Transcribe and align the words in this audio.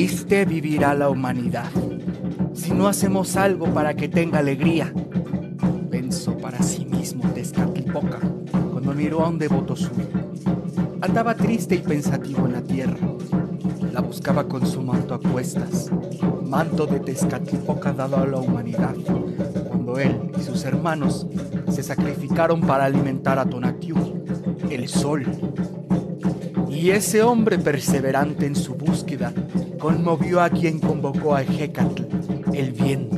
Triste 0.00 0.46
vivirá 0.46 0.94
la 0.94 1.10
humanidad 1.10 1.68
si 2.54 2.70
no 2.70 2.88
hacemos 2.88 3.36
algo 3.36 3.66
para 3.66 3.92
que 3.92 4.08
tenga 4.08 4.38
alegría. 4.38 4.94
Pensó 5.90 6.38
para 6.38 6.62
sí 6.62 6.86
mismo 6.86 7.30
Tezcatlipoca 7.34 8.18
cuando 8.72 8.94
miró 8.94 9.20
a 9.20 9.28
un 9.28 9.38
devoto 9.38 9.76
suyo. 9.76 10.08
Andaba 11.02 11.34
triste 11.34 11.74
y 11.74 11.80
pensativo 11.80 12.46
en 12.46 12.52
la 12.54 12.62
tierra. 12.62 12.96
La 13.92 14.00
buscaba 14.00 14.48
con 14.48 14.66
su 14.66 14.80
manto 14.80 15.12
a 15.12 15.20
cuestas, 15.20 15.90
manto 16.46 16.86
de 16.86 17.00
Tezcatlipoca 17.00 17.92
dado 17.92 18.16
a 18.16 18.26
la 18.26 18.38
humanidad, 18.38 18.94
cuando 19.68 19.98
él 19.98 20.18
y 20.34 20.42
sus 20.42 20.64
hermanos 20.64 21.26
se 21.68 21.82
sacrificaron 21.82 22.62
para 22.62 22.86
alimentar 22.86 23.38
a 23.38 23.44
Tonatiuh, 23.44 24.24
el 24.70 24.88
sol. 24.88 25.26
Y 26.70 26.88
ese 26.88 27.22
hombre 27.22 27.58
perseverante 27.58 28.46
en 28.46 28.56
su 28.56 28.74
búsqueda 28.74 29.34
conmovió 29.80 30.42
a 30.42 30.50
quien 30.50 30.78
convocó 30.78 31.34
a 31.34 31.42
Hecatl, 31.42 32.02
el 32.52 32.72
viento. 32.72 33.16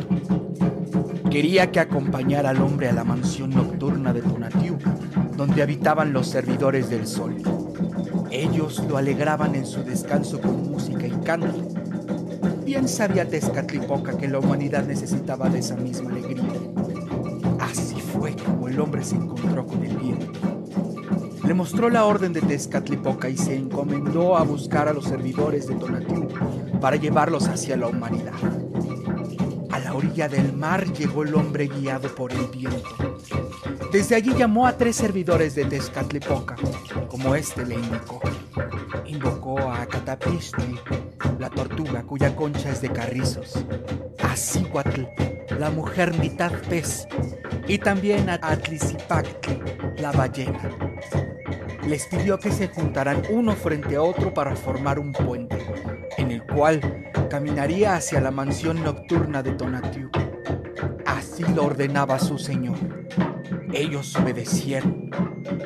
Quería 1.28 1.72
que 1.72 1.80
acompañara 1.80 2.50
al 2.50 2.62
hombre 2.62 2.88
a 2.88 2.92
la 2.92 3.02
mansión 3.02 3.50
nocturna 3.50 4.12
de 4.12 4.22
Tonatiuh, 4.22 4.78
donde 5.36 5.62
habitaban 5.62 6.12
los 6.12 6.28
servidores 6.28 6.88
del 6.88 7.08
sol. 7.08 7.36
Ellos 8.30 8.80
lo 8.88 8.96
alegraban 8.96 9.56
en 9.56 9.66
su 9.66 9.82
descanso 9.82 10.40
con 10.40 10.70
música 10.70 11.04
y 11.04 11.10
canto. 11.24 11.68
Bien 12.64 12.86
sabía 12.86 13.28
Tezcatlipoca 13.28 14.16
que 14.16 14.28
la 14.28 14.38
humanidad 14.38 14.86
necesitaba 14.86 15.48
de 15.48 15.58
esa 15.58 15.74
misma 15.74 16.10
alegría. 16.10 16.44
Así 17.58 17.96
fue 18.00 18.36
como 18.36 18.68
el 18.68 18.78
hombre 18.78 19.02
se 19.02 19.16
encontró 19.16 19.66
con 19.66 19.84
el 19.84 19.96
viento. 19.96 20.30
Le 21.44 21.54
mostró 21.54 21.90
la 21.90 22.04
orden 22.04 22.32
de 22.32 22.40
Tezcatlipoca 22.40 23.28
y 23.28 23.36
se 23.36 23.56
encomendó 23.56 24.36
a 24.36 24.44
buscar 24.44 24.86
a 24.86 24.92
los 24.92 25.06
servidores 25.06 25.66
de 25.66 25.74
Tonatiuh 25.74 26.28
para 26.82 26.96
llevarlos 26.96 27.46
hacia 27.46 27.76
la 27.76 27.86
humanidad. 27.86 28.34
A 29.70 29.78
la 29.78 29.94
orilla 29.94 30.28
del 30.28 30.52
mar 30.52 30.92
llegó 30.92 31.22
el 31.22 31.32
hombre 31.36 31.68
guiado 31.68 32.12
por 32.12 32.32
el 32.32 32.46
viento. 32.48 32.96
Desde 33.92 34.16
allí 34.16 34.34
llamó 34.34 34.66
a 34.66 34.76
tres 34.76 34.96
servidores 34.96 35.54
de 35.54 35.64
Tezcatlipoca, 35.64 36.56
como 37.08 37.36
éste 37.36 37.64
le 37.64 37.76
indicó. 37.76 38.20
Invocó 39.06 39.60
a 39.60 39.86
Catapistli, 39.86 40.76
la 41.38 41.48
tortuga 41.50 42.02
cuya 42.02 42.34
concha 42.34 42.70
es 42.70 42.82
de 42.82 42.90
carrizos, 42.90 43.64
a 44.20 44.36
Cihuatl, 44.36 45.02
la 45.60 45.70
mujer 45.70 46.18
mitad 46.18 46.50
pez, 46.68 47.06
y 47.68 47.78
también 47.78 48.28
a 48.28 48.40
Atlizipactli, 48.42 49.60
la 49.98 50.10
ballena. 50.10 50.81
Les 51.86 52.06
pidió 52.06 52.38
que 52.38 52.52
se 52.52 52.68
juntaran 52.68 53.22
uno 53.28 53.56
frente 53.56 53.96
a 53.96 54.02
otro 54.02 54.32
para 54.32 54.54
formar 54.54 55.00
un 55.00 55.12
puente, 55.12 55.58
en 56.16 56.30
el 56.30 56.46
cual 56.46 56.80
caminaría 57.28 57.96
hacia 57.96 58.20
la 58.20 58.30
mansión 58.30 58.84
nocturna 58.84 59.42
de 59.42 59.52
Tonatiuh. 59.52 60.10
Así 61.04 61.44
lo 61.54 61.64
ordenaba 61.64 62.20
su 62.20 62.38
señor. 62.38 62.76
Ellos 63.72 64.14
obedecieron. 64.14 65.10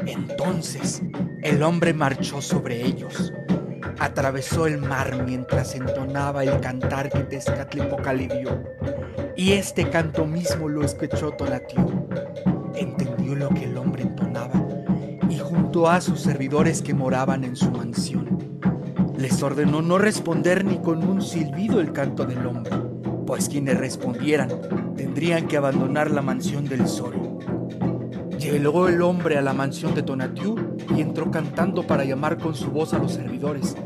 Entonces 0.06 1.02
el 1.42 1.62
hombre 1.62 1.92
marchó 1.92 2.41
sobre 2.41 2.82
ellos. 2.82 3.32
Atravesó 3.98 4.66
el 4.66 4.78
mar 4.78 5.22
mientras 5.24 5.74
entonaba 5.74 6.44
el 6.44 6.60
cantar 6.60 7.10
que 7.10 7.20
Tezcatlipoca 7.20 8.12
le 8.14 8.28
dio. 8.28 8.64
Y 9.36 9.52
este 9.52 9.91
canto 9.91 10.24
mismo 10.24 10.68
lo 10.68 10.82
escuchó 10.82 11.32
Tonatiuh. 11.32 12.08
Entendió 12.74 13.34
lo 13.34 13.50
que 13.50 13.64
el 13.64 13.76
hombre 13.76 14.02
entonaba 14.02 14.66
a 15.84 16.00
sus 16.00 16.20
servidores 16.20 16.81
que 16.81 16.94
moraban 16.94 17.44
en 17.44 17.54
su 17.54 17.70
mansión. 17.70 18.59
Les 19.19 19.42
ordenó 19.42 19.82
no 19.82 19.98
responder 19.98 20.64
ni 20.64 20.78
con 20.78 21.06
un 21.06 21.20
silbido 21.20 21.81
el 21.81 21.92
canto 21.92 22.25
del 22.25 22.47
hombre, 22.47 22.72
pues 23.26 23.48
quienes 23.50 23.76
respondieran 23.76 24.48
tendrían 24.97 25.47
que 25.47 25.59
abandonar 25.59 26.10
la 26.10 26.22
mansión 26.22 26.65
del 26.65 26.88
sol. 26.88 27.15
Llegó 28.38 28.88
el 28.88 29.03
hombre 29.03 29.36
a 29.36 29.42
la 29.42 29.53
mansión 29.53 29.94
de 29.94 30.03
Tonatiuh 30.03 30.56
y 30.97 31.03
entró 31.03 31.31
cantando 31.31 31.86
para 31.86 32.04
llamar 32.04 32.38
con 32.38 32.54
su 32.54 32.70
voz 32.70 32.94
a 32.94 32.98
los 32.98 33.12
servidores, 33.12 33.76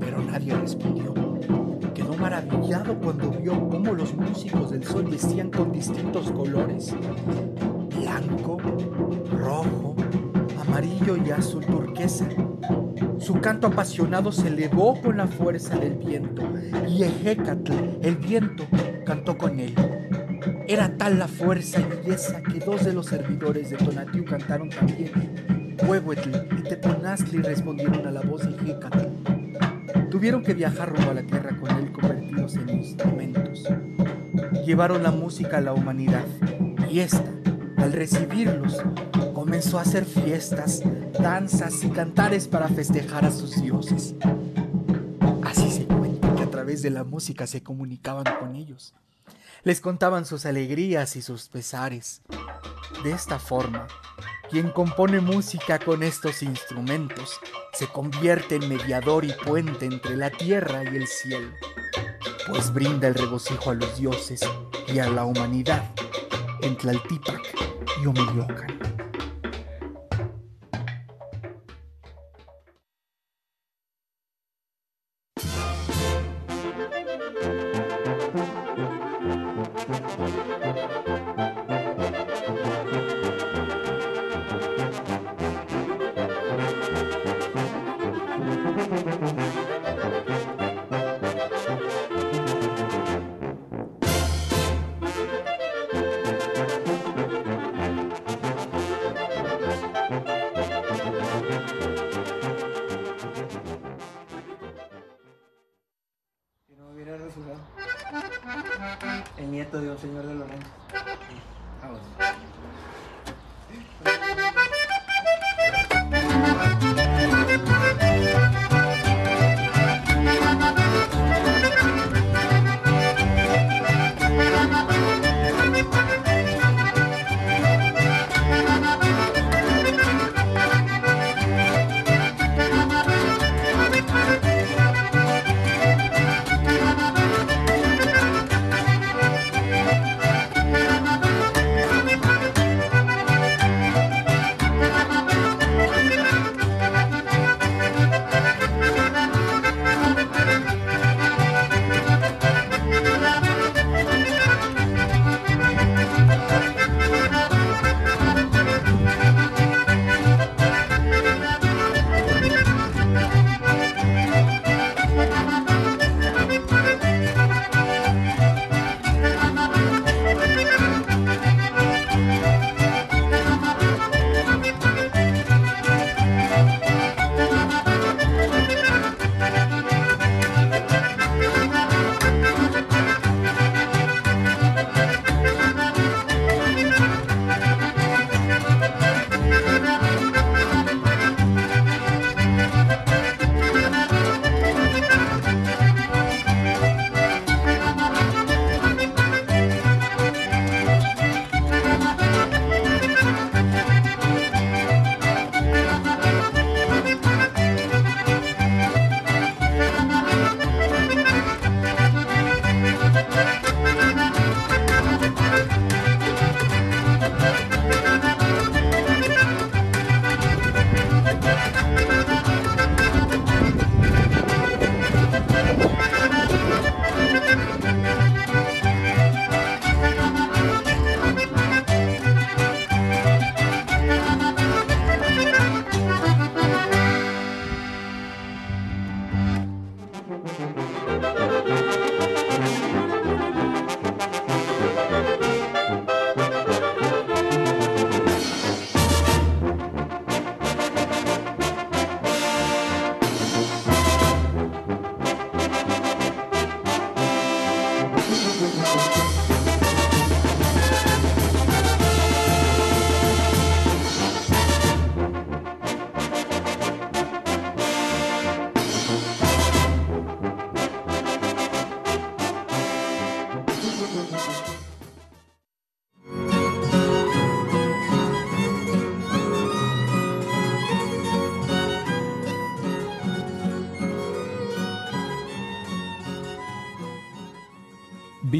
pero 0.00 0.22
nadie 0.22 0.54
respondió. 0.54 1.14
Quedó 1.94 2.16
maravillado 2.16 2.98
cuando 2.98 3.30
vio 3.30 3.68
cómo 3.68 3.92
los 3.92 4.14
músicos 4.14 4.70
del 4.72 4.84
sol 4.84 5.04
vestían 5.04 5.50
con 5.50 5.70
distintos 5.70 6.30
colores, 6.32 6.94
blanco, 8.00 8.58
rojo, 9.38 9.94
y 10.82 11.30
azul 11.30 11.64
turquesa. 11.64 12.26
Su 13.18 13.40
canto 13.40 13.66
apasionado 13.66 14.32
se 14.32 14.48
elevó 14.48 14.98
con 15.00 15.18
la 15.18 15.26
fuerza 15.26 15.76
del 15.76 15.94
viento 15.94 16.42
y 16.88 17.02
Ejecatl, 17.02 17.72
el 18.02 18.16
viento, 18.16 18.66
cantó 19.04 19.36
con 19.36 19.60
él. 19.60 19.74
Era 20.66 20.96
tal 20.96 21.18
la 21.18 21.28
fuerza 21.28 21.80
y 21.80 21.84
belleza 21.84 22.42
que 22.42 22.60
dos 22.60 22.84
de 22.84 22.94
los 22.94 23.06
servidores 23.06 23.70
de 23.70 23.76
Tonatiuh 23.76 24.24
cantaron 24.24 24.70
también. 24.70 25.10
Huehuetl 25.86 26.30
y 26.58 26.62
Teponazli 26.62 27.42
respondieron 27.42 28.06
a 28.06 28.10
la 28.10 28.22
voz 28.22 28.42
de 28.42 28.56
Ejecatl. 28.56 30.08
Tuvieron 30.10 30.42
que 30.42 30.54
viajar 30.54 30.90
rumbo 30.90 31.10
a 31.10 31.14
la 31.14 31.22
tierra 31.22 31.56
con 31.58 31.70
él 31.72 31.92
convertidos 31.92 32.56
en 32.56 32.70
instrumentos. 32.70 33.68
Llevaron 34.64 35.02
la 35.02 35.10
música 35.10 35.58
a 35.58 35.60
la 35.60 35.74
humanidad 35.74 36.24
y 36.90 37.00
esta, 37.00 37.30
al 37.76 37.92
recibirlos, 37.92 38.82
comenzó 39.40 39.78
a 39.78 39.82
hacer 39.82 40.04
fiestas, 40.04 40.82
danzas 41.18 41.82
y 41.82 41.88
cantares 41.88 42.46
para 42.46 42.68
festejar 42.68 43.24
a 43.24 43.30
sus 43.30 43.62
dioses. 43.62 44.14
Así 45.42 45.70
se 45.70 45.86
cuenta 45.86 46.34
que 46.34 46.42
a 46.42 46.50
través 46.50 46.82
de 46.82 46.90
la 46.90 47.04
música 47.04 47.46
se 47.46 47.62
comunicaban 47.62 48.24
con 48.38 48.54
ellos. 48.54 48.92
Les 49.64 49.80
contaban 49.80 50.26
sus 50.26 50.44
alegrías 50.44 51.16
y 51.16 51.22
sus 51.22 51.48
pesares. 51.48 52.20
De 53.02 53.12
esta 53.12 53.38
forma, 53.38 53.86
quien 54.50 54.68
compone 54.72 55.20
música 55.20 55.78
con 55.78 56.02
estos 56.02 56.42
instrumentos 56.42 57.40
se 57.72 57.86
convierte 57.86 58.56
en 58.56 58.68
mediador 58.68 59.24
y 59.24 59.32
puente 59.32 59.86
entre 59.86 60.18
la 60.18 60.28
tierra 60.28 60.84
y 60.84 60.96
el 60.96 61.06
cielo, 61.06 61.48
pues 62.46 62.74
brinda 62.74 63.08
el 63.08 63.14
regocijo 63.14 63.70
a 63.70 63.74
los 63.74 63.96
dioses 63.96 64.42
y 64.86 64.98
a 64.98 65.08
la 65.08 65.24
humanidad 65.24 65.82
en 66.60 66.76
Tlaltipac 66.76 67.40
y 68.02 68.06
Omeyocan. 68.06 68.79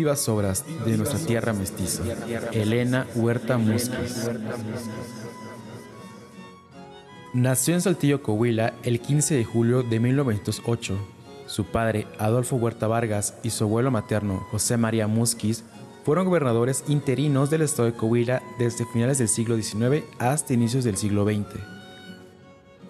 Vivas 0.01 0.31
obras 0.31 0.65
de 0.87 0.97
nuestra 0.97 1.19
tierra 1.19 1.53
mestiza. 1.53 2.03
Elena 2.53 3.07
Huerta 3.15 3.59
Musquiz. 3.59 4.31
Nació 7.35 7.75
en 7.75 7.83
Saltillo, 7.83 8.23
Coahuila, 8.23 8.73
el 8.83 8.99
15 9.01 9.35
de 9.35 9.45
julio 9.45 9.83
de 9.83 10.01
1908. 10.01 10.97
Su 11.45 11.67
padre, 11.67 12.07
Adolfo 12.19 12.57
Huerta 12.57 12.87
Vargas, 12.87 13.35
y 13.43 13.51
su 13.51 13.65
abuelo 13.65 13.91
materno, 13.91 14.47
José 14.51 14.79
María 14.79 15.07
Musquiz, 15.07 15.65
fueron 16.03 16.25
gobernadores 16.25 16.83
interinos 16.89 17.51
del 17.51 17.61
estado 17.61 17.91
de 17.91 17.95
Coahuila 17.95 18.43
desde 18.59 18.87
finales 18.87 19.19
del 19.19 19.29
siglo 19.29 19.57
XIX 19.57 20.03
hasta 20.19 20.55
inicios 20.55 20.83
del 20.83 20.97
siglo 20.97 21.27
XX. 21.27 21.61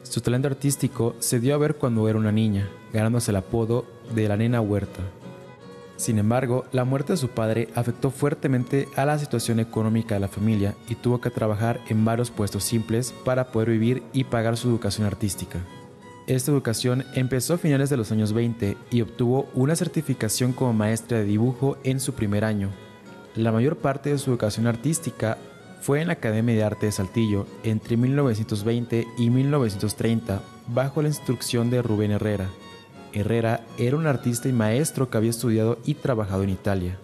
Su 0.05 0.21
talento 0.21 0.47
artístico 0.47 1.17
se 1.19 1.41
dio 1.41 1.57
a 1.57 1.59
ver 1.59 1.75
cuando 1.75 2.09
era 2.09 2.21
una 2.21 2.31
niña, 2.31 2.71
ganándose 2.93 3.33
el 3.33 3.37
apodo 3.39 3.85
de 4.15 4.29
la 4.29 4.37
nena 4.37 4.61
Huerta. 4.61 5.03
Sin 6.01 6.19
embargo, 6.19 6.65
la 6.73 6.87
muerte 6.87 7.13
de 7.13 7.19
su 7.19 7.29
padre 7.29 7.69
afectó 7.75 8.11
fuertemente 8.11 8.89
a 8.97 9.05
la 9.05 9.19
situación 9.19 9.61
económica 9.61 10.15
de 10.15 10.21
la 10.21 10.29
familia 10.29 10.75
y 10.89 10.95
tuvo 10.95 11.21
que 11.21 11.29
trabajar 11.29 11.79
en 11.91 12.07
varios 12.07 12.31
puestos 12.31 12.65
simples 12.65 13.13
para 13.23 13.53
poder 13.53 13.69
vivir 13.69 14.03
y 14.15 14.25
pagar 14.25 14.57
su 14.57 14.71
educación 14.71 15.07
artística. 15.07 15.59
Esta 16.27 16.53
educación 16.53 17.05
empezó 17.13 17.53
a 17.53 17.59
finales 17.59 17.91
de 17.91 17.99
los 17.99 18.13
años 18.13 18.33
20 18.33 18.79
y 18.91 19.03
obtuvo 19.03 19.51
una 19.53 19.77
certificación 19.77 20.55
como 20.55 20.73
maestra 20.73 21.19
de 21.19 21.25
dibujo 21.25 21.77
en 21.85 22.01
su 22.01 22.15
primer 22.15 22.47
año. 22.47 22.71
La 23.37 23.53
mayor 23.53 23.77
parte 23.77 24.09
de 24.09 24.17
su 24.17 24.31
educación 24.31 24.67
artística 24.67 25.37
fue 25.83 26.01
en 26.01 26.07
la 26.07 26.15
Academia 26.15 26.55
de 26.55 26.65
Arte 26.65 26.87
de 26.87 26.93
Saltillo 26.93 27.47
entre 27.63 27.99
1920 27.99 29.07
y 29.19 29.29
1930 29.29 30.41
bajo 30.69 31.03
la 31.03 31.09
instrucción 31.09 31.69
de 31.69 31.83
Rubén 31.83 32.13
Herrera, 32.13 32.49
Herrera 33.13 33.65
era 33.79 33.97
un 33.97 34.07
artista 34.07 34.49
y 34.49 34.53
maestro 34.53 35.11
que 35.11 35.17
había 35.17 35.31
estudiado 35.31 35.79
y 35.85 35.95
trabajado 35.95 36.43
en 36.43 36.51
Italia. 36.51 36.99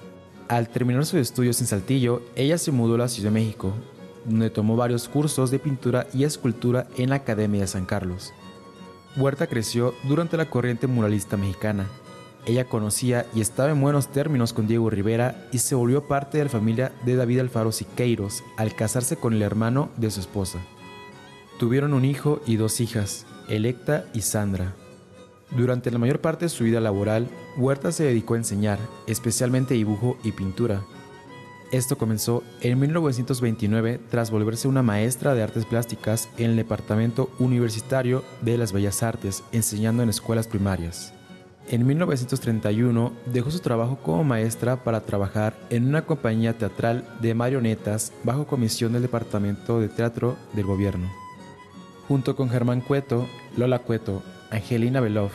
Al 0.48 0.68
terminar 0.68 1.04
sus 1.04 1.20
estudios 1.20 1.60
en 1.60 1.66
Saltillo, 1.66 2.22
ella 2.36 2.58
se 2.58 2.70
mudó 2.70 2.94
a 2.94 2.98
la 2.98 3.08
Ciudad 3.08 3.30
de 3.30 3.40
México, 3.40 3.72
donde 4.24 4.50
tomó 4.50 4.76
varios 4.76 5.08
cursos 5.08 5.50
de 5.50 5.58
pintura 5.58 6.06
y 6.14 6.24
escultura 6.24 6.86
en 6.96 7.10
la 7.10 7.16
Academia 7.16 7.62
de 7.62 7.66
San 7.66 7.84
Carlos. 7.84 8.32
Huerta 9.16 9.46
creció 9.46 9.94
durante 10.04 10.36
la 10.36 10.50
corriente 10.50 10.86
muralista 10.86 11.36
mexicana. 11.36 11.88
Ella 12.44 12.68
conocía 12.68 13.26
y 13.34 13.40
estaba 13.40 13.70
en 13.70 13.80
buenos 13.80 14.08
términos 14.08 14.52
con 14.52 14.68
Diego 14.68 14.88
Rivera 14.88 15.48
y 15.52 15.58
se 15.58 15.74
volvió 15.74 16.06
parte 16.06 16.38
de 16.38 16.44
la 16.44 16.50
familia 16.50 16.92
de 17.04 17.16
David 17.16 17.40
Alfaro 17.40 17.72
Siqueiros 17.72 18.44
al 18.56 18.74
casarse 18.76 19.16
con 19.16 19.32
el 19.32 19.42
hermano 19.42 19.88
de 19.96 20.10
su 20.10 20.20
esposa. 20.20 20.60
Tuvieron 21.58 21.94
un 21.94 22.04
hijo 22.04 22.40
y 22.46 22.56
dos 22.56 22.80
hijas, 22.80 23.26
Electa 23.48 24.04
y 24.12 24.20
Sandra. 24.20 24.74
Durante 25.50 25.90
la 25.90 25.98
mayor 25.98 26.20
parte 26.20 26.46
de 26.46 26.48
su 26.48 26.64
vida 26.64 26.80
laboral, 26.80 27.28
Huerta 27.56 27.92
se 27.92 28.04
dedicó 28.04 28.34
a 28.34 28.38
enseñar, 28.38 28.78
especialmente 29.06 29.74
dibujo 29.74 30.18
y 30.24 30.32
pintura. 30.32 30.82
Esto 31.72 31.98
comenzó 31.98 32.42
en 32.60 32.78
1929 32.78 34.00
tras 34.10 34.30
volverse 34.30 34.68
una 34.68 34.82
maestra 34.82 35.34
de 35.34 35.42
artes 35.42 35.64
plásticas 35.64 36.28
en 36.36 36.50
el 36.50 36.56
Departamento 36.56 37.30
Universitario 37.38 38.22
de 38.42 38.56
las 38.56 38.72
Bellas 38.72 39.02
Artes, 39.02 39.42
enseñando 39.50 40.02
en 40.02 40.08
escuelas 40.08 40.46
primarias. 40.46 41.12
En 41.68 41.84
1931 41.84 43.12
dejó 43.32 43.50
su 43.50 43.58
trabajo 43.58 43.98
como 44.00 44.22
maestra 44.22 44.84
para 44.84 45.00
trabajar 45.00 45.56
en 45.70 45.88
una 45.88 46.06
compañía 46.06 46.56
teatral 46.56 47.04
de 47.20 47.34
marionetas 47.34 48.12
bajo 48.22 48.46
comisión 48.46 48.92
del 48.92 49.02
Departamento 49.02 49.80
de 49.80 49.88
Teatro 49.88 50.36
del 50.52 50.66
Gobierno. 50.66 51.10
Junto 52.06 52.36
con 52.36 52.48
Germán 52.48 52.80
Cueto, 52.80 53.26
Lola 53.56 53.80
Cueto 53.80 54.22
Angelina 54.50 55.00
Belov 55.00 55.30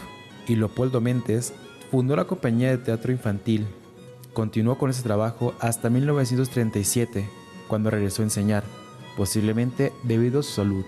y 0.48 0.56
Leopoldo 0.56 1.02
Mentes 1.02 1.54
fundó 1.90 2.16
la 2.16 2.26
compañía 2.26 2.70
de 2.70 2.78
teatro 2.78 3.12
infantil. 3.12 3.68
Continuó 4.34 4.78
con 4.78 4.90
ese 4.90 5.04
trabajo 5.04 5.54
hasta 5.60 5.90
1937, 5.90 7.28
cuando 7.68 7.90
regresó 7.90 8.22
a 8.22 8.26
enseñar, 8.26 8.64
posiblemente 9.18 9.92
debido 10.04 10.40
a 10.40 10.44
su 10.44 10.52
salud. 10.54 10.86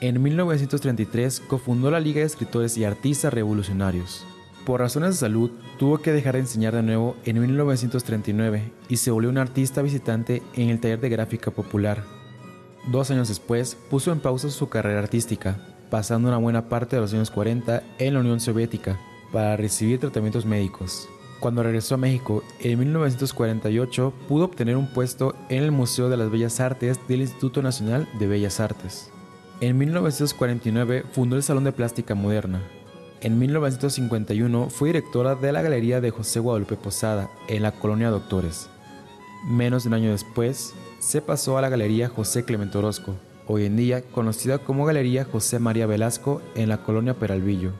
En 0.00 0.22
1933 0.22 1.40
cofundó 1.40 1.90
la 1.90 2.00
Liga 2.00 2.20
de 2.20 2.26
Escritores 2.26 2.76
y 2.76 2.84
Artistas 2.84 3.32
Revolucionarios. 3.32 4.26
Por 4.66 4.80
razones 4.80 5.10
de 5.10 5.16
salud, 5.16 5.50
tuvo 5.78 5.98
que 5.98 6.12
dejar 6.12 6.34
de 6.34 6.40
enseñar 6.40 6.74
de 6.74 6.82
nuevo 6.82 7.16
en 7.24 7.40
1939 7.40 8.72
y 8.88 8.96
se 8.98 9.10
volvió 9.10 9.30
un 9.30 9.38
artista 9.38 9.80
visitante 9.80 10.42
en 10.54 10.68
el 10.68 10.80
taller 10.80 11.00
de 11.00 11.08
gráfica 11.08 11.50
popular. 11.50 12.04
Dos 12.90 13.10
años 13.10 13.28
después, 13.28 13.76
puso 13.88 14.12
en 14.12 14.20
pausa 14.20 14.50
su 14.50 14.68
carrera 14.68 14.98
artística, 14.98 15.56
pasando 15.90 16.28
una 16.28 16.38
buena 16.38 16.68
parte 16.68 16.96
de 16.96 17.02
los 17.02 17.12
años 17.12 17.30
40 17.30 17.82
en 17.98 18.14
la 18.14 18.20
Unión 18.20 18.40
Soviética 18.40 18.98
para 19.32 19.56
recibir 19.56 20.00
tratamientos 20.00 20.46
médicos. 20.46 21.08
Cuando 21.40 21.62
regresó 21.62 21.96
a 21.96 21.98
México 21.98 22.42
en 22.60 22.78
1948 22.78 24.12
pudo 24.28 24.46
obtener 24.46 24.76
un 24.76 24.86
puesto 24.86 25.34
en 25.48 25.62
el 25.62 25.70
Museo 25.70 26.08
de 26.08 26.16
las 26.16 26.30
Bellas 26.30 26.60
Artes 26.60 26.98
del 27.08 27.20
Instituto 27.20 27.62
Nacional 27.62 28.08
de 28.18 28.26
Bellas 28.26 28.60
Artes. 28.60 29.10
En 29.60 29.78
1949 29.78 31.04
fundó 31.12 31.36
el 31.36 31.42
Salón 31.42 31.64
de 31.64 31.72
Plástica 31.72 32.14
Moderna. 32.14 32.62
En 33.20 33.38
1951 33.38 34.68
fue 34.70 34.90
directora 34.90 35.34
de 35.34 35.52
la 35.52 35.62
Galería 35.62 36.00
de 36.00 36.10
José 36.10 36.40
Guadalupe 36.40 36.76
Posada 36.76 37.30
en 37.48 37.62
la 37.62 37.72
Colonia 37.72 38.10
Doctores. 38.10 38.68
Menos 39.48 39.84
de 39.84 39.88
un 39.88 39.94
año 39.94 40.10
después, 40.10 40.74
se 40.98 41.22
pasó 41.22 41.56
a 41.56 41.62
la 41.62 41.68
Galería 41.68 42.08
José 42.08 42.44
Clemente 42.44 42.78
Orozco, 42.78 43.14
hoy 43.46 43.64
en 43.64 43.76
día 43.76 44.02
conocida 44.02 44.58
como 44.58 44.84
Galería 44.84 45.24
José 45.24 45.58
María 45.58 45.86
Velasco 45.86 46.42
en 46.54 46.68
la 46.68 46.82
colonia 46.82 47.14
Peralvillo. 47.14 47.72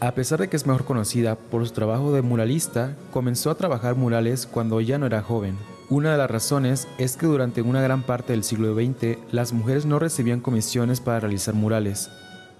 A 0.00 0.14
pesar 0.14 0.40
de 0.40 0.48
que 0.48 0.56
es 0.56 0.66
mejor 0.66 0.84
conocida 0.84 1.36
por 1.36 1.64
su 1.66 1.72
trabajo 1.72 2.12
de 2.12 2.22
muralista, 2.22 2.96
comenzó 3.12 3.50
a 3.50 3.54
trabajar 3.54 3.94
murales 3.94 4.46
cuando 4.46 4.80
ya 4.80 4.98
no 4.98 5.06
era 5.06 5.22
joven. 5.22 5.56
Una 5.90 6.12
de 6.12 6.18
las 6.18 6.30
razones 6.30 6.88
es 6.98 7.16
que 7.16 7.26
durante 7.26 7.62
una 7.62 7.80
gran 7.80 8.02
parte 8.02 8.32
del 8.32 8.42
siglo 8.42 8.74
XX 8.74 9.18
las 9.30 9.52
mujeres 9.52 9.86
no 9.86 9.98
recibían 9.98 10.40
comisiones 10.40 11.00
para 11.00 11.20
realizar 11.20 11.54
murales. 11.54 12.10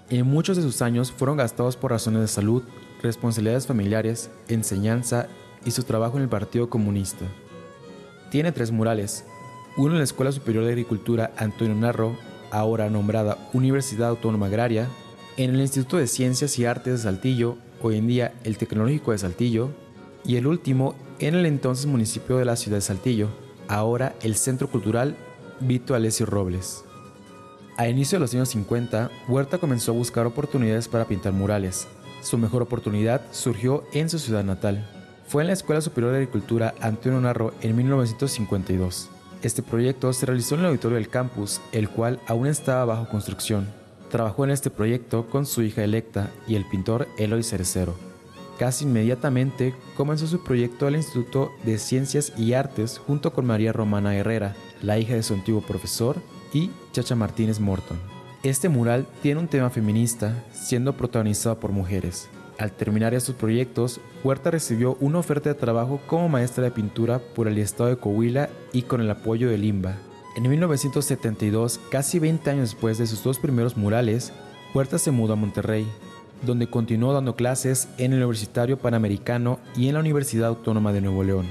En 0.09 0.27
muchos 0.27 0.55
de 0.55 0.63
sus 0.63 0.81
años 0.81 1.11
fueron 1.11 1.37
gastados 1.37 1.75
por 1.75 1.91
razones 1.91 2.21
de 2.21 2.27
salud, 2.27 2.63
responsabilidades 3.01 3.67
familiares, 3.67 4.29
enseñanza 4.47 5.27
y 5.65 5.71
su 5.71 5.83
trabajo 5.83 6.17
en 6.17 6.23
el 6.23 6.29
Partido 6.29 6.69
Comunista. 6.69 7.25
Tiene 8.29 8.51
tres 8.51 8.71
murales, 8.71 9.25
uno 9.75 9.93
en 9.93 9.97
la 9.97 10.03
Escuela 10.03 10.31
Superior 10.31 10.65
de 10.65 10.71
Agricultura 10.71 11.31
Antonio 11.37 11.75
Narro, 11.75 12.15
ahora 12.51 12.89
nombrada 12.89 13.37
Universidad 13.53 14.09
Autónoma 14.09 14.45
Agraria, 14.45 14.87
en 15.37 15.49
el 15.49 15.61
Instituto 15.61 15.97
de 15.97 16.07
Ciencias 16.07 16.59
y 16.59 16.65
Artes 16.65 16.93
de 16.93 16.99
Saltillo, 16.99 17.57
hoy 17.81 17.97
en 17.97 18.07
día 18.07 18.33
el 18.43 18.57
Tecnológico 18.57 19.11
de 19.11 19.17
Saltillo, 19.17 19.71
y 20.25 20.35
el 20.35 20.45
último 20.45 20.95
en 21.19 21.35
el 21.35 21.45
entonces 21.45 21.87
municipio 21.87 22.37
de 22.37 22.45
la 22.45 22.55
ciudad 22.55 22.77
de 22.77 22.81
Saltillo, 22.81 23.29
ahora 23.67 24.15
el 24.21 24.35
Centro 24.35 24.69
Cultural 24.69 25.15
Vito 25.59 25.95
Alessio 25.95 26.25
Robles. 26.27 26.83
A 27.77 27.87
inicio 27.87 28.17
de 28.17 28.21
los 28.21 28.33
años 28.35 28.49
50, 28.49 29.09
Huerta 29.27 29.57
comenzó 29.57 29.91
a 29.91 29.95
buscar 29.95 30.27
oportunidades 30.27 30.87
para 30.87 31.05
pintar 31.05 31.33
murales. 31.33 31.87
Su 32.21 32.37
mejor 32.37 32.61
oportunidad 32.61 33.21
surgió 33.31 33.83
en 33.91 34.09
su 34.09 34.19
ciudad 34.19 34.43
natal. 34.43 34.87
Fue 35.27 35.41
en 35.41 35.47
la 35.47 35.53
Escuela 35.53 35.81
Superior 35.81 36.11
de 36.11 36.19
Agricultura 36.19 36.75
Antonio 36.79 37.19
Narro 37.19 37.53
en 37.61 37.75
1952. 37.75 39.09
Este 39.43 39.61
proyecto 39.61 40.13
se 40.13 40.25
realizó 40.25 40.55
en 40.55 40.61
el 40.61 40.67
auditorio 40.67 40.95
del 40.95 41.09
campus, 41.09 41.59
el 41.73 41.89
cual 41.89 42.21
aún 42.27 42.47
estaba 42.47 42.85
bajo 42.85 43.09
construcción. 43.09 43.67
Trabajó 44.09 44.45
en 44.45 44.51
este 44.51 44.69
proyecto 44.69 45.27
con 45.29 45.45
su 45.45 45.63
hija 45.63 45.83
electa 45.83 46.31
y 46.47 46.55
el 46.55 46.65
pintor 46.65 47.09
Eloy 47.17 47.43
Cerecero. 47.43 47.93
Casi 48.57 48.85
inmediatamente 48.85 49.75
comenzó 49.97 50.27
su 50.27 50.43
proyecto 50.43 50.87
al 50.87 50.95
Instituto 50.95 51.51
de 51.65 51.77
Ciencias 51.77 52.31
y 52.37 52.53
Artes 52.53 52.99
junto 52.99 53.33
con 53.33 53.45
María 53.45 53.73
Romana 53.73 54.15
Herrera, 54.15 54.55
la 54.81 54.97
hija 54.97 55.15
de 55.15 55.23
su 55.23 55.33
antiguo 55.33 55.61
profesor, 55.61 56.21
y 56.53 56.71
Chacha 56.93 57.15
Martínez 57.15 57.59
Morton. 57.59 57.99
Este 58.43 58.69
mural 58.69 59.07
tiene 59.21 59.41
un 59.41 59.47
tema 59.47 59.69
feminista, 59.69 60.41
siendo 60.53 60.95
protagonizado 60.95 61.59
por 61.59 61.71
mujeres, 61.71 62.29
al 62.63 62.71
terminar 62.71 63.13
estos 63.13 63.35
proyectos, 63.35 63.99
Huerta 64.23 64.49
recibió 64.49 64.95
una 65.01 65.19
oferta 65.19 65.49
de 65.49 65.55
trabajo 65.55 65.99
como 66.07 66.29
maestra 66.29 66.63
de 66.63 66.71
pintura 66.71 67.19
por 67.19 67.49
el 67.49 67.57
estado 67.57 67.89
de 67.89 67.97
Coahuila 67.97 68.49
y 68.71 68.83
con 68.83 69.01
el 69.01 69.11
apoyo 69.11 69.49
de 69.49 69.57
Limba. 69.57 69.97
En 70.37 70.49
1972, 70.49 71.81
casi 71.91 72.19
20 72.19 72.49
años 72.49 72.71
después 72.71 72.97
de 72.97 73.05
sus 73.05 73.21
dos 73.21 73.37
primeros 73.37 73.75
murales, 73.75 74.31
Huerta 74.73 74.97
se 74.97 75.11
mudó 75.11 75.33
a 75.33 75.35
Monterrey, 75.35 75.85
donde 76.41 76.69
continuó 76.69 77.11
dando 77.11 77.35
clases 77.35 77.89
en 77.97 78.13
el 78.13 78.19
Universitario 78.19 78.79
Panamericano 78.79 79.59
y 79.75 79.89
en 79.89 79.95
la 79.95 79.99
Universidad 79.99 80.47
Autónoma 80.47 80.93
de 80.93 81.01
Nuevo 81.01 81.25
León. 81.25 81.47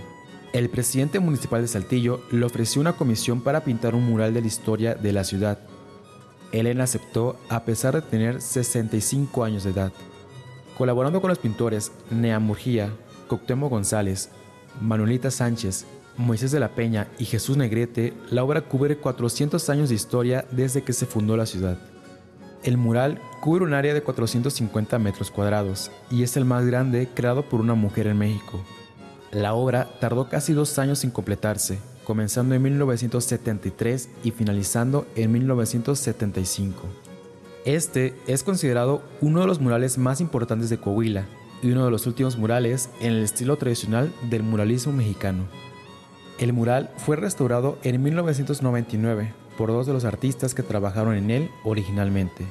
El 0.54 0.70
presidente 0.70 1.20
municipal 1.20 1.60
de 1.60 1.68
Saltillo 1.68 2.22
le 2.30 2.46
ofreció 2.46 2.80
una 2.80 2.94
comisión 2.94 3.42
para 3.42 3.64
pintar 3.64 3.94
un 3.94 4.06
mural 4.06 4.32
de 4.32 4.40
la 4.40 4.46
historia 4.46 4.94
de 4.94 5.12
la 5.12 5.24
ciudad. 5.24 5.58
Elena 6.52 6.84
aceptó 6.84 7.36
a 7.50 7.66
pesar 7.66 7.96
de 7.96 8.00
tener 8.00 8.40
65 8.40 9.44
años 9.44 9.64
de 9.64 9.72
edad. 9.72 9.92
Colaborando 10.82 11.20
con 11.20 11.28
los 11.28 11.38
pintores 11.38 11.92
Nea 12.10 12.40
Murgía, 12.40 12.90
Coctemo 13.28 13.68
González, 13.68 14.30
Manuelita 14.80 15.30
Sánchez, 15.30 15.84
Moisés 16.16 16.50
de 16.50 16.58
la 16.58 16.70
Peña 16.70 17.06
y 17.20 17.24
Jesús 17.24 17.56
Negrete, 17.56 18.14
la 18.32 18.42
obra 18.42 18.62
cubre 18.62 18.96
400 18.96 19.70
años 19.70 19.90
de 19.90 19.94
historia 19.94 20.44
desde 20.50 20.82
que 20.82 20.92
se 20.92 21.06
fundó 21.06 21.36
la 21.36 21.46
ciudad. 21.46 21.78
El 22.64 22.78
mural 22.78 23.20
cubre 23.40 23.62
un 23.62 23.74
área 23.74 23.94
de 23.94 24.02
450 24.02 24.98
metros 24.98 25.30
cuadrados 25.30 25.92
y 26.10 26.24
es 26.24 26.36
el 26.36 26.44
más 26.44 26.66
grande 26.66 27.08
creado 27.14 27.48
por 27.48 27.60
una 27.60 27.74
mujer 27.74 28.08
en 28.08 28.18
México. 28.18 28.60
La 29.30 29.54
obra 29.54 29.88
tardó 30.00 30.28
casi 30.28 30.52
dos 30.52 30.80
años 30.80 31.04
en 31.04 31.12
completarse, 31.12 31.78
comenzando 32.02 32.56
en 32.56 32.62
1973 32.62 34.08
y 34.24 34.32
finalizando 34.32 35.06
en 35.14 35.30
1975. 35.30 37.01
Este 37.64 38.14
es 38.26 38.42
considerado 38.42 39.02
uno 39.20 39.40
de 39.40 39.46
los 39.46 39.60
murales 39.60 39.96
más 39.96 40.20
importantes 40.20 40.68
de 40.68 40.78
Coahuila 40.78 41.26
y 41.62 41.70
uno 41.70 41.84
de 41.84 41.92
los 41.92 42.08
últimos 42.08 42.36
murales 42.36 42.90
en 43.00 43.12
el 43.12 43.22
estilo 43.22 43.56
tradicional 43.56 44.12
del 44.28 44.42
muralismo 44.42 44.92
mexicano. 44.92 45.44
El 46.38 46.52
mural 46.52 46.90
fue 46.96 47.14
restaurado 47.14 47.78
en 47.84 48.02
1999 48.02 49.32
por 49.56 49.70
dos 49.70 49.86
de 49.86 49.92
los 49.92 50.04
artistas 50.04 50.56
que 50.56 50.64
trabajaron 50.64 51.14
en 51.14 51.30
él 51.30 51.50
originalmente. 51.62 52.46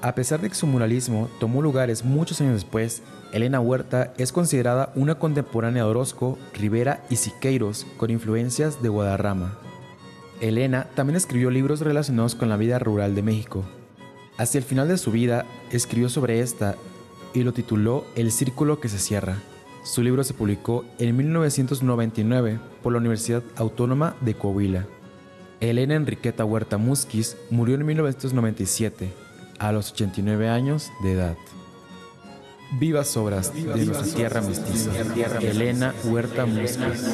A 0.00 0.14
pesar 0.14 0.40
de 0.40 0.48
que 0.48 0.54
su 0.54 0.66
muralismo 0.66 1.28
tomó 1.38 1.60
lugares 1.60 2.02
muchos 2.02 2.40
años 2.40 2.54
después, 2.54 3.02
Elena 3.32 3.60
Huerta 3.60 4.14
es 4.16 4.32
considerada 4.32 4.92
una 4.94 5.16
contemporánea 5.16 5.84
de 5.84 5.90
Orozco, 5.90 6.38
Rivera 6.54 7.04
y 7.10 7.16
Siqueiros 7.16 7.86
con 7.98 8.10
influencias 8.10 8.82
de 8.82 8.88
Guadarrama. 8.88 9.58
Elena 10.40 10.88
también 10.94 11.16
escribió 11.16 11.50
libros 11.50 11.80
relacionados 11.80 12.34
con 12.34 12.48
la 12.48 12.56
vida 12.56 12.78
rural 12.78 13.14
de 13.14 13.22
México. 13.22 13.64
Hacia 14.42 14.58
el 14.58 14.64
final 14.64 14.88
de 14.88 14.98
su 14.98 15.12
vida, 15.12 15.46
escribió 15.70 16.08
sobre 16.08 16.40
esta 16.40 16.74
y 17.32 17.44
lo 17.44 17.52
tituló 17.52 18.04
El 18.16 18.32
Círculo 18.32 18.80
que 18.80 18.88
se 18.88 18.98
cierra. 18.98 19.36
Su 19.84 20.02
libro 20.02 20.24
se 20.24 20.34
publicó 20.34 20.84
en 20.98 21.16
1999 21.16 22.58
por 22.82 22.92
la 22.92 22.98
Universidad 22.98 23.44
Autónoma 23.54 24.16
de 24.20 24.34
Coahuila. 24.34 24.84
Elena 25.60 25.94
Enriqueta 25.94 26.44
Huerta 26.44 26.76
Musquiz 26.76 27.36
murió 27.50 27.76
en 27.76 27.86
1997, 27.86 29.12
a 29.60 29.70
los 29.70 29.92
89 29.92 30.48
años 30.48 30.90
de 31.04 31.12
edad. 31.12 31.36
Vivas 32.80 33.16
obras 33.16 33.54
de 33.54 33.86
nuestra 33.86 34.02
tierra 34.02 34.40
mestiza. 34.40 34.90
Elena 35.40 35.94
Huerta 36.02 36.46
Musquiz. 36.46 37.08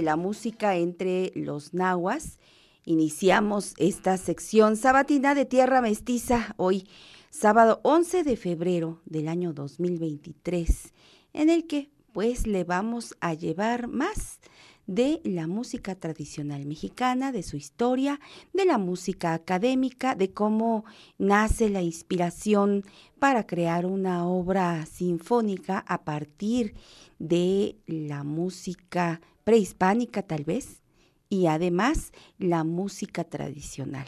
De 0.00 0.06
la 0.06 0.16
música 0.16 0.76
entre 0.76 1.30
los 1.34 1.74
nahuas. 1.74 2.38
Iniciamos 2.86 3.74
esta 3.76 4.16
sección 4.16 4.78
sabatina 4.78 5.34
de 5.34 5.44
Tierra 5.44 5.82
Mestiza 5.82 6.54
hoy, 6.56 6.88
sábado 7.28 7.80
11 7.82 8.24
de 8.24 8.38
febrero 8.38 9.02
del 9.04 9.28
año 9.28 9.52
2023, 9.52 10.94
en 11.34 11.50
el 11.50 11.66
que 11.66 11.90
pues 12.14 12.46
le 12.46 12.64
vamos 12.64 13.14
a 13.20 13.34
llevar 13.34 13.88
más 13.88 14.40
de 14.86 15.20
la 15.22 15.46
música 15.46 15.94
tradicional 15.94 16.64
mexicana, 16.64 17.30
de 17.30 17.42
su 17.42 17.58
historia, 17.58 18.20
de 18.54 18.64
la 18.64 18.78
música 18.78 19.34
académica, 19.34 20.14
de 20.14 20.32
cómo 20.32 20.86
nace 21.18 21.68
la 21.68 21.82
inspiración 21.82 22.84
para 23.18 23.46
crear 23.46 23.84
una 23.84 24.26
obra 24.26 24.86
sinfónica 24.86 25.84
a 25.86 26.04
partir 26.04 26.74
de 27.18 27.76
la 27.86 28.24
música 28.24 29.20
prehispánica 29.50 30.22
tal 30.22 30.44
vez 30.44 30.80
y 31.28 31.46
además 31.46 32.12
la 32.38 32.62
música 32.62 33.24
tradicional. 33.24 34.06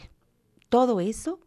Todo 0.69 1.01
eso 1.01 1.41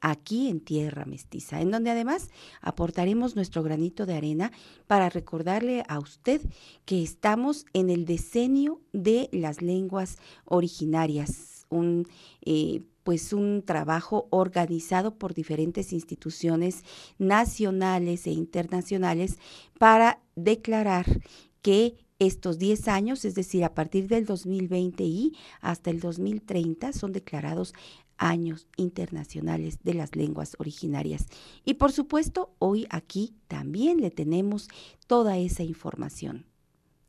aquí 0.00 0.48
en 0.48 0.58
Tierra 0.58 1.04
Mestiza, 1.04 1.60
en 1.60 1.70
donde 1.70 1.90
además 1.90 2.30
aportaremos 2.60 3.36
nuestro 3.36 3.62
granito 3.62 4.04
de 4.04 4.16
arena 4.16 4.50
para 4.88 5.10
recordarle 5.10 5.84
a 5.86 6.00
usted 6.00 6.40
que 6.86 7.04
estamos 7.04 7.66
en 7.72 7.88
el 7.88 8.04
decenio 8.04 8.80
de 8.92 9.28
las 9.30 9.62
lenguas 9.62 10.16
originarias, 10.44 11.66
un 11.68 12.08
eh, 12.44 12.82
pues 13.04 13.32
un 13.32 13.62
trabajo 13.64 14.26
organizado 14.30 15.14
por 15.14 15.34
diferentes 15.34 15.92
instituciones 15.92 16.82
nacionales 17.18 18.26
e 18.26 18.32
internacionales 18.32 19.38
para 19.78 20.20
declarar 20.34 21.06
que 21.62 21.96
estos 22.18 22.58
10 22.58 22.88
años, 22.88 23.24
es 23.24 23.34
decir, 23.34 23.64
a 23.64 23.74
partir 23.74 24.08
del 24.08 24.24
2020 24.24 25.04
y 25.04 25.36
hasta 25.60 25.90
el 25.90 26.00
2030, 26.00 26.92
son 26.92 27.12
declarados 27.12 27.74
años 28.18 28.66
internacionales 28.76 29.78
de 29.82 29.94
las 29.94 30.16
lenguas 30.16 30.56
originarias. 30.58 31.26
Y 31.64 31.74
por 31.74 31.92
supuesto, 31.92 32.54
hoy 32.58 32.86
aquí 32.90 33.34
también 33.48 34.00
le 34.00 34.10
tenemos 34.10 34.68
toda 35.06 35.36
esa 35.38 35.62
información. 35.62 36.46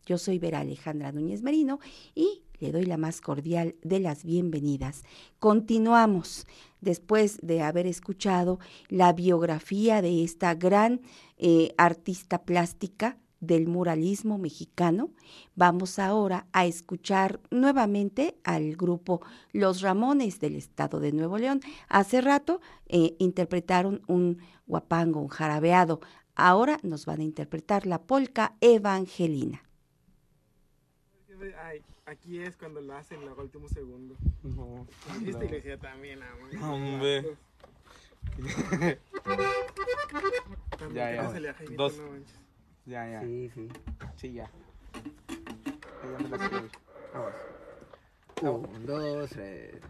Yo 0.05 0.17
soy 0.17 0.39
Vera 0.39 0.61
Alejandra 0.61 1.11
Núñez 1.11 1.41
Merino 1.41 1.79
y 2.15 2.43
le 2.59 2.71
doy 2.71 2.85
la 2.85 2.97
más 2.97 3.21
cordial 3.21 3.75
de 3.83 3.99
las 3.99 4.23
bienvenidas. 4.23 5.03
Continuamos 5.39 6.47
después 6.81 7.39
de 7.41 7.61
haber 7.61 7.87
escuchado 7.87 8.59
la 8.89 9.13
biografía 9.13 10.01
de 10.01 10.23
esta 10.23 10.55
gran 10.55 11.01
eh, 11.37 11.73
artista 11.77 12.43
plástica 12.43 13.17
del 13.39 13.67
muralismo 13.67 14.37
mexicano. 14.37 15.11
Vamos 15.55 15.99
ahora 15.99 16.47
a 16.53 16.65
escuchar 16.65 17.39
nuevamente 17.51 18.37
al 18.43 18.75
grupo 18.75 19.21
Los 19.51 19.81
Ramones 19.81 20.39
del 20.39 20.55
estado 20.55 20.99
de 20.99 21.11
Nuevo 21.11 21.37
León. 21.37 21.61
Hace 21.87 22.21
rato 22.21 22.61
eh, 22.87 23.15
interpretaron 23.19 24.01
un 24.07 24.39
guapango, 24.65 25.21
un 25.21 25.27
jarabeado. 25.27 25.99
Ahora 26.35 26.79
nos 26.83 27.05
van 27.05 27.21
a 27.21 27.23
interpretar 27.23 27.87
la 27.87 28.03
polca 28.03 28.55
evangelina. 28.61 29.63
Ay, 31.63 31.83
aquí 32.05 32.39
es 32.39 32.57
cuando 32.57 32.81
lo 32.81 32.95
hacen 32.95 33.23
los 33.25 33.37
últimos 33.37 33.71
segundos. 33.71 34.17
No. 34.43 34.87
Esta 35.25 35.45
iglesia 35.45 35.77
también, 35.77 36.21
amor. 36.23 36.49
Hombre. 36.63 37.37
También 38.37 38.97
Ya, 40.93 41.15
ya. 41.15 41.55
Dos. 41.75 41.97
no. 41.97 42.46
Ya, 42.87 43.05
ya. 43.05 43.21
Sí, 43.21 43.51
sí. 43.53 43.67
Sí, 44.15 44.33
ya. 44.33 44.49
Ya 46.03 46.23
me 46.23 46.29
la 46.29 46.37
sé. 46.37 46.55
Vamos. 48.41 48.69
Un, 48.73 48.85
dos, 48.85 49.29
tres. 49.29 49.81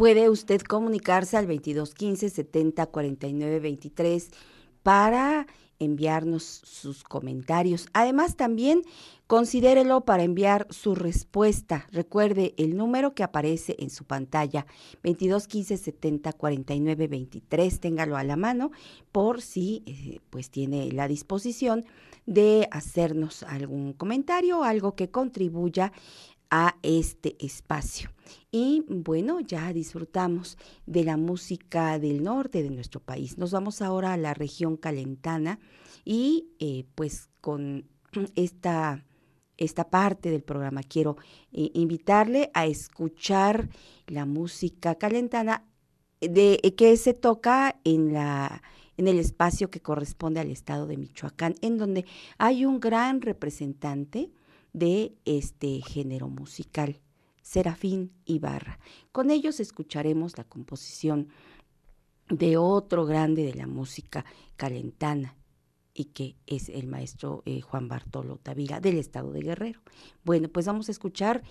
Puede 0.00 0.30
usted 0.30 0.62
comunicarse 0.62 1.36
al 1.36 1.46
2215 1.46 2.30
70 2.30 2.86
49 2.86 3.60
23 3.60 4.30
para 4.82 5.46
enviarnos 5.78 6.42
sus 6.42 7.04
comentarios. 7.04 7.86
Además, 7.92 8.34
también 8.36 8.80
considérelo 9.26 10.06
para 10.06 10.22
enviar 10.22 10.66
su 10.70 10.94
respuesta. 10.94 11.86
Recuerde 11.92 12.54
el 12.56 12.78
número 12.78 13.14
que 13.14 13.24
aparece 13.24 13.76
en 13.78 13.90
su 13.90 14.04
pantalla, 14.04 14.64
2215 15.02 15.76
70 15.76 16.32
49 16.32 17.06
23. 17.06 17.80
Téngalo 17.80 18.16
a 18.16 18.24
la 18.24 18.36
mano 18.36 18.70
por 19.12 19.42
si 19.42 19.82
eh, 19.84 20.20
pues 20.30 20.48
tiene 20.48 20.90
la 20.92 21.08
disposición 21.08 21.84
de 22.24 22.68
hacernos 22.70 23.42
algún 23.42 23.92
comentario, 23.92 24.64
algo 24.64 24.94
que 24.94 25.10
contribuya 25.10 25.92
a 26.48 26.76
este 26.82 27.36
espacio. 27.38 28.08
Y 28.50 28.84
bueno, 28.88 29.40
ya 29.40 29.72
disfrutamos 29.72 30.58
de 30.86 31.04
la 31.04 31.16
música 31.16 31.98
del 31.98 32.22
norte 32.22 32.62
de 32.62 32.70
nuestro 32.70 33.00
país. 33.00 33.38
Nos 33.38 33.52
vamos 33.52 33.82
ahora 33.82 34.12
a 34.12 34.16
la 34.16 34.34
región 34.34 34.76
calentana 34.76 35.58
y 36.04 36.48
eh, 36.58 36.84
pues 36.94 37.28
con 37.40 37.88
esta, 38.34 39.04
esta 39.56 39.90
parte 39.90 40.30
del 40.30 40.42
programa 40.42 40.82
quiero 40.82 41.16
eh, 41.52 41.70
invitarle 41.74 42.50
a 42.54 42.66
escuchar 42.66 43.68
la 44.06 44.26
música 44.26 44.96
calentana 44.96 45.64
de, 46.20 46.60
eh, 46.62 46.74
que 46.74 46.96
se 46.96 47.14
toca 47.14 47.80
en 47.84 48.12
la 48.12 48.62
en 49.00 49.08
el 49.08 49.18
espacio 49.18 49.70
que 49.70 49.80
corresponde 49.80 50.40
al 50.40 50.50
estado 50.50 50.86
de 50.86 50.98
Michoacán, 50.98 51.54
en 51.62 51.78
donde 51.78 52.04
hay 52.36 52.66
un 52.66 52.80
gran 52.80 53.22
representante 53.22 54.30
de 54.74 55.14
este 55.24 55.80
género 55.80 56.28
musical, 56.28 57.00
Serafín 57.50 58.12
Ibarra. 58.26 58.78
Con 59.10 59.28
ellos 59.28 59.58
escucharemos 59.58 60.38
la 60.38 60.44
composición 60.44 61.30
de 62.28 62.56
otro 62.56 63.06
grande 63.06 63.42
de 63.42 63.54
la 63.54 63.66
música 63.66 64.24
calentana 64.54 65.34
y 65.92 66.04
que 66.04 66.36
es 66.46 66.68
el 66.68 66.86
maestro 66.86 67.42
eh, 67.46 67.60
Juan 67.60 67.88
Bartolo 67.88 68.36
Tavira 68.36 68.78
del 68.78 68.98
estado 68.98 69.32
de 69.32 69.40
Guerrero. 69.40 69.80
Bueno, 70.22 70.48
pues 70.48 70.66
vamos 70.66 70.88
a 70.88 70.92
escuchar 70.92 71.42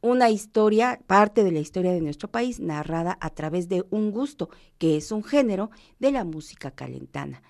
una 0.00 0.30
historia, 0.30 1.02
parte 1.06 1.44
de 1.44 1.52
la 1.52 1.60
historia 1.60 1.92
de 1.92 2.00
nuestro 2.00 2.30
país, 2.30 2.58
narrada 2.58 3.18
a 3.20 3.28
través 3.28 3.68
de 3.68 3.84
un 3.90 4.10
gusto, 4.10 4.48
que 4.78 4.96
es 4.96 5.12
un 5.12 5.22
género 5.22 5.70
de 5.98 6.12
la 6.12 6.24
música 6.24 6.70
calentana. 6.70 7.42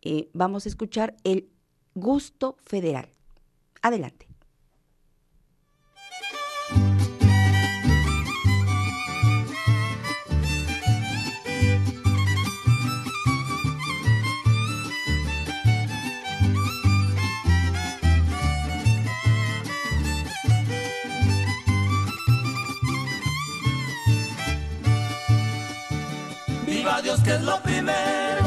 Eh, 0.00 0.30
vamos 0.32 0.64
a 0.64 0.68
escuchar 0.68 1.16
el 1.24 1.50
gusto 1.96 2.56
federal. 2.60 3.10
Adelante. 3.82 4.27
Que 27.28 27.34
es 27.34 27.42
lo 27.42 27.60
primero, 27.60 28.44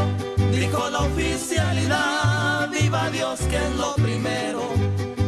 dijo 0.51 0.89
la 0.89 1.01
oficialidad. 1.01 2.67
Viva 2.71 3.11
Dios 3.11 3.39
que 3.41 3.57
es 3.57 3.75
lo 3.75 3.93
primero, 3.93 4.63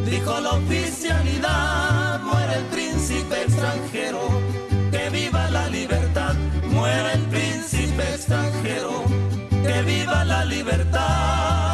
dijo 0.06 0.40
la 0.40 0.54
oficialidad. 0.54 2.20
Muere 2.22 2.56
el 2.56 2.66
príncipe 2.76 3.44
extranjero, 3.44 4.22
que 4.92 5.10
viva 5.12 5.52
la 5.52 5.70
libertad. 5.70 6.34
Muere 6.68 7.14
el 7.14 7.26
príncipe 7.28 8.04
extranjero, 8.16 9.04
que 9.68 9.82
viva 9.84 10.26
la 10.26 10.46
libertad. 10.46 11.73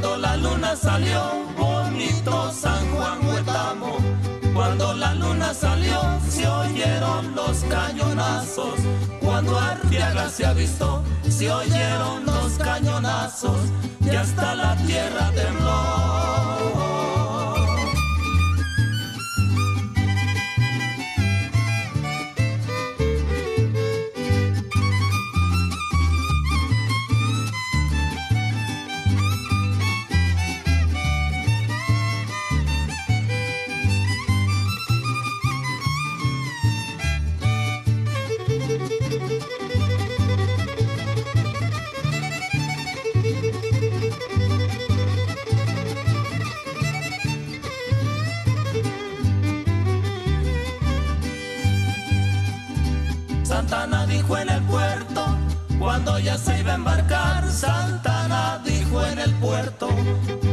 Cuando 0.00 0.16
la 0.16 0.36
luna 0.36 0.76
salió, 0.76 1.20
bonito 1.56 2.52
San 2.52 2.88
Juan 2.92 3.26
Huetamo, 3.26 3.96
cuando 4.54 4.92
la 4.94 5.12
luna 5.14 5.52
salió, 5.52 6.00
se 6.28 6.46
oyeron 6.46 7.34
los 7.34 7.64
cañonazos, 7.64 8.78
cuando 9.20 9.58
Arteaga 9.58 10.28
se 10.28 10.46
avistó, 10.46 11.02
se 11.28 11.50
oyeron 11.50 12.24
los 12.24 12.58
cañonazos, 12.58 13.58
y 14.00 14.14
hasta 14.14 14.54
la 14.54 14.76
tierra 14.76 15.32
tembló. 15.34 16.17
Ya 56.28 56.36
se 56.36 56.60
iba 56.60 56.72
a 56.72 56.74
embarcar, 56.74 57.50
Santana 57.50 58.60
dijo 58.62 59.02
en 59.02 59.18
el 59.18 59.32
puerto, 59.36 59.88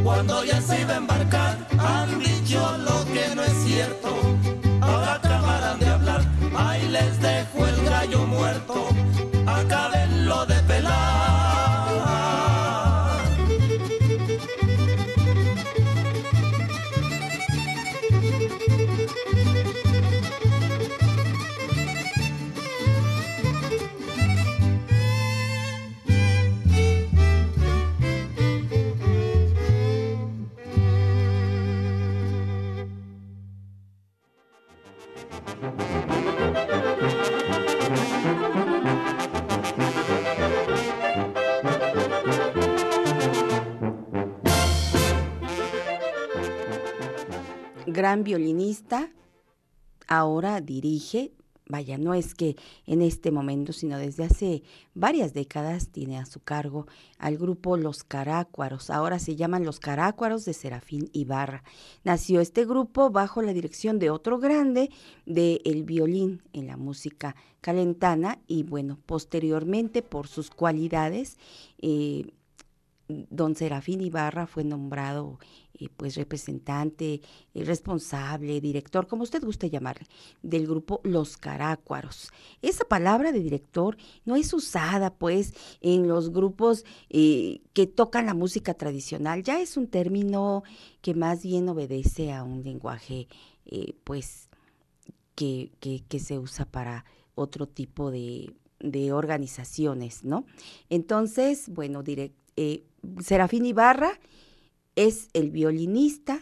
cuando 0.06 0.46
ya 0.46 0.62
se 0.62 0.80
iba 0.80 0.94
a 0.94 0.98
embarcar, 1.04 1.58
han 1.78 2.18
dicho 2.18 2.62
lo 2.78 3.04
que 3.14 3.36
no 3.36 3.44
es 3.44 3.58
cierto. 3.66 4.10
Ahora 4.80 5.16
acabarán 5.16 5.78
de 5.80 5.88
hablar, 5.88 6.22
ahí 6.56 6.88
les 6.88 7.20
dejo 7.20 7.68
el 7.68 7.84
gallo 7.84 8.26
muerto, 8.26 8.88
gran 47.96 48.24
violinista, 48.24 49.10
ahora 50.08 50.62
dirige 50.62 51.32
vaya, 51.68 51.98
no 51.98 52.14
es 52.14 52.36
que 52.36 52.56
en 52.86 53.02
este 53.02 53.32
momento, 53.32 53.74
sino 53.74 53.98
desde 53.98 54.26
hace 54.26 54.64
varias 54.94 55.34
décadas 55.34 55.90
tiene 55.90 56.18
a 56.18 56.26
su 56.26 56.40
cargo 56.40 56.88
al 57.18 57.38
grupo 57.38 57.78
Los 57.78 58.04
Carácuaros. 58.04 58.90
Ahora 58.90 59.20
se 59.20 59.36
llaman 59.36 59.66
Los 59.66 59.80
Carácuaros 59.80 60.46
de 60.46 60.54
Serafín 60.54 61.10
Ibarra. 61.14 61.64
Nació 62.04 62.40
este 62.40 62.66
grupo 62.66 63.10
bajo 63.10 63.42
la 63.42 63.54
dirección 63.54 64.00
de 64.00 64.10
otro 64.10 64.38
grande 64.40 64.92
de 65.26 65.62
el 65.66 65.84
violín 65.84 66.42
en 66.54 66.68
la 66.68 66.78
música 66.78 67.36
calentana 67.62 68.40
y 68.48 68.64
bueno, 68.64 69.00
posteriormente 69.06 70.04
por 70.04 70.28
sus 70.28 70.52
cualidades, 70.52 71.40
eh, 71.82 72.28
don 73.08 73.56
Serafín 73.56 74.02
Ibarra 74.02 74.48
fue 74.48 74.64
nombrado 74.64 75.40
eh, 75.78 75.90
pues 75.96 76.16
representante, 76.16 77.22
eh, 77.54 77.64
responsable, 77.66 78.62
director, 78.62 79.08
como 79.08 79.24
usted 79.24 79.44
guste 79.44 79.70
llamarle, 79.70 80.06
del 80.42 80.68
grupo 80.68 81.02
Los 81.04 81.36
Carácuaros. 81.36 82.32
Esa 82.62 82.86
palabra 82.86 83.32
de 83.32 83.40
director 83.40 83.98
no 84.24 84.38
es 84.38 84.54
usada 84.54 85.14
pues 85.14 85.54
en 85.82 86.08
los 86.08 86.32
grupos 86.32 86.86
eh, 87.10 87.62
que 87.74 87.88
tocan 87.88 88.26
la 88.26 88.34
música 88.34 88.74
tradicional, 88.74 89.44
ya 89.44 89.60
es 89.60 89.76
un 89.76 89.88
término 89.88 90.64
que 91.02 91.14
más 91.14 91.44
bien 91.44 91.68
obedece 91.68 92.32
a 92.32 92.44
un 92.44 92.64
lenguaje 92.64 93.28
pues 94.04 94.48
que, 95.36 95.72
se 96.20 96.38
usa 96.40 96.66
para 96.66 97.04
otro 97.34 97.68
tipo 97.68 98.12
de, 98.12 98.54
organizaciones, 99.12 100.24
¿no? 100.24 100.46
Entonces, 100.90 101.70
bueno, 101.70 102.04
Serafín 103.22 103.66
Ibarra, 103.66 104.12
es 104.96 105.30
el 105.34 105.52
violinista 105.52 106.40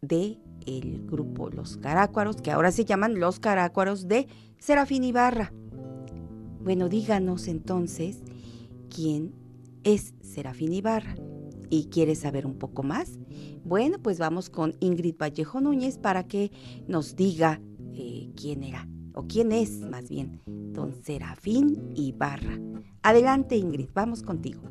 de 0.00 0.38
el 0.66 1.06
grupo 1.06 1.50
Los 1.50 1.76
Carácuaros, 1.78 2.36
que 2.36 2.50
ahora 2.50 2.70
se 2.70 2.84
llaman 2.84 3.18
Los 3.18 3.40
Carácuaros 3.40 4.08
de 4.08 4.28
Serafín 4.58 5.04
Ibarra. 5.04 5.52
Bueno, 6.60 6.88
díganos 6.88 7.48
entonces 7.48 8.18
quién 8.94 9.32
es 9.84 10.14
Serafín 10.20 10.72
Ibarra. 10.72 11.14
¿Y 11.70 11.86
quieres 11.86 12.20
saber 12.20 12.46
un 12.46 12.58
poco 12.58 12.82
más? 12.82 13.18
Bueno, 13.64 13.98
pues 14.02 14.18
vamos 14.18 14.48
con 14.48 14.74
Ingrid 14.80 15.16
Vallejo 15.18 15.60
Núñez 15.60 15.98
para 15.98 16.26
que 16.26 16.50
nos 16.86 17.16
diga 17.16 17.60
eh, 17.92 18.30
quién 18.36 18.62
era, 18.62 18.88
o 19.14 19.26
quién 19.26 19.52
es 19.52 19.80
más 19.80 20.08
bien, 20.08 20.40
don 20.46 20.94
Serafín 20.94 21.92
Ibarra. 21.94 22.58
Adelante 23.02 23.56
Ingrid, 23.56 23.88
vamos 23.94 24.22
contigo. 24.22 24.62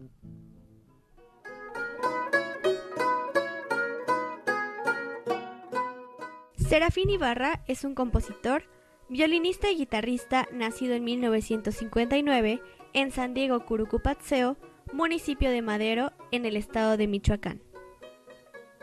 Serafín 6.67 7.09
Ibarra 7.09 7.63
es 7.69 7.85
un 7.85 7.95
compositor, 7.95 8.63
violinista 9.07 9.71
y 9.71 9.77
guitarrista 9.77 10.49
nacido 10.51 10.95
en 10.95 11.05
1959 11.05 12.61
en 12.91 13.11
San 13.11 13.33
Diego 13.33 13.63
Curucupatseo, 13.63 14.57
municipio 14.91 15.49
de 15.49 15.61
Madero, 15.61 16.11
en 16.31 16.45
el 16.45 16.57
estado 16.57 16.97
de 16.97 17.07
Michoacán. 17.07 17.61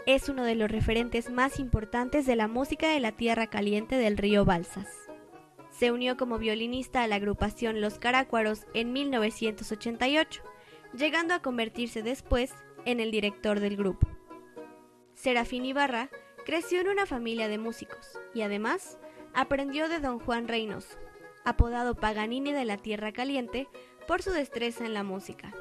Es 0.07 0.31
uno 0.31 0.44
de 0.44 0.55
los 0.55 0.70
referentes 0.70 1.29
más 1.29 1.61
importantes 1.61 2.25
de 2.25 2.37
la 2.37 2.49
música 2.49 2.88
de 2.88 3.01
la 3.01 3.12
Tierra 3.12 3.49
Caliente 3.49 3.99
del 3.99 4.16
río 4.16 4.47
Balsas. 4.47 4.88
Se 5.68 5.92
unió 5.92 6.16
como 6.16 6.38
violinista 6.38 7.03
a 7.03 7.07
la 7.07 7.16
agrupación 7.16 7.83
Los 7.83 7.99
Carácuaros 7.99 8.64
en 8.73 8.94
1988, 8.94 10.42
llegando 10.97 11.35
a 11.35 11.42
convertirse 11.42 12.03
después 12.03 12.51
en 12.87 13.01
el 13.01 13.11
director 13.11 13.61
del 13.61 13.77
grupo. 13.77 14.09
Serafín 15.12 15.66
Ibarra 15.66 16.09
Creció 16.44 16.80
en 16.80 16.88
una 16.88 17.07
familia 17.07 17.48
de 17.48 17.59
músicos 17.59 18.18
y 18.35 18.42
además 18.42 18.98
aprendió 19.33 19.88
de 19.88 20.00
don 20.00 20.18
Juan 20.18 20.46
Reynoso, 20.46 20.98
apodado 21.44 21.94
Paganini 21.94 22.52
de 22.52 22.66
la 22.66 22.76
Tierra 22.76 23.12
Caliente 23.12 23.66
por 24.07 24.22
su 24.22 24.30
destreza 24.30 24.85
en 24.85 24.92
la 24.92 25.04
música. 25.04 25.54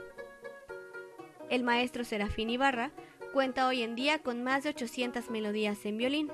El 1.50 1.64
maestro 1.64 2.04
Serafín 2.04 2.50
Ibarra 2.50 2.92
cuenta 3.32 3.68
hoy 3.68 3.82
en 3.82 3.96
día 3.96 4.20
con 4.20 4.44
más 4.44 4.64
de 4.64 4.72
800 4.72 5.30
melodías 5.30 5.86
en 5.86 5.98
violín 5.98 6.32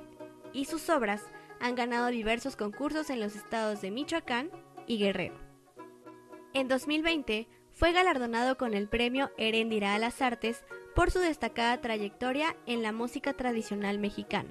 y 0.51 0.65
sus 0.65 0.89
obras 0.89 1.23
han 1.59 1.75
ganado 1.75 2.07
diversos 2.07 2.55
concursos 2.55 3.12
en 3.12 3.19
los 3.19 3.35
estados 3.35 3.81
de 3.81 3.91
Michoacán 3.91 4.49
y 4.88 4.97
Guerrero. 4.97 5.35
En 6.53 6.67
2020 6.67 7.47
fue 7.71 7.91
galardonado 7.91 8.57
con 8.57 8.73
el 8.73 8.89
premio 8.89 9.31
Heréndira 9.38 9.93
a 9.93 9.99
las 9.99 10.21
Artes 10.21 10.65
por 10.99 11.12
su 11.12 11.19
destacada 11.19 11.79
trayectoria 11.79 12.57
en 12.65 12.83
la 12.83 12.91
música 12.91 13.31
tradicional 13.31 13.99
mexicana. 13.99 14.49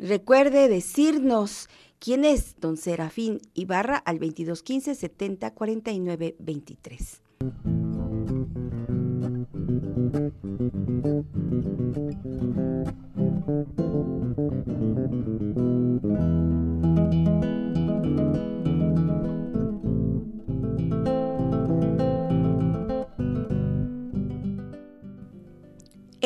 Recuerde 0.00 0.68
decirnos 0.68 1.68
quién 2.02 2.24
es 2.24 2.56
don 2.58 2.76
Serafín 2.76 3.40
Ibarra 3.54 3.96
al 3.96 4.18
2215 4.18 4.96
70 4.96 5.54
49 5.54 6.36
23. 6.40 7.22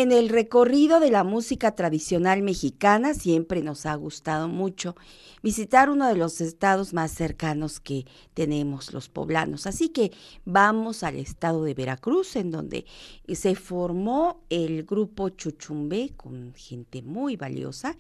En 0.07 0.12
el 0.12 0.29
recorrido 0.29 1.01
de 1.01 1.11
la 1.11 1.25
música 1.25 1.75
tradicional 1.75 2.40
mexicana 2.40 3.12
siempre 3.12 3.61
nos 3.61 3.87
ha 3.87 3.95
gustado 3.97 4.47
mucho 4.47 4.95
visitar 5.42 5.90
uno 5.90 6.07
de 6.07 6.14
los 6.14 6.40
estados 6.40 6.92
más 6.92 7.11
cercanos 7.11 7.81
que 7.81 8.05
tenemos 8.33 8.92
los 8.92 9.09
poblanos. 9.09 9.66
Así 9.66 9.88
que 9.88 10.12
vamos 10.45 11.03
al 11.03 11.16
estado 11.16 11.64
de 11.64 11.75
Veracruz, 11.75 12.37
en 12.37 12.53
donde 12.53 12.87
se 13.27 13.57
formó 13.57 14.45
el 14.49 14.85
grupo 14.85 15.31
Chuchumbe 15.31 16.12
con 16.16 16.55
gente 16.55 17.03
muy 17.03 17.35
valiosa 17.35 17.97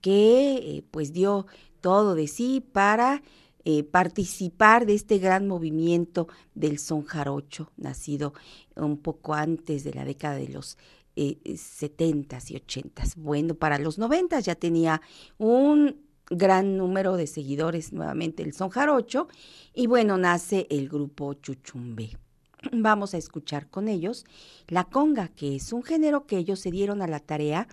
que 0.00 0.56
eh, 0.56 0.84
pues 0.90 1.12
dio 1.12 1.46
todo 1.80 2.16
de 2.16 2.26
sí 2.26 2.64
para 2.72 3.22
eh, 3.64 3.84
participar 3.84 4.86
de 4.86 4.94
este 4.94 5.18
gran 5.18 5.46
movimiento 5.46 6.26
del 6.56 6.80
son 6.80 7.04
jarocho, 7.04 7.70
nacido 7.76 8.34
un 8.74 8.96
poco 8.96 9.34
antes 9.34 9.84
de 9.84 9.94
la 9.94 10.04
década 10.04 10.34
de 10.34 10.48
los 10.48 10.78
70s 11.16 12.50
eh, 12.50 12.54
y 12.54 12.54
80s. 12.56 13.16
Bueno, 13.16 13.54
para 13.54 13.78
los 13.78 13.98
90 13.98 14.40
ya 14.40 14.54
tenía 14.54 15.00
un 15.38 16.04
gran 16.30 16.76
número 16.76 17.16
de 17.16 17.26
seguidores 17.26 17.92
nuevamente 17.92 18.42
el 18.42 18.54
son 18.54 18.70
jarocho 18.70 19.28
y 19.74 19.86
bueno, 19.86 20.16
nace 20.16 20.66
el 20.70 20.88
grupo 20.88 21.34
Chuchumbe. 21.34 22.16
Vamos 22.72 23.14
a 23.14 23.18
escuchar 23.18 23.68
con 23.68 23.88
ellos 23.88 24.24
la 24.68 24.84
conga, 24.84 25.28
que 25.28 25.56
es 25.56 25.72
un 25.72 25.82
género 25.82 26.26
que 26.26 26.38
ellos 26.38 26.60
se 26.60 26.70
dieron 26.70 27.02
a 27.02 27.06
la 27.06 27.20
tarea 27.20 27.68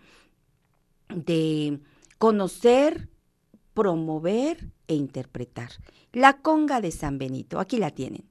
de 1.13 1.79
conocer, 2.17 3.09
promover 3.73 4.71
e 4.87 4.95
interpretar. 4.95 5.71
La 6.11 6.41
conga 6.41 6.81
de 6.81 6.91
San 6.91 7.17
Benito, 7.17 7.59
aquí 7.59 7.77
la 7.77 7.91
tienen. 7.91 8.30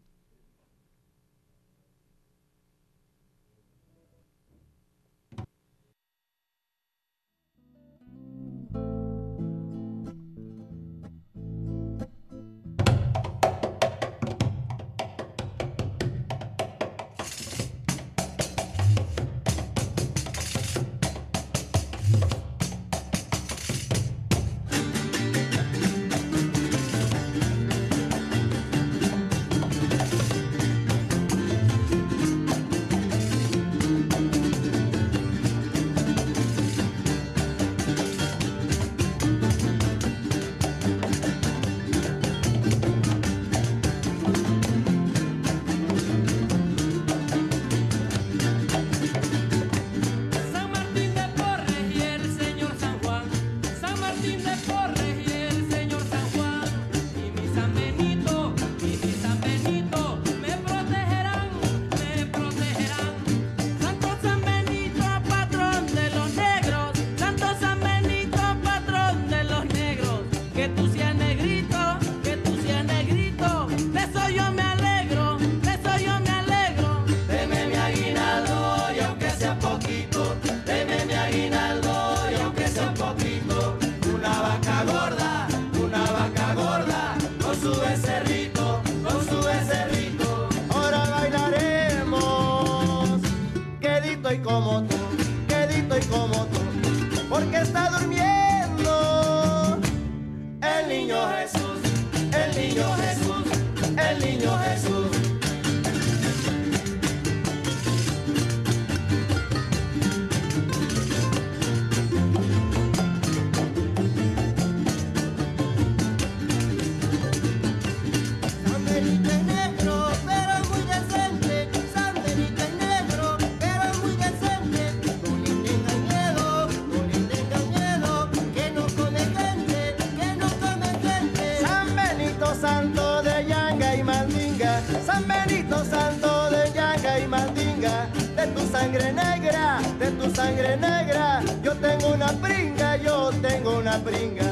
sangre 138.91 139.13
negra, 139.13 139.79
de 140.01 140.11
tu 140.11 140.35
sangre 140.35 140.77
negra. 140.77 141.41
Yo 141.63 141.73
tengo 141.75 142.09
una 142.13 142.27
pringa, 142.27 142.97
yo 142.97 143.31
tengo 143.41 143.79
una 143.79 143.99
pringa. 143.99 144.50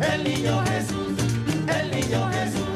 el 0.00 0.24
niño 0.24 0.64
Jesús, 0.66 1.18
el 1.68 1.90
niño 1.90 2.30
Jesús. 2.32 2.69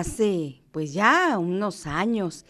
Hace 0.00 0.62
pues 0.72 0.92
ya 0.92 1.38
unos 1.38 1.86
años 1.86 2.44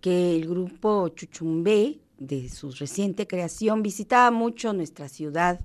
que 0.00 0.36
el 0.36 0.48
grupo 0.48 1.08
Chuchumbé, 1.08 2.00
de 2.18 2.48
su 2.48 2.72
reciente 2.72 3.26
creación, 3.26 3.82
visitaba 3.82 4.30
mucho 4.30 4.72
nuestra 4.72 5.08
ciudad. 5.08 5.60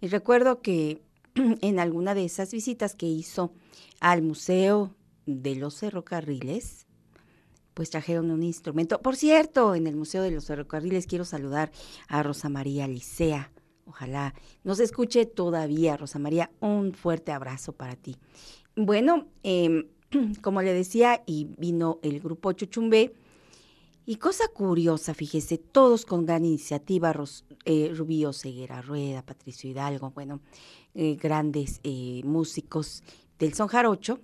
Y 0.00 0.08
recuerdo 0.08 0.62
que 0.62 1.02
en 1.34 1.78
alguna 1.78 2.14
de 2.14 2.24
esas 2.24 2.52
visitas 2.52 2.94
que 2.94 3.06
hizo 3.06 3.52
al 4.00 4.22
Museo 4.22 4.94
de 5.26 5.54
los 5.54 5.78
Ferrocarriles, 5.78 6.86
pues 7.74 7.90
trajeron 7.90 8.30
un 8.30 8.42
instrumento. 8.42 9.00
Por 9.00 9.16
cierto, 9.16 9.74
en 9.74 9.86
el 9.86 9.96
Museo 9.96 10.22
de 10.22 10.30
los 10.30 10.46
Ferrocarriles 10.46 11.06
quiero 11.06 11.24
saludar 11.24 11.70
a 12.08 12.22
Rosa 12.22 12.48
María 12.48 12.88
Licea. 12.88 13.52
Ojalá 13.84 14.34
nos 14.64 14.80
escuche 14.80 15.26
todavía, 15.26 15.96
Rosa 15.96 16.18
María. 16.18 16.50
Un 16.60 16.94
fuerte 16.94 17.32
abrazo 17.32 17.72
para 17.72 17.96
ti. 17.96 18.16
Bueno, 18.76 19.28
em, 19.42 19.86
como 20.42 20.62
le 20.62 20.72
decía, 20.72 21.22
y 21.26 21.48
vino 21.58 21.98
el 22.02 22.20
grupo 22.20 22.52
Chuchumbé. 22.52 23.14
Y 24.06 24.16
cosa 24.16 24.48
curiosa, 24.48 25.14
fíjese, 25.14 25.58
todos 25.58 26.04
con 26.04 26.26
gran 26.26 26.44
iniciativa, 26.44 27.12
Ros- 27.12 27.44
eh, 27.64 27.94
Ceguera 28.32 28.82
Rueda, 28.82 29.24
Patricio 29.24 29.70
Hidalgo, 29.70 30.10
bueno, 30.10 30.40
eh, 30.94 31.16
grandes 31.20 31.80
eh, 31.84 32.22
músicos 32.24 33.02
del 33.38 33.54
son 33.54 33.68
jarocho, 33.68 34.18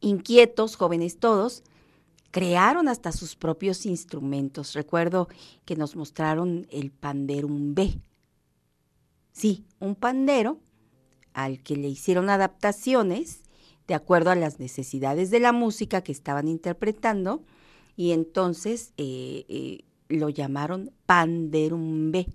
inquietos, 0.00 0.76
jóvenes 0.76 1.18
todos, 1.18 1.62
crearon 2.30 2.88
hasta 2.88 3.12
sus 3.12 3.36
propios 3.36 3.86
instrumentos. 3.86 4.74
Recuerdo 4.74 5.28
que 5.64 5.76
nos 5.76 5.96
mostraron 5.96 6.66
el 6.70 6.90
panderum 6.90 7.74
B. 7.74 8.00
Sí, 9.32 9.64
un 9.78 9.94
pandero 9.94 10.58
al 11.32 11.62
que 11.62 11.76
le 11.76 11.88
hicieron 11.88 12.28
adaptaciones 12.28 13.43
de 13.86 13.94
acuerdo 13.94 14.30
a 14.30 14.34
las 14.34 14.58
necesidades 14.58 15.30
de 15.30 15.40
la 15.40 15.52
música 15.52 16.02
que 16.02 16.12
estaban 16.12 16.48
interpretando 16.48 17.42
y 17.96 18.12
entonces 18.12 18.92
eh, 18.96 19.44
eh, 19.48 19.84
lo 20.08 20.28
llamaron 20.28 20.90
panderum 21.06 22.10
B 22.10 22.26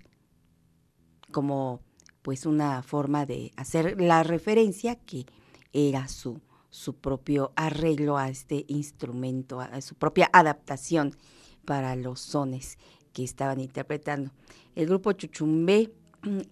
como 1.30 1.80
pues 2.22 2.46
una 2.46 2.82
forma 2.82 3.26
de 3.26 3.52
hacer 3.56 4.00
la 4.00 4.22
referencia 4.22 4.96
que 4.96 5.26
era 5.72 6.08
su, 6.08 6.40
su 6.70 6.96
propio 6.96 7.52
arreglo 7.56 8.18
a 8.18 8.28
este 8.28 8.64
instrumento, 8.68 9.60
a 9.60 9.80
su 9.80 9.94
propia 9.94 10.28
adaptación 10.32 11.16
para 11.64 11.96
los 11.96 12.20
sones 12.20 12.78
que 13.12 13.24
estaban 13.24 13.60
interpretando. 13.60 14.32
El 14.74 14.86
grupo 14.86 15.12
Chuchumbé 15.12 15.92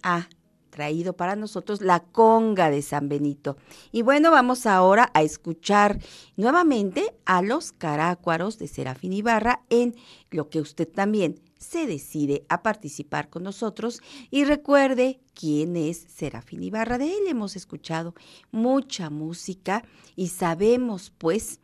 ha 0.03 0.27
traído 0.69 1.13
para 1.13 1.35
nosotros 1.35 1.81
la 1.81 1.99
conga 1.99 2.69
de 2.69 2.81
San 2.81 3.09
Benito. 3.09 3.57
Y 3.91 4.01
bueno, 4.01 4.31
vamos 4.31 4.65
ahora 4.65 5.11
a 5.13 5.21
escuchar 5.21 5.99
nuevamente 6.37 7.13
a 7.25 7.41
los 7.41 7.71
carácuaros 7.71 8.57
de 8.57 8.67
Serafín 8.67 9.13
Ibarra 9.13 9.63
en 9.69 9.95
lo 10.31 10.49
que 10.49 10.61
usted 10.61 10.87
también 10.87 11.41
se 11.59 11.85
decide 11.85 12.45
a 12.47 12.63
participar 12.63 13.29
con 13.29 13.43
nosotros 13.43 14.01
y 14.31 14.45
recuerde 14.45 15.19
quién 15.33 15.75
es 15.75 15.97
Serafín 15.97 16.63
Ibarra. 16.63 16.97
De 16.97 17.07
él 17.07 17.27
hemos 17.27 17.55
escuchado 17.55 18.15
mucha 18.51 19.09
música 19.09 19.83
y 20.15 20.29
sabemos 20.29 21.11
pues 21.17 21.59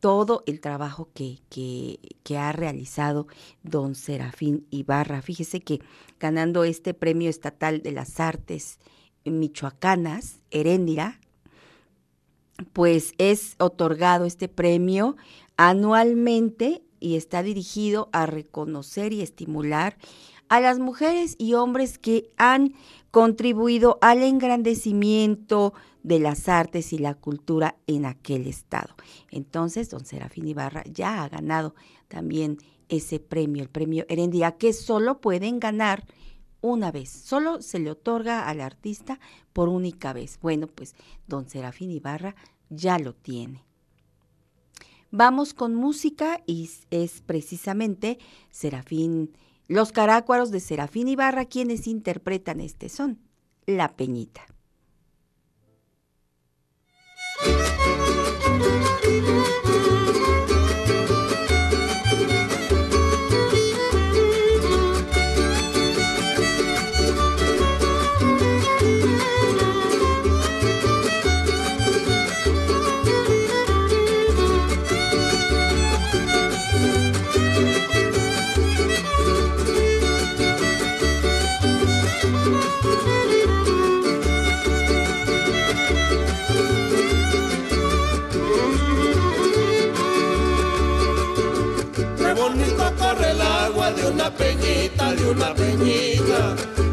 todo 0.00 0.42
el 0.46 0.60
trabajo 0.60 1.08
que, 1.14 1.38
que, 1.50 2.00
que, 2.22 2.38
ha 2.38 2.52
realizado 2.52 3.26
don 3.62 3.94
Serafín 3.94 4.66
Ibarra. 4.70 5.22
Fíjese 5.22 5.60
que 5.60 5.80
ganando 6.18 6.64
este 6.64 6.94
premio 6.94 7.30
estatal 7.30 7.82
de 7.82 7.92
las 7.92 8.18
artes 8.18 8.78
michoacanas, 9.24 10.40
Heréndira, 10.50 11.20
pues 12.72 13.14
es 13.18 13.54
otorgado 13.58 14.24
este 14.24 14.48
premio 14.48 15.16
anualmente 15.56 16.82
y 16.98 17.16
está 17.16 17.42
dirigido 17.42 18.08
a 18.12 18.26
reconocer 18.26 19.12
y 19.12 19.22
estimular 19.22 19.96
a 20.50 20.60
las 20.60 20.80
mujeres 20.80 21.36
y 21.38 21.54
hombres 21.54 21.96
que 21.96 22.30
han 22.36 22.74
contribuido 23.10 23.98
al 24.02 24.22
engrandecimiento 24.22 25.72
de 26.02 26.18
las 26.18 26.48
artes 26.48 26.92
y 26.92 26.98
la 26.98 27.14
cultura 27.14 27.76
en 27.86 28.04
aquel 28.04 28.46
estado. 28.46 28.94
Entonces, 29.30 29.90
don 29.90 30.04
Serafín 30.04 30.48
Ibarra 30.48 30.82
ya 30.92 31.22
ha 31.22 31.28
ganado 31.28 31.74
también 32.08 32.58
ese 32.88 33.20
premio, 33.20 33.62
el 33.62 33.68
premio 33.70 34.04
Herendia, 34.08 34.52
que 34.52 34.72
solo 34.72 35.20
pueden 35.20 35.60
ganar 35.60 36.04
una 36.60 36.90
vez, 36.90 37.08
solo 37.08 37.62
se 37.62 37.78
le 37.78 37.92
otorga 37.92 38.48
al 38.48 38.60
artista 38.60 39.20
por 39.52 39.68
única 39.68 40.12
vez. 40.12 40.38
Bueno, 40.42 40.66
pues 40.66 40.94
don 41.28 41.48
Serafín 41.48 41.92
Ibarra 41.92 42.34
ya 42.68 42.98
lo 42.98 43.14
tiene. 43.14 43.64
Vamos 45.12 45.54
con 45.54 45.74
música 45.74 46.42
y 46.46 46.68
es 46.90 47.20
precisamente 47.20 48.18
Serafín, 48.50 49.32
los 49.70 49.92
carácuaros 49.92 50.50
de 50.50 50.58
Serafín 50.58 51.06
Ibarra 51.06 51.44
quienes 51.44 51.86
interpretan 51.86 52.58
este 52.58 52.88
son, 52.88 53.20
La 53.66 53.94
Peñita. 53.94 54.42
Peñita, 94.40 95.14
de 95.14 95.24
una 95.30 95.54
peñita. 95.54 96.40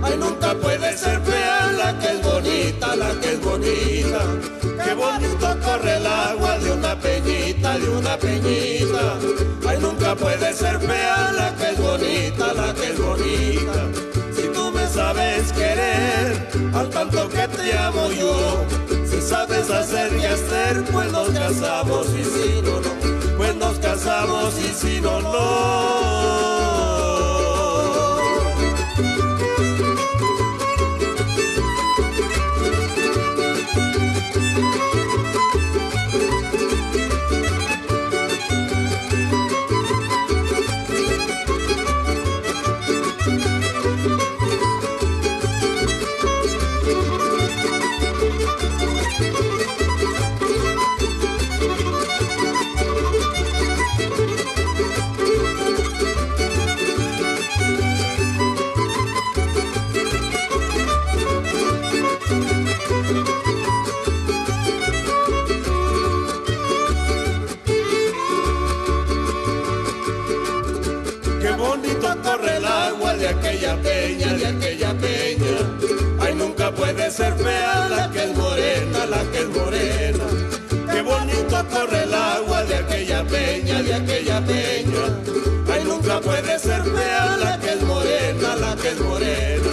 Ay, 0.04 0.16
nunca 0.18 0.54
puede 0.56 0.98
ser 0.98 1.20
fea 1.22 1.72
la 1.72 1.98
que 2.00 2.08
es 2.16 2.22
bonita, 2.22 2.95
la 2.95 3.12
que 3.20 3.30
es 3.34 3.41
bonita. 3.41 4.22
Qué 4.84 4.93
bonito 4.93 5.48
corre 5.66 5.98
el 5.98 6.06
agua 6.06 6.60
de 6.60 6.72
una 6.72 6.93
peñita, 7.00 7.80
de 7.80 7.89
una 7.89 8.18
peñita. 8.18 9.04
Ay, 9.68 9.78
nunca 9.80 10.16
puede 10.16 10.54
ser 10.54 10.80
fea 10.80 11.32
la 11.39 11.56
que 11.56 11.68
es 11.72 11.78
bonita, 11.80 12.54
la 12.54 12.74
que 12.74 12.88
es 12.91 13.00
bonita. 13.00 13.80
Si 14.36 14.43
tú 14.56 14.72
me 14.72 14.86
sabes 14.88 15.52
querer, 15.54 16.50
al 16.74 16.89
tanto 16.89 17.30
que 17.30 17.48
te 17.48 17.78
amo 17.78 18.12
yo. 18.12 18.66
Si 19.10 19.22
sabes 19.22 19.70
hacer 19.70 20.12
y 20.22 20.26
hacer, 20.26 20.84
pues 20.91 21.12
nos 21.12 21.30
casamos 21.30 22.08
y 22.10 22.24
si 22.24 22.62
no, 22.62 22.82
no 22.82 23.18
pues 23.38 23.56
nos 23.56 23.78
casamos 23.78 24.54
y 24.60 24.74
si 24.74 25.00
no, 25.00 25.22
no. 25.22 26.97
Aquella 73.26 73.76
peña, 73.82 74.34
de 74.34 74.47
aquella 74.47 74.93
peña. 74.93 75.57
Ay, 76.20 76.36
nunca 76.36 76.72
puede 76.72 77.09
ser 77.09 77.34
fea 77.36 77.88
la 77.89 78.11
que 78.11 78.24
es 78.24 78.36
morena, 78.36 79.05
la 79.05 79.22
que 79.32 79.39
es 79.39 79.49
morena. 79.49 80.26
Qué 80.91 81.01
bonito 81.01 81.65
corre 81.72 82.03
el 82.03 82.13
agua 82.13 82.63
de 82.63 82.76
aquella 82.76 83.24
peña, 83.24 83.82
de 83.82 83.93
aquella 83.93 84.41
peña. 84.41 85.03
Ay, 85.72 85.84
nunca 85.86 86.20
puede 86.20 86.59
ser 86.59 86.84
fea 86.84 87.38
la 87.38 87.59
que 87.59 87.74
es 87.74 87.82
morena, 87.84 88.55
la 88.55 88.76
que 88.76 88.89
es 88.89 88.99
morena. 88.99 89.72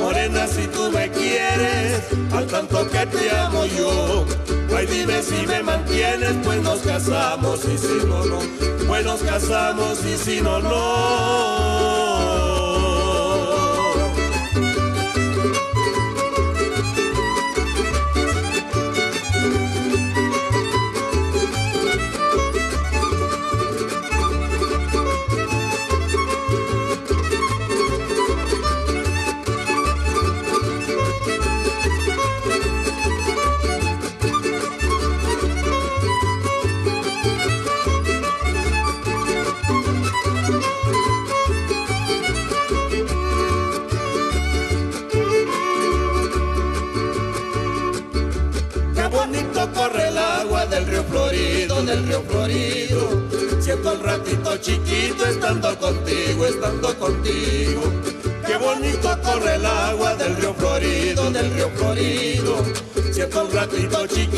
Morena, 0.00 0.46
si 0.46 0.66
tú 0.66 0.90
me 0.90 1.10
quieres, 1.10 2.02
al 2.32 2.46
tanto 2.46 2.88
que 2.90 3.06
te 3.06 3.30
amo 3.30 3.64
yo. 3.66 4.26
Ay, 4.76 4.86
dime 4.86 5.20
y 5.42 5.46
me 5.46 5.62
mantienes, 5.62 6.34
pues 6.44 6.60
nos 6.60 6.80
casamos 6.80 7.60
y 7.64 7.78
si 7.78 8.06
no, 8.06 8.24
no, 8.26 8.38
pues 8.86 9.04
nos 9.06 9.22
casamos 9.22 10.04
y 10.04 10.16
si 10.18 10.40
no, 10.42 10.60
no. 10.60 12.05
Estando 55.66 55.78
contigo, 55.78 56.46
estando 56.46 56.98
contigo. 56.98 57.82
Qué 58.46 58.56
bonito 58.56 59.18
corre 59.22 59.56
el 59.56 59.66
agua 59.66 60.14
del 60.14 60.36
río 60.36 60.54
Florido, 60.54 61.30
del 61.30 61.52
río 61.54 61.70
Florido. 61.70 62.56
Siento 63.12 63.42
el 63.42 63.52
ratito 63.52 64.06
chiquito 64.06 64.35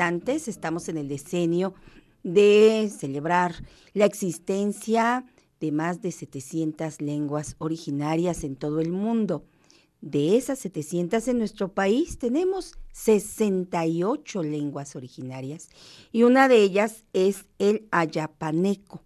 estamos 0.00 0.88
en 0.88 0.96
el 0.96 1.08
decenio 1.08 1.74
de 2.22 2.90
celebrar 2.90 3.54
la 3.92 4.06
existencia 4.06 5.26
de 5.60 5.72
más 5.72 6.00
de 6.00 6.10
700 6.10 7.02
lenguas 7.02 7.54
originarias 7.58 8.42
en 8.42 8.56
todo 8.56 8.80
el 8.80 8.92
mundo. 8.92 9.44
De 10.00 10.38
esas 10.38 10.58
700 10.60 11.28
en 11.28 11.36
nuestro 11.36 11.74
país 11.74 12.18
tenemos 12.18 12.78
68 12.92 14.42
lenguas 14.42 14.96
originarias 14.96 15.68
y 16.12 16.22
una 16.22 16.48
de 16.48 16.62
ellas 16.62 17.04
es 17.12 17.44
el 17.58 17.86
ayapaneco, 17.90 19.02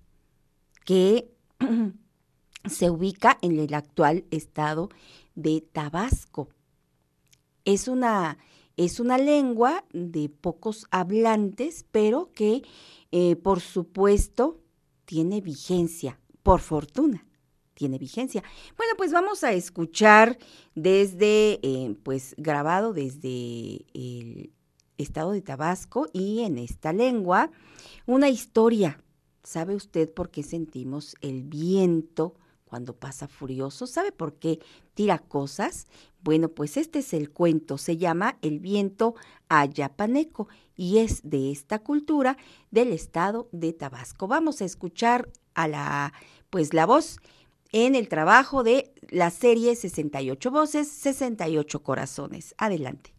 que 0.84 1.34
se 2.70 2.88
ubica 2.88 3.36
en 3.42 3.58
el 3.58 3.74
actual 3.74 4.26
estado 4.30 4.90
de 5.34 5.60
Tabasco. 5.60 6.50
Es 7.64 7.88
una 7.88 8.38
es 8.76 9.00
una 9.00 9.18
lengua 9.18 9.84
de 9.92 10.28
pocos 10.28 10.86
hablantes, 10.90 11.84
pero 11.90 12.30
que 12.32 12.62
eh, 13.12 13.36
por 13.36 13.60
supuesto 13.60 14.60
tiene 15.04 15.40
vigencia, 15.40 16.18
por 16.42 16.60
fortuna 16.60 17.26
tiene 17.74 17.98
vigencia. 17.98 18.42
Bueno, 18.76 18.94
pues 18.96 19.12
vamos 19.12 19.44
a 19.44 19.52
escuchar 19.52 20.38
desde, 20.74 21.60
eh, 21.62 21.96
pues 22.02 22.34
grabado 22.38 22.92
desde 22.92 23.84
el 23.92 24.52
estado 24.96 25.32
de 25.32 25.42
Tabasco 25.42 26.08
y 26.12 26.40
en 26.42 26.58
esta 26.58 26.92
lengua, 26.92 27.50
una 28.06 28.28
historia. 28.28 29.00
¿Sabe 29.42 29.74
usted 29.74 30.10
por 30.12 30.30
qué 30.30 30.42
sentimos 30.42 31.16
el 31.20 31.42
viento 31.42 32.34
cuando 32.64 32.96
pasa 32.96 33.28
furioso? 33.28 33.86
¿Sabe 33.86 34.10
por 34.10 34.34
qué 34.34 34.60
tira 34.94 35.18
cosas? 35.18 35.86
Bueno, 36.24 36.48
pues 36.48 36.78
este 36.78 37.00
es 37.00 37.12
el 37.12 37.30
cuento, 37.30 37.76
se 37.76 37.98
llama 37.98 38.38
El 38.40 38.58
viento 38.58 39.14
ayapaneco 39.50 40.48
y 40.74 40.98
es 40.98 41.20
de 41.22 41.52
esta 41.52 41.80
cultura 41.80 42.38
del 42.70 42.92
estado 42.92 43.50
de 43.52 43.74
Tabasco. 43.74 44.26
Vamos 44.26 44.62
a 44.62 44.64
escuchar 44.64 45.28
a 45.52 45.68
la 45.68 46.14
pues 46.48 46.72
la 46.72 46.86
voz 46.86 47.18
en 47.72 47.94
el 47.94 48.08
trabajo 48.08 48.62
de 48.62 48.94
la 49.10 49.28
serie 49.30 49.76
68 49.76 50.50
voces, 50.50 50.88
68 50.88 51.82
corazones. 51.82 52.54
Adelante. 52.56 53.13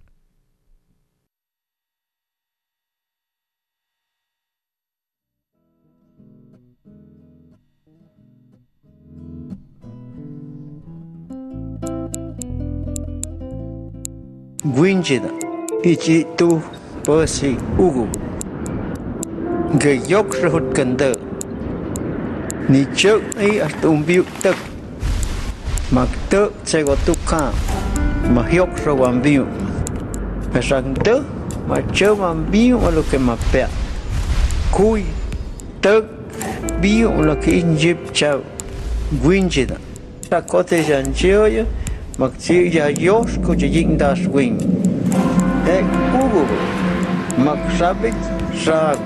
Winjina, 14.66 15.30
Ichitu, 15.84 16.59
Persi, 17.03 17.55
Ugu. 17.78 18.07
Gayok 19.80 20.34
Rahut 20.41 20.76
Ganda. 20.76 21.11
Ni 22.70 22.80
chớp 22.95 23.20
ấy 23.36 23.59
ở 23.59 23.68
tùng 23.82 24.03
biểu 24.07 24.24
tức. 24.41 24.55
Mặc 25.91 26.07
tớ 26.30 26.45
sẽ 26.66 26.84
có 26.84 26.95
tục 27.05 27.18
khá. 27.26 27.51
Mà 28.36 28.43
hiốc 28.49 28.70
ra 28.86 28.93
hoàn 28.93 29.22
biểu. 29.22 29.45
Mà 30.53 30.61
rằng 30.61 30.93
tớ, 31.03 31.20
mà 31.68 31.76
chớ 31.95 32.13
hoàn 32.13 32.45
biểu 32.51 32.80
là 32.80 33.01
cái 33.11 33.20
mà 33.20 33.36
bẹt. 33.53 33.70
khui 34.72 35.01
tức, 35.82 36.05
biểu 36.82 37.11
là 37.11 37.36
cái 37.45 37.63
injib 37.63 37.95
chào. 38.13 38.39
Winjina. 39.24 39.76
Ta 40.30 40.39
có 40.39 40.63
thể 40.63 40.84
dành 40.84 41.05
chơi 41.16 41.66
Maksiya 42.16 42.95
Diyos 42.95 43.36
kujiyin 43.43 43.99
swing, 44.16 44.55
Ek 45.68 45.84
ugo. 46.16 46.47
Maksabit 47.36 48.16
sago. 48.55 49.03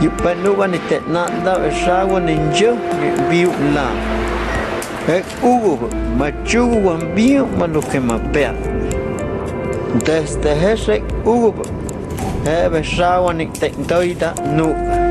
Yipanuwa 0.00 0.68
ni 0.68 0.78
tetnanda 0.88 1.60
sago 1.84 2.16
biu 2.20 3.12
biubla. 3.30 3.92
Ek 5.08 5.24
ugo. 5.44 5.90
Machugo 6.18 6.88
wambio 6.88 7.46
malukemapea. 7.58 8.54
Desde 10.04 10.72
ese 10.72 11.02
ugo. 11.26 11.62
Hebe 12.44 12.84
sago 12.84 13.32
ni 13.32 13.46
tektoida 13.46 14.32
nuka. 14.56 15.05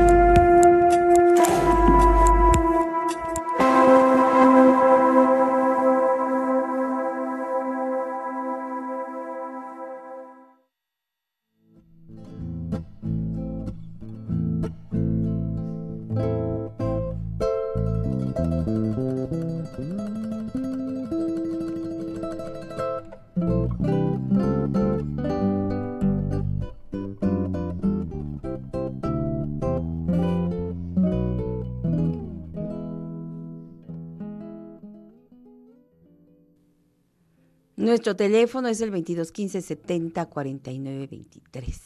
Nuestro 37.96 38.14
teléfono 38.14 38.68
es 38.68 38.82
el 38.82 38.90
2215 38.90 39.62
70 39.62 40.26
49 40.26 41.08
23. 41.10 41.80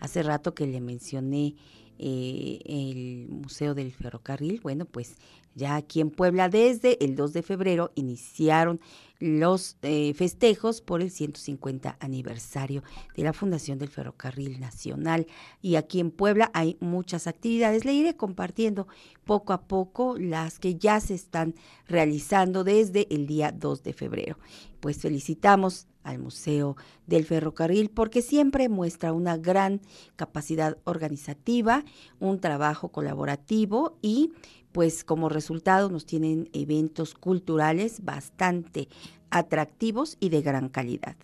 Hace 0.00 0.24
rato 0.24 0.52
que 0.52 0.66
le 0.66 0.80
mencioné 0.80 1.54
eh, 1.96 2.58
el 2.64 3.28
Museo 3.28 3.72
del 3.72 3.92
Ferrocarril. 3.92 4.58
Bueno, 4.60 4.84
pues 4.84 5.14
Ya 5.54 5.76
aquí 5.76 6.00
en 6.00 6.10
Puebla, 6.10 6.48
desde 6.48 7.04
el 7.04 7.14
2 7.14 7.32
de 7.34 7.42
febrero, 7.44 7.92
iniciaron 7.94 8.80
los 9.20 9.76
eh, 9.82 10.14
festejos 10.14 10.80
por 10.80 11.02
el 11.02 11.10
150 11.10 11.96
aniversario 12.00 12.82
de 13.16 13.22
la 13.24 13.32
Fundación 13.32 13.78
del 13.78 13.88
Ferrocarril 13.88 14.60
Nacional. 14.60 15.26
Y 15.60 15.76
aquí 15.76 16.00
en 16.00 16.10
Puebla 16.10 16.50
hay 16.54 16.76
muchas 16.80 17.26
actividades. 17.26 17.84
Le 17.84 17.92
iré 17.92 18.16
compartiendo 18.16 18.86
poco 19.24 19.52
a 19.52 19.62
poco 19.62 20.16
las 20.18 20.58
que 20.58 20.76
ya 20.76 21.00
se 21.00 21.14
están 21.14 21.54
realizando 21.86 22.64
desde 22.64 23.12
el 23.14 23.26
día 23.26 23.52
2 23.52 23.82
de 23.82 23.92
febrero. 23.92 24.38
Pues 24.80 24.98
felicitamos 24.98 25.88
al 26.04 26.18
Museo 26.18 26.76
del 27.06 27.24
Ferrocarril 27.24 27.90
porque 27.90 28.22
siempre 28.22 28.68
muestra 28.68 29.12
una 29.12 29.36
gran 29.36 29.80
capacidad 30.16 30.78
organizativa, 30.84 31.84
un 32.18 32.40
trabajo 32.40 32.88
colaborativo 32.88 33.98
y 34.00 34.32
pues 34.72 35.04
como 35.04 35.28
resultado 35.28 35.88
nos 35.90 36.06
tienen 36.06 36.48
eventos 36.52 37.14
culturales 37.14 38.04
bastante 38.04 38.88
atractivos 39.30 40.16
y 40.20 40.28
de 40.28 40.42
gran 40.42 40.68
calidad. 40.68 41.16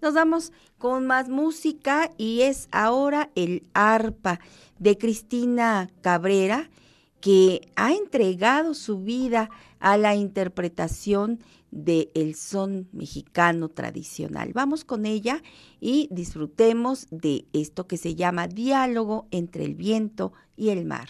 Nos 0.00 0.14
vamos 0.14 0.52
con 0.78 1.06
más 1.06 1.28
música 1.28 2.10
y 2.16 2.42
es 2.42 2.68
ahora 2.72 3.30
el 3.34 3.68
arpa 3.74 4.40
de 4.78 4.96
Cristina 4.98 5.90
Cabrera 6.00 6.70
que 7.20 7.68
ha 7.76 7.92
entregado 7.92 8.74
su 8.74 9.00
vida 9.00 9.50
a 9.80 9.96
la 9.96 10.14
interpretación 10.14 11.40
del 11.70 12.10
el 12.14 12.34
son 12.34 12.88
mexicano 12.92 13.68
tradicional. 13.68 14.52
Vamos 14.52 14.84
con 14.84 15.04
ella 15.04 15.42
y 15.80 16.08
disfrutemos 16.10 17.06
de 17.10 17.46
esto 17.52 17.86
que 17.86 17.96
se 17.96 18.14
llama 18.14 18.48
diálogo 18.48 19.26
entre 19.30 19.64
el 19.64 19.74
viento 19.74 20.32
y 20.56 20.70
el 20.70 20.84
mar. 20.84 21.08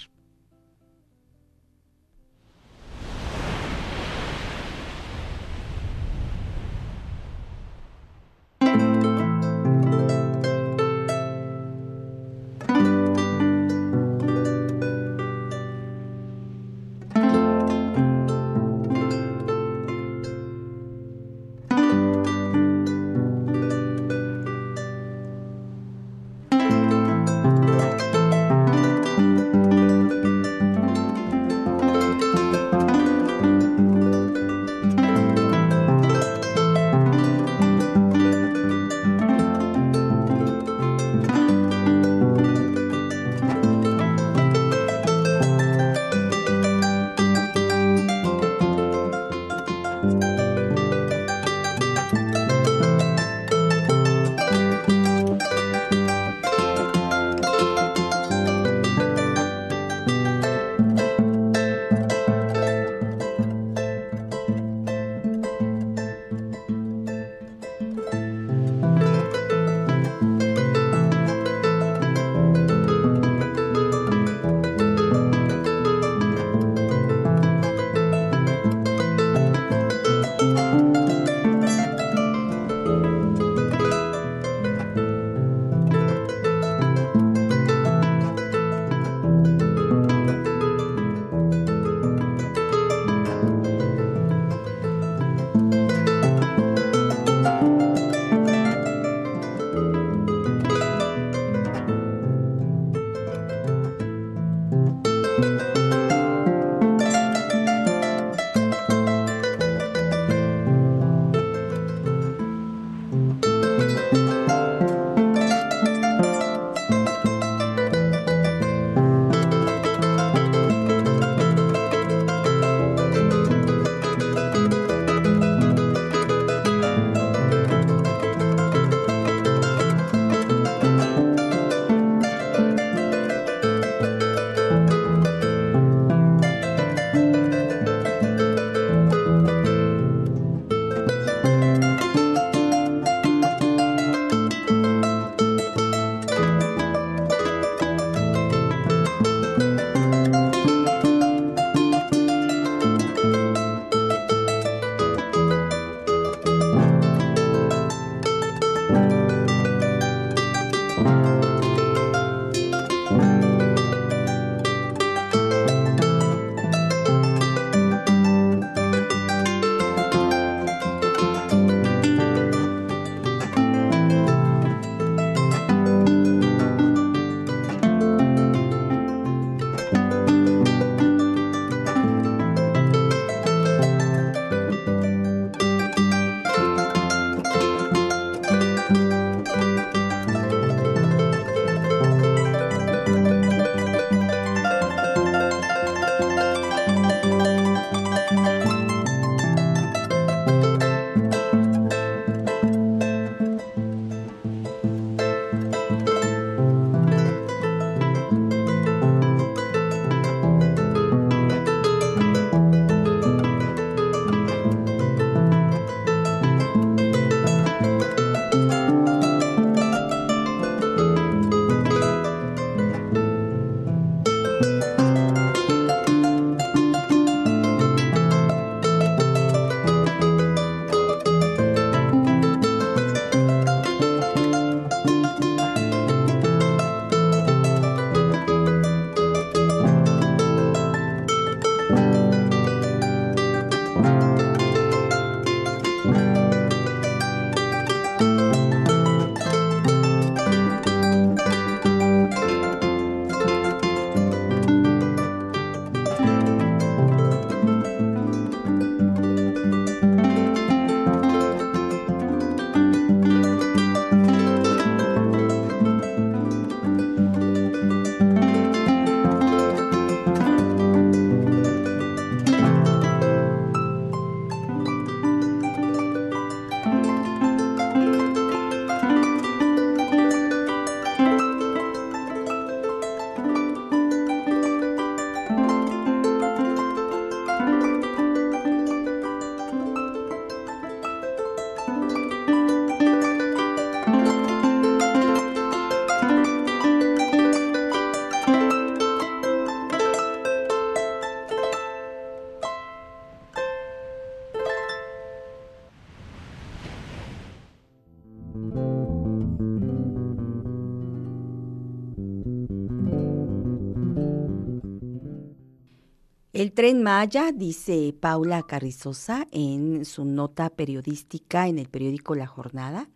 El 316.58 316.72
tren 316.72 317.04
Maya, 317.04 317.52
dice 317.54 318.12
Paula 318.18 318.64
Carrizosa 318.64 319.46
en 319.52 320.04
su 320.04 320.24
nota 320.24 320.70
periodística 320.70 321.68
en 321.68 321.78
el 321.78 321.88
periódico 321.88 322.34
La 322.34 322.48
Jornada, 322.48 323.08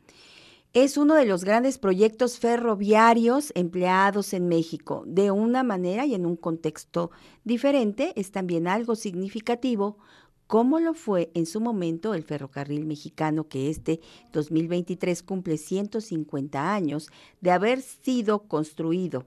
es 0.74 0.97
uno 0.97 1.16
de 1.16 1.24
los 1.24 1.43
grandes 1.43 1.76
proyectos 1.76 2.38
ferroviarios 2.38 3.51
empleados 3.57 4.32
en 4.32 4.47
México. 4.47 5.03
De 5.09 5.32
una 5.32 5.64
manera 5.64 6.07
y 6.07 6.14
en 6.14 6.24
un 6.24 6.36
contexto 6.36 7.11
diferente, 7.43 8.12
es 8.14 8.30
también 8.30 8.68
algo 8.68 8.95
significativo 8.95 9.99
como 10.47 10.78
lo 10.78 10.95
fue 10.95 11.32
en 11.34 11.47
su 11.47 11.61
momento 11.61 12.14
el 12.14 12.22
ferrocarril 12.22 12.86
mexicano 12.86 13.49
que 13.49 13.70
este 13.70 13.99
2023 14.32 15.20
cumple 15.24 15.59
150 15.59 16.72
años 16.72 17.09
de 17.40 17.51
haber 17.51 17.80
sido 17.80 18.47
construido. 18.47 19.26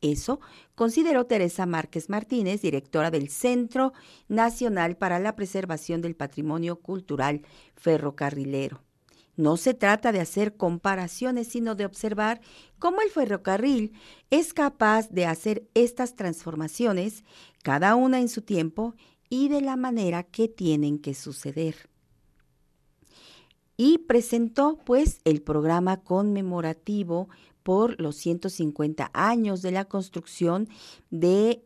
Eso 0.00 0.40
consideró 0.74 1.26
Teresa 1.26 1.66
Márquez 1.66 2.08
Martínez, 2.08 2.62
directora 2.62 3.10
del 3.10 3.28
Centro 3.28 3.92
Nacional 4.28 4.96
para 4.96 5.18
la 5.18 5.36
Preservación 5.36 6.00
del 6.00 6.16
Patrimonio 6.16 6.76
Cultural 6.76 7.42
Ferrocarrilero. 7.74 8.82
No 9.36 9.56
se 9.56 9.74
trata 9.74 10.12
de 10.12 10.20
hacer 10.20 10.56
comparaciones, 10.56 11.48
sino 11.48 11.74
de 11.74 11.86
observar 11.86 12.40
cómo 12.78 13.00
el 13.00 13.10
ferrocarril 13.10 13.92
es 14.30 14.52
capaz 14.52 15.08
de 15.10 15.26
hacer 15.26 15.68
estas 15.74 16.14
transformaciones, 16.14 17.24
cada 17.62 17.94
una 17.94 18.20
en 18.20 18.28
su 18.28 18.42
tiempo 18.42 18.94
y 19.30 19.48
de 19.48 19.60
la 19.60 19.76
manera 19.76 20.24
que 20.24 20.48
tienen 20.48 20.98
que 20.98 21.14
suceder. 21.14 21.88
Y 23.76 23.98
presentó 23.98 24.78
pues 24.84 25.20
el 25.24 25.40
programa 25.40 26.02
conmemorativo 26.02 27.30
por 27.62 28.00
los 28.00 28.16
150 28.16 29.10
años 29.12 29.62
de 29.62 29.70
la 29.70 29.84
construcción 29.84 30.68
de 31.10 31.62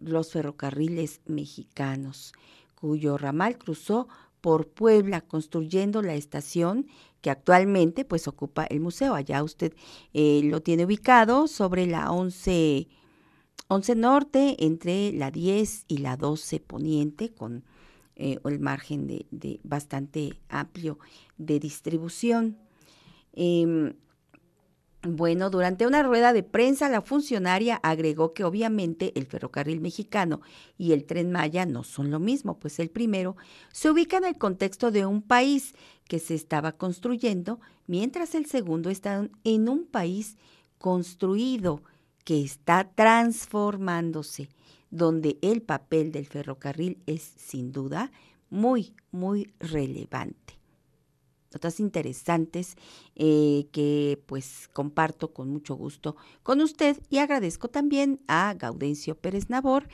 los 0.00 0.32
ferrocarriles 0.32 1.20
mexicanos, 1.26 2.32
cuyo 2.74 3.18
ramal 3.18 3.58
cruzó 3.58 4.08
por 4.40 4.68
Puebla, 4.68 5.20
construyendo 5.20 6.02
la 6.02 6.14
estación 6.14 6.86
que 7.20 7.30
actualmente 7.30 8.04
pues 8.04 8.28
ocupa 8.28 8.64
el 8.64 8.80
museo. 8.80 9.14
Allá 9.14 9.42
usted 9.42 9.74
eh, 10.14 10.42
lo 10.44 10.62
tiene 10.62 10.84
ubicado 10.84 11.48
sobre 11.48 11.86
la 11.86 12.10
11, 12.10 12.88
11 13.68 13.94
Norte, 13.96 14.56
entre 14.64 15.12
la 15.12 15.30
10 15.30 15.84
y 15.88 15.98
la 15.98 16.16
12 16.16 16.60
Poniente, 16.60 17.32
con 17.32 17.64
eh, 18.16 18.38
el 18.44 18.60
margen 18.60 19.06
de, 19.06 19.60
bastante 19.64 20.38
amplio 20.48 20.98
de 21.36 21.60
distribución. 21.60 22.58
Em, 23.32 23.94
bueno, 25.02 25.48
durante 25.48 25.86
una 25.86 26.02
rueda 26.02 26.32
de 26.32 26.42
prensa, 26.42 26.88
la 26.88 27.02
funcionaria 27.02 27.76
agregó 27.76 28.34
que 28.34 28.42
obviamente 28.42 29.12
el 29.16 29.26
ferrocarril 29.26 29.80
mexicano 29.80 30.40
y 30.76 30.92
el 30.92 31.04
tren 31.04 31.30
Maya 31.30 31.66
no 31.66 31.84
son 31.84 32.10
lo 32.10 32.18
mismo, 32.18 32.58
pues 32.58 32.80
el 32.80 32.90
primero 32.90 33.36
se 33.72 33.90
ubica 33.90 34.16
en 34.16 34.24
el 34.24 34.36
contexto 34.36 34.90
de 34.90 35.06
un 35.06 35.22
país 35.22 35.74
que 36.08 36.18
se 36.18 36.34
estaba 36.34 36.72
construyendo, 36.72 37.60
mientras 37.86 38.34
el 38.34 38.46
segundo 38.46 38.90
está 38.90 39.28
en 39.44 39.68
un 39.68 39.86
país 39.86 40.36
construido 40.78 41.82
que 42.24 42.42
está 42.42 42.90
transformándose, 42.92 44.48
donde 44.90 45.38
el 45.42 45.62
papel 45.62 46.10
del 46.10 46.26
ferrocarril 46.26 46.98
es 47.06 47.22
sin 47.22 47.70
duda 47.70 48.10
muy, 48.50 48.94
muy 49.12 49.52
relevante 49.60 50.57
notas 51.52 51.80
interesantes 51.80 52.76
eh, 53.16 53.68
que 53.72 54.22
pues 54.26 54.68
comparto 54.72 55.32
con 55.32 55.48
mucho 55.50 55.74
gusto 55.74 56.16
con 56.42 56.60
usted 56.60 57.00
y 57.10 57.18
agradezco 57.18 57.68
también 57.68 58.20
a 58.28 58.54
Gaudencio 58.54 59.14
Pérez 59.14 59.48
Nabor 59.48 59.88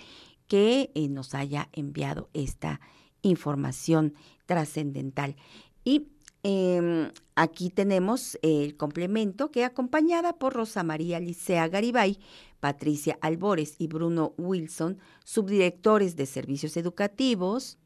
que 0.49 0.91
eh, 0.95 1.09
nos 1.09 1.35
haya 1.35 1.69
enviado 1.73 2.29
esta 2.35 2.81
información 3.23 4.15
trascendental. 4.47 5.37
Y 5.85 6.09
em, 6.43 7.11
aquí 7.35 7.71
tenemos 7.71 8.39
el 8.43 8.77
complemento 8.77 9.51
que 9.51 9.65
acompañada 9.65 10.35
por 10.35 10.53
Rosa 10.53 10.83
María 10.83 11.21
Licea 11.21 11.69
Garibay, 11.69 12.19
Patricia 12.61 13.19
Albores 13.21 13.77
y 13.79 13.89
Bruno 13.89 14.35
Wilson, 14.37 14.99
subdirectores 15.25 16.17
de 16.17 16.27
servicios 16.27 16.77
educativos, 16.77 17.79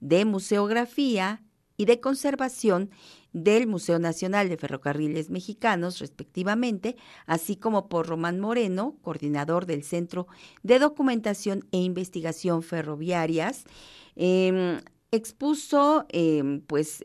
de 0.00 0.24
museografía, 0.24 1.42
y 1.82 1.84
de 1.84 1.98
conservación 1.98 2.90
del 3.32 3.66
Museo 3.66 3.98
Nacional 3.98 4.48
de 4.48 4.56
Ferrocarriles 4.56 5.30
Mexicanos, 5.30 5.98
respectivamente, 5.98 6.94
así 7.26 7.56
como 7.56 7.88
por 7.88 8.06
Román 8.06 8.38
Moreno, 8.38 8.98
coordinador 9.02 9.66
del 9.66 9.82
Centro 9.82 10.28
de 10.62 10.78
Documentación 10.78 11.66
e 11.72 11.78
Investigación 11.78 12.62
Ferroviarias, 12.62 13.64
em, 14.14 14.80
expuso 15.10 16.06
em, 16.10 16.60
pues 16.60 17.04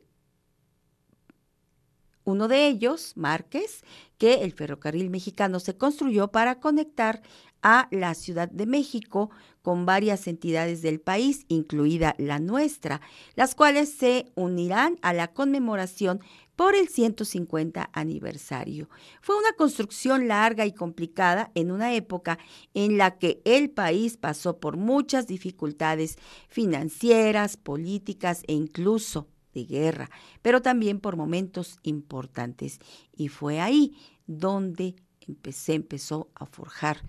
uno 2.23 2.47
de 2.47 2.67
ellos, 2.67 3.13
Márquez, 3.15 3.84
que 4.19 4.43
el 4.43 4.51
ferrocarril 4.51 5.09
mexicano 5.09 5.59
se 5.59 5.75
construyó 5.75 6.28
para 6.28 6.59
conectar 6.59 7.23
a 7.61 7.87
la 7.91 8.13
Ciudad 8.13 8.49
de 8.49 8.65
México 8.65 9.29
con 9.61 9.85
varias 9.85 10.27
entidades 10.27 10.81
del 10.81 11.01
país, 11.01 11.45
incluida 11.49 12.15
la 12.17 12.39
nuestra, 12.39 13.01
las 13.35 13.55
cuales 13.55 13.89
se 13.91 14.31
unirán 14.35 14.97
a 15.01 15.13
la 15.13 15.33
conmemoración 15.33 16.21
por 16.55 16.73
el 16.73 16.89
150 16.89 17.89
aniversario. 17.93 18.89
Fue 19.21 19.37
una 19.37 19.53
construcción 19.53 20.27
larga 20.27 20.65
y 20.65 20.73
complicada 20.73 21.51
en 21.53 21.71
una 21.71 21.93
época 21.93 22.39
en 22.73 22.97
la 22.97 23.17
que 23.17 23.41
el 23.45 23.69
país 23.69 24.17
pasó 24.17 24.59
por 24.59 24.75
muchas 24.75 25.27
dificultades 25.27 26.17
financieras, 26.49 27.57
políticas 27.57 28.43
e 28.47 28.53
incluso 28.53 29.27
de 29.53 29.65
guerra, 29.65 30.09
pero 30.41 30.61
también 30.61 30.99
por 30.99 31.15
momentos 31.15 31.77
importantes. 31.83 32.79
Y 33.15 33.27
fue 33.27 33.59
ahí 33.59 33.95
donde 34.25 34.95
empecé, 35.27 35.73
empezó 35.73 36.29
a 36.35 36.45
forjar 36.45 37.03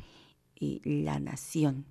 la 0.61 1.19
nación 1.21 1.87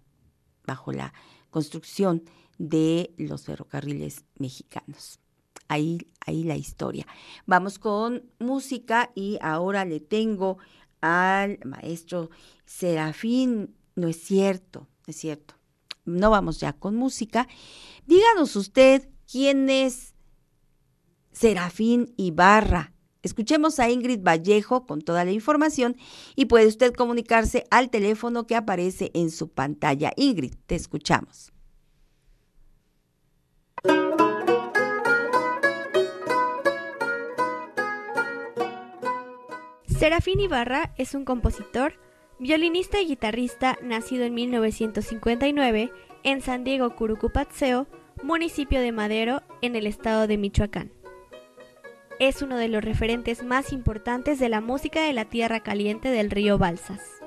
bajo 0.66 0.92
la 0.92 1.14
construcción 1.50 2.24
de 2.58 3.14
los 3.18 3.46
ferrocarriles 3.46 4.26
mexicanos. 4.38 5.20
Ahí, 5.68 6.00
ahí 6.26 6.44
la 6.44 6.56
historia. 6.56 7.06
Vamos 7.46 7.80
con 7.80 8.24
música 8.40 9.12
y 9.16 9.38
ahora 9.42 9.86
le 9.86 10.00
tengo 10.00 10.58
al 11.02 11.60
maestro 11.66 12.30
Serafín. 12.66 13.76
No 13.96 14.08
es 14.08 14.22
cierto, 14.22 14.88
es 15.08 15.18
cierto. 15.18 15.56
No 16.06 16.30
vamos 16.30 16.60
ya 16.60 16.74
con 16.74 16.96
música. 16.96 17.48
Díganos 18.06 18.56
usted 18.56 19.10
quién 19.30 19.70
es 19.70 20.14
Serafín 21.32 22.14
Ibarra. 22.18 22.94
Escuchemos 23.28 23.78
a 23.82 23.90
Ingrid 23.90 24.22
Vallejo 24.24 24.86
con 24.86 25.02
toda 25.02 25.26
la 25.26 25.34
información 25.34 25.98
y 26.38 26.46
puede 26.46 26.66
usted 26.66 26.94
comunicarse 26.94 27.66
al 27.72 27.90
teléfono 27.90 28.48
que 28.48 28.56
aparece 28.56 29.12
en 29.14 29.32
su 29.32 29.50
pantalla. 29.50 30.14
Ingrid, 30.16 30.54
te 30.66 30.76
escuchamos. 30.76 31.52
Serafín 39.88 40.40
Ibarra 40.40 40.94
es 40.98 41.14
un 41.14 41.26
compositor, 41.26 41.96
violinista 42.40 43.02
y 43.02 43.08
guitarrista 43.08 43.78
nacido 43.84 44.24
en 44.24 44.36
1959 44.36 45.92
en 46.24 46.42
San 46.42 46.64
Diego, 46.64 46.96
Curucupatseo, 46.96 47.88
municipio 48.24 48.80
de 48.80 48.94
Madero, 48.94 49.42
en 49.62 49.76
el 49.76 49.86
estado 49.86 50.28
de 50.28 50.38
Michoacán. 50.38 50.97
Es 52.20 52.42
uno 52.42 52.58
de 52.58 52.68
los 52.68 52.84
referentes 52.84 53.44
más 53.44 53.72
importantes 53.72 54.40
de 54.40 54.50
la 54.50 54.60
música 54.60 55.04
de 55.04 55.14
la 55.14 55.26
Tierra 55.26 55.62
Caliente 55.62 56.10
del 56.10 56.32
río 56.32 56.58
Balsas. 56.58 57.22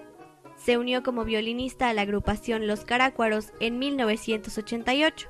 Se 0.57 0.79
unió 0.79 1.05
como 1.05 1.25
violinista 1.25 1.89
a 1.89 1.95
la 1.95 2.03
agrupación 2.03 2.67
Los 2.67 2.85
Carácuaros 2.85 3.53
en 3.61 3.79
1988, 3.79 5.29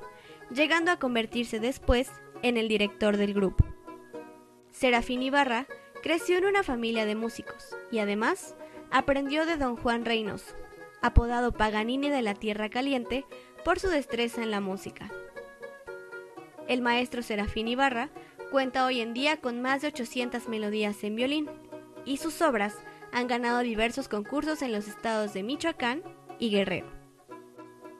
llegando 0.49 0.89
a 0.89 0.97
convertirse 0.97 1.59
después 1.59 2.09
en 2.41 2.57
el 2.57 2.67
director 2.67 3.17
del 3.17 3.35
grupo. 3.35 3.63
Serafín 4.71 5.21
Ibarra 5.21 5.67
creció 6.01 6.39
en 6.39 6.45
una 6.45 6.63
familia 6.63 7.05
de 7.05 7.15
músicos 7.15 7.77
y 7.91 7.99
además 7.99 8.55
aprendió 8.89 9.45
de 9.45 9.57
don 9.57 9.75
Juan 9.75 10.05
Reynoso, 10.05 10.55
apodado 11.03 11.51
Paganini 11.51 12.09
de 12.09 12.23
la 12.23 12.33
Tierra 12.33 12.69
Caliente 12.69 13.25
por 13.63 13.79
su 13.79 13.89
destreza 13.89 14.41
en 14.41 14.49
la 14.49 14.59
música. 14.59 15.11
El 16.67 16.81
maestro 16.81 17.21
Serafín 17.21 17.67
Ibarra 17.67 18.09
Cuenta 18.51 18.85
hoy 18.85 18.99
en 18.99 19.13
día 19.13 19.37
con 19.37 19.61
más 19.61 19.81
de 19.81 19.87
800 19.87 20.49
melodías 20.49 21.05
en 21.05 21.15
violín 21.15 21.49
y 22.03 22.17
sus 22.17 22.41
obras 22.41 22.75
han 23.13 23.27
ganado 23.27 23.59
diversos 23.59 24.09
concursos 24.09 24.61
en 24.61 24.73
los 24.73 24.89
estados 24.89 25.33
de 25.33 25.41
Michoacán 25.41 26.03
y 26.37 26.49
Guerrero. 26.49 26.87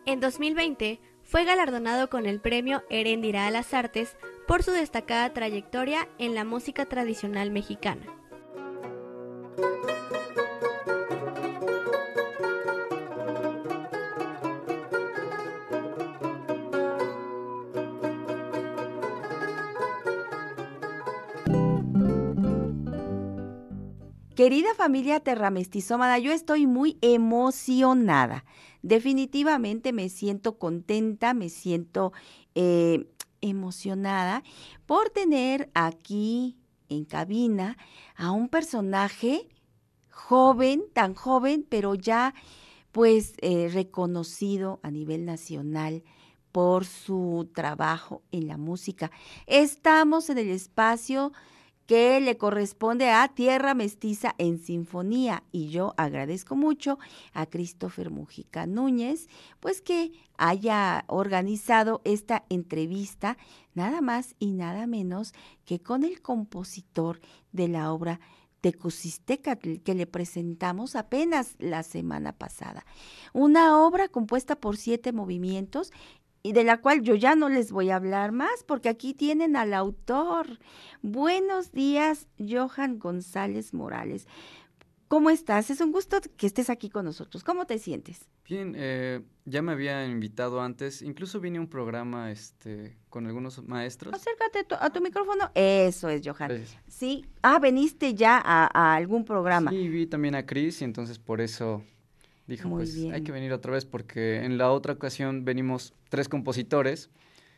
En 0.06 0.20
2020 0.20 1.00
fue 1.24 1.46
galardonado 1.46 2.10
con 2.10 2.26
el 2.26 2.42
premio 2.42 2.84
Heréndira 2.90 3.48
a 3.48 3.52
las 3.52 3.74
Artes 3.74 4.18
por 4.46 4.62
su 4.62 4.72
destacada 4.72 5.32
trayectoria 5.32 6.10
en 6.18 6.36
la 6.36 6.44
música 6.44 6.86
tradicional 6.86 7.50
mexicana. 7.50 8.08
Querida 24.42 24.74
familia 24.74 25.20
terramestizómana, 25.20 26.18
yo 26.18 26.32
estoy 26.32 26.66
muy 26.66 26.98
emocionada. 27.02 28.44
Definitivamente 28.82 29.94
me 29.94 30.10
siento 30.10 30.58
contenta, 30.58 31.36
me 31.36 31.48
siento 31.48 32.12
eh, 32.56 33.08
emocionada 33.42 34.42
por 34.88 35.12
tener 35.12 35.70
aquí 35.76 36.58
en 36.90 37.06
cabina 37.06 37.78
a 38.16 38.32
un 38.32 38.50
personaje 38.50 39.48
joven, 40.10 40.86
tan 40.92 41.14
joven, 41.14 41.64
pero 41.70 41.94
ya 41.94 42.34
pues 42.92 43.36
eh, 43.44 43.70
reconocido 43.72 44.80
a 44.82 44.90
nivel 44.90 45.24
nacional 45.24 46.02
por 46.52 46.86
su 46.86 47.48
trabajo 47.54 48.24
en 48.32 48.48
la 48.48 48.58
música. 48.58 49.12
Estamos 49.46 50.32
en 50.32 50.40
el 50.40 50.50
espacio 50.50 51.32
que 51.92 52.22
le 52.22 52.38
corresponde 52.38 53.10
a 53.10 53.28
Tierra 53.28 53.74
Mestiza 53.74 54.34
en 54.38 54.60
Sinfonía 54.60 55.44
y 55.52 55.72
yo 55.72 55.94
agradezco 55.98 56.56
mucho 56.56 56.98
a 57.34 57.48
Christopher 57.48 58.12
Mujica 58.12 58.66
Núñez, 58.66 59.28
pues 59.60 59.82
que 59.82 60.14
haya 60.38 61.04
organizado 61.08 62.00
esta 62.06 62.46
entrevista 62.48 63.38
nada 63.74 64.00
más 64.00 64.36
y 64.40 64.54
nada 64.54 64.88
menos 64.88 65.34
que 65.66 65.82
con 65.82 66.06
el 66.06 66.22
compositor 66.22 67.20
de 67.52 67.68
la 67.68 67.92
obra 67.92 68.22
Tecusistecatl 68.62 69.82
que 69.84 69.96
le 69.96 70.06
presentamos 70.08 70.96
apenas 70.96 71.56
la 71.60 71.84
semana 71.84 72.32
pasada. 72.32 72.86
Una 73.34 73.80
obra 73.80 74.08
compuesta 74.08 74.56
por 74.56 74.78
siete 74.78 75.12
movimientos 75.12 75.92
y 76.44 76.54
de 76.54 76.64
la 76.64 76.82
cual 76.82 77.02
yo 77.02 77.16
ya 77.16 77.36
no 77.36 77.50
les 77.50 77.72
voy 77.72 77.90
a 77.90 77.96
hablar 77.96 78.32
más 78.32 78.64
porque 78.66 78.90
aquí 78.90 79.14
tienen 79.14 79.56
al 79.56 79.74
autor. 79.74 80.60
Buenos 81.02 81.72
días, 81.72 82.28
Johan 82.40 83.00
González 83.00 83.74
Morales. 83.74 84.28
¿Cómo 85.08 85.30
estás? 85.30 85.70
Es 85.70 85.82
un 85.82 85.92
gusto 85.92 86.22
que 86.38 86.48
estés 86.48 86.70
aquí 86.70 86.90
con 86.90 87.04
nosotros. 87.04 87.44
¿Cómo 87.44 87.66
te 87.66 87.78
sientes? 87.80 88.30
Bien, 88.48 88.74
eh, 88.78 89.22
ya 89.44 89.62
me 89.62 89.74
había 89.74 90.06
invitado 90.08 90.62
antes, 90.62 91.02
incluso 91.02 91.42
vine 91.42 91.58
a 91.58 91.62
un 91.62 91.68
programa 91.68 92.32
este, 92.32 92.98
con 93.10 93.28
algunos 93.28 93.62
maestros. 93.68 94.14
Acércate 94.14 94.60
a 94.60 94.64
tu, 94.64 94.76
a 94.76 94.90
tu 94.90 95.02
micrófono. 95.02 95.52
Eso 95.54 96.08
es, 96.08 96.22
Johan. 96.26 96.48
Gracias. 96.48 96.78
Sí. 96.88 97.26
Ah, 97.42 97.60
veniste 97.60 98.14
ya 98.14 98.42
a, 98.44 98.70
a 98.74 98.96
algún 98.96 99.26
programa. 99.26 99.72
Sí, 99.72 99.90
vi 99.90 100.08
también 100.08 100.34
a 100.36 100.46
Chris 100.46 100.82
y 100.82 100.86
entonces 100.86 101.20
por 101.20 101.42
eso 101.42 101.84
dijo, 102.52 102.70
Muy 102.70 102.80
pues 102.80 102.96
bien. 102.96 103.14
hay 103.14 103.22
que 103.24 103.32
venir 103.32 103.54
otra 103.54 103.72
vez 103.74 103.86
porque 103.86 104.44
en 104.46 104.58
la 104.58 104.72
otra 104.72 104.94
ocasión 104.94 105.46
venimos 105.46 105.94
tres 106.10 106.30
compositores 106.30 107.10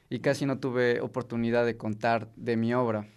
y 0.10 0.20
casi 0.20 0.46
no 0.46 0.60
tuve 0.60 1.02
oportunidad 1.02 1.66
de 1.66 1.78
contar 1.78 2.30
de 2.36 2.58
mi 2.58 2.74
obra. 2.74 3.08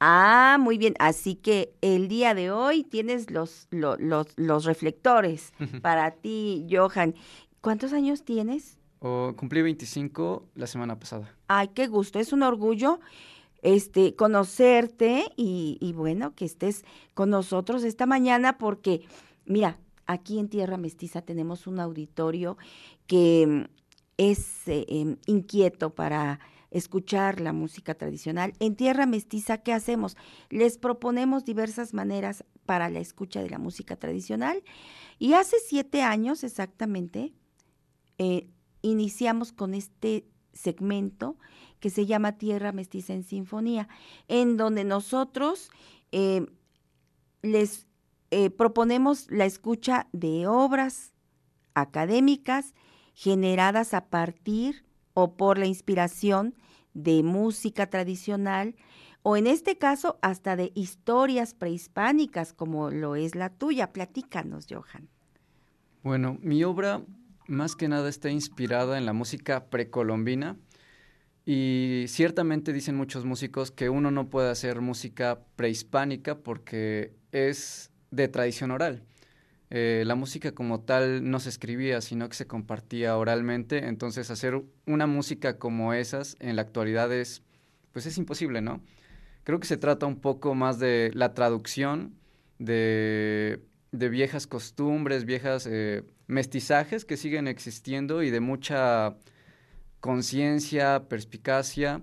Ah, 0.00 0.56
muy 0.60 0.78
bien. 0.78 0.94
Así 0.98 1.34
que 1.34 1.74
el 1.82 2.08
día 2.08 2.34
de 2.34 2.50
hoy 2.50 2.84
tienes 2.84 3.30
los, 3.30 3.66
lo- 3.70 3.96
los, 3.98 4.28
los 4.36 4.64
reflectores 4.64 5.52
para 5.82 6.12
ti, 6.12 6.66
Johan. 6.70 7.14
¿Cuántos 7.60 7.92
años 7.92 8.24
tienes? 8.24 8.78
O, 9.00 9.34
cumplí 9.36 9.62
25 9.62 10.46
la 10.54 10.66
semana 10.66 10.98
pasada. 10.98 11.34
Ay, 11.48 11.68
qué 11.74 11.86
gusto. 11.86 12.18
Es 12.18 12.32
un 12.32 12.42
orgullo 12.42 13.00
este 13.62 14.14
conocerte 14.16 15.26
y, 15.36 15.76
y 15.80 15.92
bueno, 15.92 16.34
que 16.34 16.46
estés 16.46 16.84
con 17.14 17.30
nosotros 17.30 17.84
esta 17.84 18.06
mañana 18.06 18.56
porque, 18.58 19.02
mira, 19.44 19.78
aquí 20.10 20.40
en 20.40 20.48
Tierra 20.48 20.76
Mestiza 20.76 21.22
tenemos 21.22 21.68
un 21.68 21.78
auditorio 21.78 22.58
que 23.06 23.68
es 24.16 24.66
eh, 24.66 24.84
em, 24.88 25.16
inquieto 25.26 25.94
para 25.94 26.40
escuchar 26.72 27.40
la 27.40 27.52
música 27.52 27.94
tradicional. 27.94 28.52
En 28.58 28.74
Tierra 28.74 29.06
Mestiza, 29.06 29.58
¿qué 29.58 29.72
hacemos? 29.72 30.16
Les 30.48 30.78
proponemos 30.78 31.44
diversas 31.44 31.94
maneras 31.94 32.44
para 32.66 32.90
la 32.90 32.98
escucha 32.98 33.40
de 33.40 33.50
la 33.50 33.58
música 33.58 33.96
tradicional 33.96 34.64
y 35.20 35.34
hace 35.34 35.56
siete 35.64 36.02
años 36.02 36.42
exactamente 36.42 37.32
eh, 38.18 38.48
iniciamos 38.82 39.52
con 39.52 39.74
este 39.74 40.26
segmento 40.52 41.36
que 41.78 41.90
se 41.90 42.04
llama 42.04 42.36
Tierra 42.36 42.72
Mestiza 42.72 43.14
en 43.14 43.22
Sinfonía, 43.22 43.88
en 44.26 44.56
donde 44.56 44.84
nosotros 44.84 45.70
eh, 46.10 46.46
les 47.42 47.86
eh, 48.30 48.50
proponemos 48.50 49.26
la 49.30 49.44
escucha 49.44 50.08
de 50.12 50.46
obras 50.46 51.12
académicas 51.74 52.74
generadas 53.14 53.94
a 53.94 54.06
partir 54.06 54.84
o 55.14 55.36
por 55.36 55.58
la 55.58 55.66
inspiración 55.66 56.54
de 56.94 57.22
música 57.22 57.88
tradicional 57.88 58.74
o 59.22 59.36
en 59.36 59.46
este 59.46 59.76
caso 59.76 60.18
hasta 60.22 60.56
de 60.56 60.72
historias 60.74 61.54
prehispánicas 61.54 62.52
como 62.52 62.90
lo 62.90 63.16
es 63.16 63.34
la 63.34 63.50
tuya. 63.50 63.92
Platícanos, 63.92 64.66
Johan. 64.70 65.08
Bueno, 66.02 66.38
mi 66.40 66.64
obra 66.64 67.02
más 67.46 67.76
que 67.76 67.88
nada 67.88 68.08
está 68.08 68.30
inspirada 68.30 68.96
en 68.96 69.04
la 69.04 69.12
música 69.12 69.66
precolombina 69.66 70.56
y 71.44 72.04
ciertamente 72.08 72.72
dicen 72.72 72.96
muchos 72.96 73.24
músicos 73.24 73.70
que 73.70 73.90
uno 73.90 74.10
no 74.10 74.30
puede 74.30 74.50
hacer 74.50 74.80
música 74.80 75.40
prehispánica 75.56 76.38
porque 76.38 77.12
es 77.32 77.89
de 78.10 78.28
tradición 78.28 78.70
oral. 78.70 79.02
Eh, 79.70 80.02
la 80.04 80.16
música 80.16 80.52
como 80.52 80.80
tal 80.80 81.30
no 81.30 81.38
se 81.38 81.48
escribía, 81.48 82.00
sino 82.00 82.28
que 82.28 82.34
se 82.34 82.46
compartía 82.46 83.16
oralmente, 83.16 83.86
entonces 83.86 84.30
hacer 84.30 84.60
una 84.86 85.06
música 85.06 85.58
como 85.58 85.94
esas 85.94 86.36
en 86.40 86.56
la 86.56 86.62
actualidad 86.62 87.12
es, 87.12 87.42
pues 87.92 88.06
es 88.06 88.18
imposible, 88.18 88.60
¿no? 88.60 88.80
Creo 89.44 89.60
que 89.60 89.68
se 89.68 89.76
trata 89.76 90.06
un 90.06 90.20
poco 90.20 90.54
más 90.54 90.80
de 90.80 91.12
la 91.14 91.34
traducción 91.34 92.14
de, 92.58 93.60
de 93.92 94.08
viejas 94.08 94.48
costumbres, 94.48 95.24
viejas 95.24 95.68
eh, 95.70 96.02
mestizajes 96.26 97.04
que 97.04 97.16
siguen 97.16 97.46
existiendo 97.46 98.22
y 98.22 98.30
de 98.30 98.40
mucha 98.40 99.16
conciencia, 100.00 101.08
perspicacia, 101.08 102.02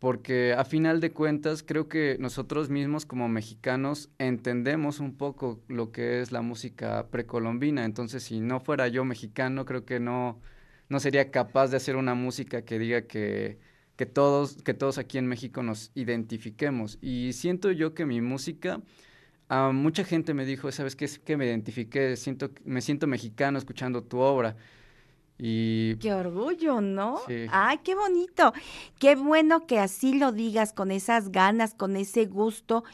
porque 0.00 0.54
a 0.54 0.64
final 0.64 1.00
de 1.00 1.12
cuentas 1.12 1.62
creo 1.62 1.88
que 1.88 2.16
nosotros 2.20 2.70
mismos 2.70 3.06
como 3.06 3.28
mexicanos 3.28 4.10
entendemos 4.18 5.00
un 5.00 5.16
poco 5.16 5.62
lo 5.68 5.92
que 5.92 6.20
es 6.22 6.32
la 6.32 6.42
música 6.42 7.08
precolombina, 7.10 7.84
entonces 7.84 8.24
si 8.24 8.40
no 8.40 8.60
fuera 8.60 8.88
yo 8.88 9.04
mexicano 9.04 9.64
creo 9.66 9.84
que 9.86 10.00
no, 10.00 10.40
no 10.88 11.00
sería 11.00 11.30
capaz 11.30 11.68
de 11.68 11.76
hacer 11.78 11.96
una 11.96 12.14
música 12.14 12.64
que 12.64 12.78
diga 12.78 13.02
que, 13.06 13.60
que, 13.96 14.06
todos, 14.06 14.62
que 14.64 14.74
todos 14.74 14.98
aquí 14.98 15.18
en 15.18 15.26
México 15.28 15.62
nos 15.62 15.92
identifiquemos 15.94 16.98
y 17.02 17.32
siento 17.34 17.70
yo 17.70 17.94
que 17.94 18.06
mi 18.06 18.20
música... 18.22 18.82
a 19.48 19.72
mucha 19.72 20.04
gente 20.04 20.32
me 20.34 20.44
dijo, 20.46 20.70
¿sabes 20.72 20.96
qué? 20.96 21.04
Es 21.06 21.18
que 21.18 21.36
me 21.36 21.46
identifiqué, 21.46 22.16
siento, 22.16 22.50
me 22.64 22.80
siento 22.80 23.06
mexicano 23.06 23.58
escuchando 23.58 24.02
tu 24.04 24.18
obra. 24.18 24.56
Y 25.42 25.96
Qué 25.96 26.12
orgullo, 26.12 26.80
¿no? 26.80 27.18
Sí. 27.26 27.46
Ay, 27.50 27.78
qué 27.82 27.94
bonito. 27.94 28.52
Qué 28.98 29.16
bueno 29.16 29.66
que 29.66 29.78
así 29.78 30.18
lo 30.18 30.32
digas, 30.32 30.72
con 30.72 30.90
esas 30.90 31.30
ganas, 31.32 31.74
con 31.74 31.96
ese 31.96 32.26
gusto, 32.26 32.84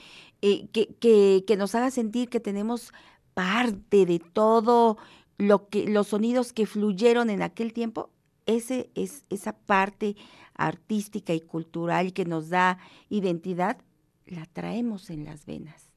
eh, 0.42 0.68
que, 0.68 0.94
que, 1.00 1.44
que 1.46 1.56
nos 1.56 1.74
haga 1.74 1.90
sentir 1.90 2.28
que 2.28 2.40
tenemos 2.40 2.92
parte 3.34 4.06
de 4.06 4.20
todo 4.20 4.96
lo 5.38 5.68
que, 5.68 5.88
los 5.88 6.08
sonidos 6.08 6.52
que 6.52 6.66
fluyeron 6.66 7.30
en 7.30 7.42
aquel 7.42 7.72
tiempo. 7.72 8.10
Ese 8.46 8.90
es 8.94 9.24
esa 9.28 9.52
parte 9.52 10.16
artística 10.54 11.34
y 11.34 11.40
cultural 11.40 12.12
que 12.12 12.24
nos 12.24 12.48
da 12.48 12.78
identidad, 13.08 13.78
la 14.24 14.46
traemos 14.46 15.10
en 15.10 15.24
las 15.24 15.46
venas. 15.46 15.90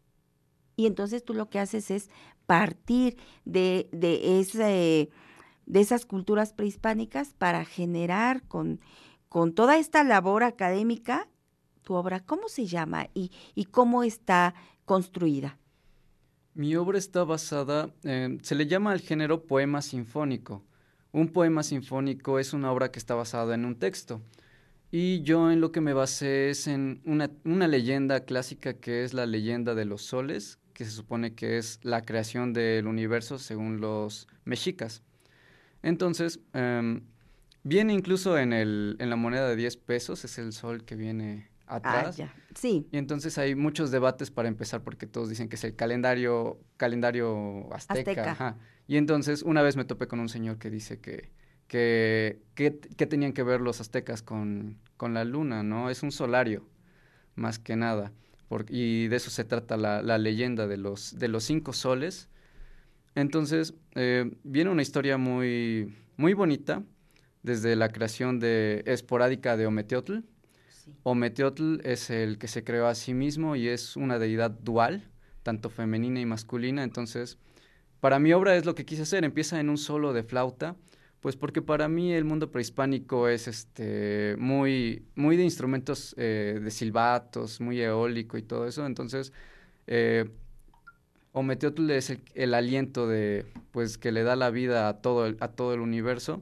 Y 0.76 0.88
entonces 0.88 1.24
tú 1.24 1.34
lo 1.34 1.50
que 1.50 1.60
haces 1.60 1.92
es 1.92 2.10
partir 2.46 3.18
de, 3.46 3.88
de 3.92 4.40
ese 4.40 5.10
de 5.70 5.80
esas 5.80 6.06
culturas 6.06 6.52
prehispánicas 6.52 7.34
para 7.34 7.64
generar 7.64 8.44
con, 8.44 8.82
con 9.30 9.54
toda 9.54 9.78
esta 9.78 10.04
labor 10.04 10.44
académica 10.44 11.30
tu 11.84 11.94
obra. 11.94 12.20
¿Cómo 12.20 12.50
se 12.50 12.66
llama 12.66 13.08
y, 13.14 13.32
y 13.56 13.66
cómo 13.66 14.04
está 14.04 14.56
construida? 14.84 15.58
Mi 16.56 16.76
obra 16.76 16.98
está 16.98 17.24
basada, 17.24 17.94
se 18.02 18.56
le 18.56 18.68
llama 18.68 18.92
al 18.92 19.00
género 19.00 19.46
poema 19.46 19.82
sinfónico. 19.82 20.66
Un 21.12 21.30
poema 21.30 21.64
sinfónico 21.64 22.40
es 22.40 22.52
una 22.54 22.72
obra 22.72 22.92
que 22.92 23.00
está 23.00 23.16
basada 23.16 23.56
en 23.56 23.64
un 23.64 23.76
texto. 23.76 24.22
Y 24.92 25.22
yo 25.22 25.52
en 25.52 25.62
lo 25.62 25.72
que 25.72 25.82
me 25.82 25.94
basé 25.94 26.50
es 26.50 26.68
en 26.68 27.02
una, 27.06 27.30
una 27.46 27.68
leyenda 27.68 28.26
clásica 28.26 28.74
que 28.74 29.04
es 29.04 29.14
la 29.14 29.28
leyenda 29.28 29.76
de 29.76 29.86
los 29.86 30.02
soles, 30.02 30.60
que 30.74 30.84
se 30.84 30.92
supone 30.92 31.36
que 31.36 31.60
es 31.60 31.80
la 31.84 32.02
creación 32.02 32.54
del 32.54 32.88
universo 32.88 33.38
según 33.38 33.80
los 33.80 34.28
mexicas. 34.46 35.04
Entonces, 35.84 36.40
em, 36.54 37.02
viene 37.64 37.94
incluso 37.94 38.38
en, 38.38 38.54
el, 38.54 38.96
en 39.00 39.10
la 39.10 39.16
moneda 39.16 39.48
de 39.48 39.56
10 39.56 39.78
pesos, 39.78 40.24
es 40.26 40.38
el 40.38 40.54
sol 40.54 40.84
que 40.86 40.96
viene 40.96 41.50
atrás. 41.68 42.08
Ah, 42.08 42.12
ya. 42.18 42.34
Sí. 42.56 42.88
Y 42.92 42.98
entonces 42.98 43.38
hay 43.38 43.56
muchos 43.56 43.92
debates 43.92 44.32
para 44.32 44.48
empezar 44.48 44.84
porque 44.84 45.06
todos 45.08 45.30
dicen 45.30 45.50
que 45.50 45.56
es 45.56 45.64
el 45.64 45.76
calendario, 45.76 46.60
calendario 46.78 47.72
azteca. 47.74 48.00
Azteca. 48.12 48.32
ajá. 48.32 48.58
Y 48.88 48.98
entonces 48.98 49.44
una 49.44 49.62
vez 49.62 49.76
me 49.76 49.86
topé 49.86 50.08
con 50.08 50.20
un 50.20 50.30
señor 50.30 50.58
que 50.58 50.70
dice 50.72 51.00
que, 51.00 51.32
que, 51.68 52.42
que, 52.56 52.80
que 52.80 53.06
tenían 53.06 53.34
que 53.34 53.44
ver 53.44 53.62
los 53.62 53.80
aztecas 53.82 54.24
con, 54.24 54.80
con 54.98 55.14
la 55.14 55.24
luna, 55.26 55.62
¿no? 55.62 55.92
Es 55.92 56.02
un 56.02 56.12
solario, 56.12 56.68
más 57.36 57.60
que 57.60 57.76
nada. 57.76 58.12
por- 58.48 58.66
y 58.70 59.08
de 59.08 59.16
eso 59.18 59.30
se 59.30 59.44
trata 59.44 59.78
la, 59.78 60.02
la 60.02 60.18
leyenda 60.18 60.66
de 60.66 60.78
los, 60.78 61.20
de 61.20 61.28
los 61.28 61.44
cinco 61.44 61.72
soles. 61.74 62.30
Entonces, 63.16 63.74
eh, 63.96 64.32
viene 64.44 64.70
una 64.70 64.82
historia 64.82 65.18
muy, 65.18 65.96
muy 66.18 66.34
bonita 66.34 66.84
desde 67.44 67.76
la 67.76 67.90
creación 67.90 68.40
de 68.40 68.84
esporádica 68.86 69.58
de 69.58 69.66
Ometeotl. 69.68 70.20
Ometeotl 71.04 71.80
es 71.84 72.10
el 72.10 72.38
que 72.38 72.48
se 72.48 72.64
creó 72.64 72.88
a 72.88 72.96
sí 72.96 73.14
mismo 73.14 73.56
y 73.56 73.68
es 73.68 73.96
una 73.96 74.20
deidad 74.20 74.52
dual, 74.52 75.10
tanto 75.44 75.70
femenina 75.70 76.20
y 76.20 76.26
masculina. 76.26 76.84
Entonces, 76.84 77.38
para 78.00 78.20
mi 78.20 78.34
obra 78.34 78.56
es 78.56 78.66
lo 78.66 78.76
que 78.76 78.86
quise 78.86 79.04
hacer. 79.04 79.24
Empieza 79.24 79.60
en 79.60 79.70
un 79.70 79.78
solo 79.78 80.14
de 80.14 80.24
flauta, 80.24 80.76
pues 81.20 81.36
porque 81.36 81.62
para 81.62 81.88
mí 81.88 82.14
el 82.14 82.26
mundo 82.26 82.52
prehispánico 82.52 83.28
es 83.28 83.48
este 83.48 84.36
muy, 84.38 85.06
muy 85.16 85.36
de 85.36 85.44
instrumentos 85.44 86.16
eh, 86.18 86.60
de 86.62 86.72
silbatos, 86.72 87.60
muy 87.60 87.82
eólico 87.82 88.38
y 88.38 88.44
todo 88.44 88.68
eso. 88.68 88.86
Entonces, 88.86 89.34
eh, 89.88 90.30
Ometeotl 91.32 91.90
es 91.92 92.10
el, 92.10 92.22
el 92.34 92.54
aliento 92.54 93.08
de, 93.08 93.46
pues, 93.72 93.98
que 93.98 94.12
le 94.12 94.24
da 94.24 94.36
la 94.36 94.50
vida 94.50 94.88
a 94.90 95.02
todo 95.02 95.26
el, 95.26 95.38
a 95.40 95.50
todo 95.50 95.74
el 95.74 95.80
universo. 95.80 96.42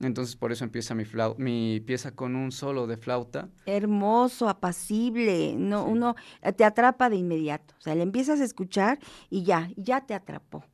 Entonces, 0.00 0.34
por 0.36 0.50
eso 0.50 0.64
empieza 0.64 0.94
mi, 0.94 1.04
flau- 1.04 1.36
mi 1.38 1.80
pieza 1.80 2.10
con 2.14 2.34
un 2.34 2.50
solo 2.50 2.86
de 2.88 2.96
flauta. 2.96 3.48
Hermoso, 3.66 4.48
apacible, 4.48 5.54
no, 5.56 5.84
uno 5.84 6.16
eh, 6.42 6.52
te 6.52 6.64
atrapa 6.64 7.08
de 7.08 7.16
inmediato. 7.16 7.74
O 7.78 7.80
sea, 7.80 7.94
le 7.94 8.02
empiezas 8.02 8.40
a 8.40 8.44
escuchar 8.44 8.98
y 9.30 9.44
ya, 9.44 9.70
ya 9.76 10.04
te 10.04 10.14
atrapó. 10.14 10.64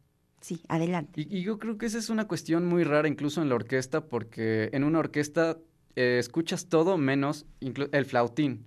Sí, 0.41 0.63
adelante. 0.69 1.21
Y, 1.21 1.37
y 1.39 1.43
yo 1.43 1.59
creo 1.59 1.77
que 1.77 1.87
esa 1.87 1.99
es 1.99 2.09
una 2.11 2.27
cuestión 2.27 2.65
muy 2.67 2.85
rara 2.85 3.07
incluso 3.09 3.43
en 3.43 3.49
la 3.51 3.55
orquesta, 3.57 4.07
porque 4.07 4.71
en 4.73 4.83
una 4.85 5.01
orquesta 5.01 5.59
eh, 5.97 6.17
escuchas 6.19 6.67
todo 6.69 6.97
menos 6.97 7.45
el 7.61 8.05
flautín. 8.07 8.67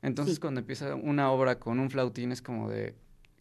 Entonces 0.00 0.34
Sí. 0.36 0.40
cuando 0.40 0.60
empieza 0.60 0.94
una 0.94 1.32
obra 1.32 1.58
con 1.58 1.80
un 1.80 1.90
flautín 1.90 2.30
es 2.30 2.40
como 2.40 2.68
de, 2.70 2.94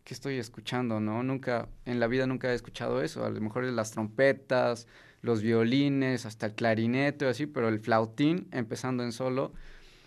¿qué 0.07 0.13
estoy 0.13 0.37
escuchando? 0.39 1.01
¿No? 1.01 1.21
Nunca, 1.21 1.67
en 1.83 1.99
la 1.99 2.07
vida 2.07 2.25
nunca 2.27 2.49
he 2.49 2.55
escuchado 2.55 3.01
eso. 3.01 3.25
A 3.25 3.29
lo 3.29 3.41
mejor 3.41 3.65
las 3.65 3.91
trompetas, 3.91 4.87
los 5.21 5.41
violines, 5.41 6.25
hasta 6.25 6.45
el 6.45 6.55
clarinete 6.55 7.25
o 7.25 7.29
así, 7.29 7.45
pero 7.45 7.67
el 7.67 7.81
flautín 7.81 8.47
empezando 8.53 9.03
en 9.03 9.11
solo. 9.11 9.51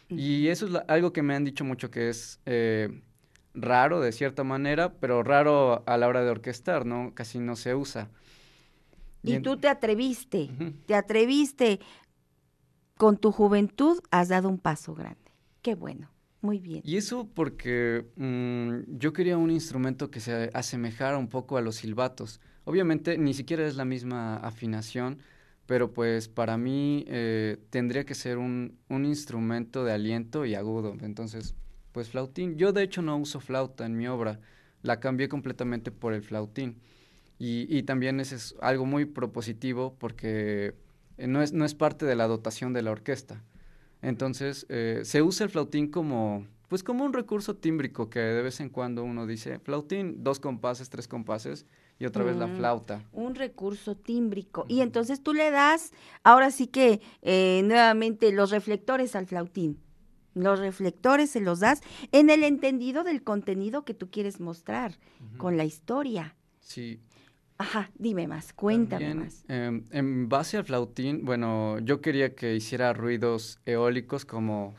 Y 0.09 0.48
eso 0.48 0.64
es 0.64 0.72
la- 0.72 0.86
algo 0.88 1.12
que 1.12 1.22
me 1.22 1.34
han 1.34 1.44
dicho 1.44 1.66
mucho 1.66 1.90
que 1.90 2.09
es 2.09 2.40
eh, 2.46 3.03
raro 3.53 4.01
de 4.01 4.12
cierta 4.12 4.42
manera, 4.42 4.94
pero 4.94 5.22
raro 5.22 5.82
a 5.86 5.98
la 5.98 6.09
hora 6.09 6.24
de 6.24 6.30
orquestar, 6.30 6.86
¿no? 6.86 7.12
Casi 7.14 7.38
no 7.38 7.55
se 7.55 7.74
usa. 7.74 8.09
Y 9.22 9.38
tú 9.40 9.59
te 9.59 9.68
atreviste, 9.68 10.51
Ujú. 10.59 10.72
te 10.86 10.94
atreviste. 10.94 11.80
Con 12.96 13.18
tu 13.18 13.32
juventud 13.32 14.01
has 14.11 14.28
dado 14.28 14.48
un 14.48 14.59
paso 14.59 14.94
grande. 14.94 15.30
Qué 15.62 15.74
bueno, 15.74 16.11
muy 16.43 16.59
bien. 16.59 16.82
Y 16.84 16.97
eso 16.97 17.28
porque 17.34 18.07
mm, 18.16 18.97
yo 18.99 19.12
quería 19.12 19.36
un 19.36 19.51
instrumento 19.51 20.11
que 20.11 20.20
se 20.20 20.51
asemejara 20.55 21.18
un 21.18 21.28
poco 21.28 21.57
a 21.57 21.61
los 21.61 21.76
silbatos. 21.76 22.41
Obviamente 22.64 23.18
ni 23.18 23.34
siquiera 23.34 23.66
es 23.66 23.76
la 23.76 23.84
misma 23.84 24.36
afinación, 24.36 25.18
pero 25.66 25.93
pues 25.93 26.28
para 26.28 26.57
mí 26.57 27.05
eh, 27.09 27.59
tendría 27.70 28.05
que 28.05 28.14
ser 28.14 28.38
un, 28.38 28.78
instrumento 28.88 29.84
de 29.84 29.93
aliento 29.93 30.47
y 30.47 30.55
agudo. 30.55 30.97
Entonces, 31.03 31.55
pues 31.93 32.09
flautín. 32.09 32.57
Yo 32.57 32.72
de 32.72 32.82
hecho 32.82 33.03
no 33.03 33.16
uso 33.18 33.41
flauta 33.41 33.84
en 33.84 33.97
mi 33.97 34.09
obra, 34.09 34.41
la 34.82 34.99
cambié 34.99 35.28
completamente 35.28 35.91
por 35.91 36.14
el 36.14 36.22
flautín. 36.22 36.80
Y, 37.43 37.84
también 37.84 38.20
ese 38.20 38.34
es 38.34 38.55
algo 38.61 38.84
muy 38.84 39.07
propositivo 39.07 39.97
porque 39.99 40.74
eh, 41.16 41.26
no 41.26 41.43
es 41.43 41.74
parte 41.74 42.05
de 42.05 42.14
la 42.14 42.26
dotación 42.26 42.74
de 42.74 42.82
la 42.82 42.91
orquesta. 42.91 43.43
Entonces, 44.03 44.66
eh, 44.68 45.01
se 45.05 45.22
usa 45.22 45.44
el 45.44 45.51
flautín 45.51 45.90
como, 45.90 46.46
pues 46.68 46.82
como 46.82 47.05
un 47.05 47.12
recurso 47.12 47.57
tímbrico 47.57 48.09
que 48.09 48.20
de 48.20 48.42
vez 48.42 48.61
en 48.61 48.70
cuando 48.70 49.05
uno 49.05 49.26
dice, 49.26 49.59
flautín, 49.59 50.22
dos 50.22 50.40
compases, 50.40 50.88
tres 50.88 51.07
compases, 51.09 51.66
y 51.98 52.07
otra 52.07 52.24
vez 52.24 52.36
la 52.36 52.46
Mm, 52.46 52.57
flauta. 52.57 53.05
Un 53.12 53.34
recurso 53.34 53.94
tímbrico. 53.94 54.64
Y 54.68 54.80
entonces 54.80 55.22
tú 55.22 55.34
le 55.34 55.51
das, 55.51 55.92
ahora 56.24 56.51
sí 56.51 56.66
que 56.66 57.03
eh, 57.20 57.61
nuevamente 57.64 58.32
los 58.32 58.51
reflectores 58.51 59.14
al 59.14 59.26
flautín. 59.26 59.78
Los 60.34 60.61
reflectores 60.61 61.28
se 61.30 61.40
los 61.40 61.61
das 61.61 61.82
en 62.12 62.30
el 62.30 62.42
entendido 62.44 63.05
del 63.05 63.22
contenido 63.22 63.84
que 63.84 63.92
tú 63.94 64.11
quieres 64.11 64.40
mostrar 64.40 64.96
con 65.36 65.57
la 65.59 65.64
historia. 65.64 66.36
Sí. 66.61 67.01
Ajá, 67.61 67.91
dime 67.99 68.27
más, 68.27 68.55
cuéntame 68.55 69.01
También, 69.05 69.19
más. 69.19 69.45
em, 69.49 69.85
en 69.91 70.31
base 70.31 70.57
al 70.57 70.65
flautín, 70.65 71.27
bueno, 71.27 71.79
yo 71.81 72.01
quería 72.01 72.35
que 72.35 72.55
hiciera 72.55 72.95
ruidos 72.95 73.59
eólicos 73.67 74.25
como 74.25 74.75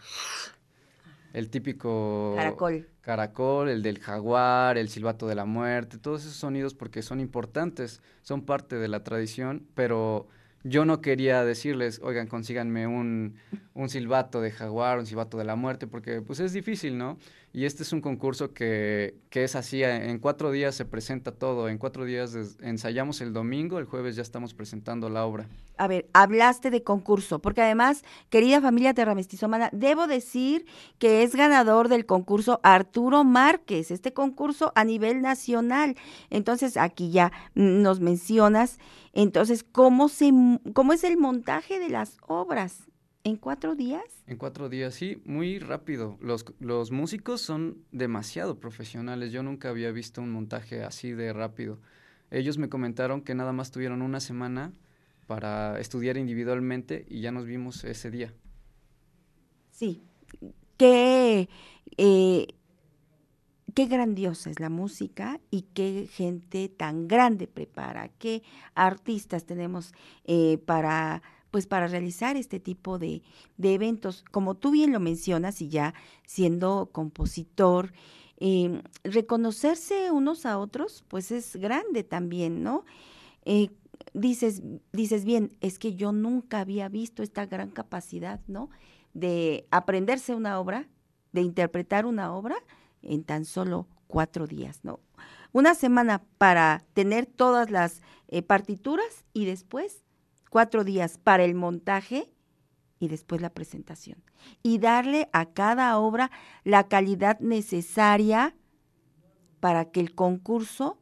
el 1.33 1.51
típico 1.51 2.33
Caracol. 2.35 2.87
caracol, 3.01 3.69
el 3.69 3.83
del 3.83 3.99
jaguar, 3.99 4.79
el 4.79 4.89
silbato 4.89 5.27
de 5.27 5.35
la 5.35 5.45
muerte, 5.45 5.99
todos 5.99 6.21
esos 6.23 6.33
sonidos 6.35 6.73
porque 6.73 7.03
son 7.03 7.19
importantes, 7.19 8.01
son 8.23 8.41
parte 8.41 8.77
de 8.77 8.87
la 8.87 9.03
tradición, 9.03 9.67
pero 9.75 10.27
yo 10.63 10.83
no 10.83 11.01
quería 11.01 11.43
decirles, 11.45 11.99
oigan, 12.03 12.25
consíganme 12.25 12.87
un, 12.87 13.35
un 13.75 13.89
silbato 13.89 14.41
de 14.41 14.49
jaguar, 14.49 14.97
un 14.97 15.05
silbato 15.05 15.37
de 15.37 15.43
la 15.45 15.55
muerte, 15.55 15.85
porque 15.85 16.21
pues 16.21 16.39
es 16.39 16.51
difícil, 16.51 16.97
¿no? 16.97 17.17
Y 17.53 17.65
este 17.65 17.83
es 17.83 17.91
un 17.91 17.99
concurso 17.99 18.53
que, 18.53 19.15
que 19.29 19.43
es 19.43 19.55
así, 19.55 19.83
eh, 19.83 20.09
en 20.09 20.19
cuatro 20.19 20.51
días 20.51 20.73
se 20.73 20.85
presenta 20.85 21.33
todo, 21.33 21.67
en 21.67 21.77
cuatro 21.77 22.05
días 22.05 22.33
ensayamos 22.61 23.19
el 23.19 23.33
domingo, 23.33 23.77
el 23.77 23.85
jueves 23.85 24.15
ya 24.15 24.21
estamos 24.21 24.53
presentando 24.53 25.09
la 25.09 25.25
obra. 25.25 25.47
A 25.77 25.87
ver, 25.87 26.07
hablaste 26.13 26.69
de 26.69 26.83
concurso, 26.83 27.39
porque 27.39 27.61
además, 27.61 28.03
querida 28.29 28.61
familia 28.61 28.93
terramestizomana, 28.93 29.69
debo 29.73 30.07
decir 30.07 30.65
que 30.97 31.23
es 31.23 31.35
ganador 31.35 31.89
del 31.89 32.05
concurso 32.05 32.61
Arturo 32.63 33.25
Márquez, 33.25 33.91
este 33.91 34.13
concurso 34.13 34.71
a 34.75 34.85
nivel 34.85 35.21
nacional. 35.21 35.97
Entonces, 36.29 36.77
aquí 36.77 37.11
ya 37.11 37.33
nos 37.53 37.99
mencionas, 37.99 38.79
entonces, 39.11 39.63
¿cómo, 39.63 40.07
se, 40.07 40.31
cómo 40.73 40.93
es 40.93 41.03
el 41.03 41.17
montaje 41.17 41.79
de 41.79 41.89
las 41.89 42.17
obras? 42.27 42.90
¿En 43.23 43.35
cuatro 43.37 43.75
días? 43.75 44.03
En 44.25 44.37
cuatro 44.37 44.67
días, 44.67 44.95
sí, 44.95 45.21
muy 45.25 45.59
rápido. 45.59 46.17
Los, 46.21 46.45
los 46.59 46.91
músicos 46.91 47.41
son 47.41 47.77
demasiado 47.91 48.59
profesionales. 48.59 49.31
Yo 49.31 49.43
nunca 49.43 49.69
había 49.69 49.91
visto 49.91 50.21
un 50.21 50.31
montaje 50.31 50.83
así 50.83 51.11
de 51.11 51.31
rápido. 51.31 51.79
Ellos 52.31 52.57
me 52.57 52.69
comentaron 52.69 53.21
que 53.21 53.35
nada 53.35 53.53
más 53.53 53.71
tuvieron 53.71 54.01
una 54.01 54.19
semana 54.19 54.73
para 55.27 55.79
estudiar 55.79 56.17
individualmente 56.17 57.05
y 57.09 57.21
ya 57.21 57.31
nos 57.31 57.45
vimos 57.45 57.83
ese 57.83 58.09
día. 58.09 58.33
Sí. 59.69 60.01
Qué, 60.77 61.47
eh, 61.97 62.47
qué 63.75 63.85
grandiosa 63.85 64.49
es 64.49 64.59
la 64.59 64.69
música 64.69 65.39
y 65.51 65.63
qué 65.73 66.09
gente 66.11 66.69
tan 66.69 67.07
grande 67.07 67.47
prepara, 67.47 68.09
qué 68.09 68.41
artistas 68.73 69.45
tenemos 69.45 69.93
eh, 70.23 70.57
para 70.65 71.21
pues 71.51 71.67
para 71.67 71.87
realizar 71.87 72.37
este 72.37 72.59
tipo 72.59 72.97
de, 72.97 73.21
de 73.57 73.73
eventos. 73.73 74.23
Como 74.31 74.55
tú 74.55 74.71
bien 74.71 74.91
lo 74.91 74.99
mencionas 74.99 75.61
y 75.61 75.69
ya 75.69 75.93
siendo 76.25 76.89
compositor, 76.91 77.91
eh, 78.43 78.81
reconocerse 79.03 80.09
unos 80.09 80.47
a 80.47 80.57
otros, 80.57 81.03
pues 81.07 81.31
es 81.31 81.55
grande 81.57 82.03
también, 82.03 82.63
¿no? 82.63 82.85
Eh, 83.45 83.69
dices, 84.13 84.63
dices 84.91 85.25
bien, 85.25 85.55
es 85.61 85.77
que 85.77 85.93
yo 85.93 86.11
nunca 86.11 86.61
había 86.61 86.89
visto 86.89 87.21
esta 87.21 87.45
gran 87.45 87.69
capacidad, 87.69 88.41
¿no? 88.47 88.69
De 89.13 89.67
aprenderse 89.69 90.33
una 90.33 90.59
obra, 90.59 90.87
de 91.33 91.41
interpretar 91.41 92.07
una 92.07 92.33
obra 92.33 92.55
en 93.03 93.23
tan 93.23 93.45
solo 93.45 93.87
cuatro 94.07 94.47
días, 94.47 94.79
¿no? 94.83 94.99
Una 95.53 95.75
semana 95.75 96.23
para 96.37 96.83
tener 96.93 97.25
todas 97.27 97.69
las 97.69 98.01
eh, 98.27 98.41
partituras 98.41 99.25
y 99.33 99.45
después 99.45 100.03
cuatro 100.51 100.83
días 100.83 101.17
para 101.17 101.45
el 101.45 101.55
montaje 101.55 102.29
y 102.99 103.07
después 103.07 103.41
la 103.41 103.49
presentación. 103.49 104.21
Y 104.61 104.77
darle 104.77 105.29
a 105.31 105.45
cada 105.53 105.97
obra 105.97 106.29
la 106.63 106.87
calidad 106.87 107.39
necesaria 107.39 108.53
para 109.61 109.91
que 109.91 110.01
el 110.01 110.13
concurso 110.13 111.01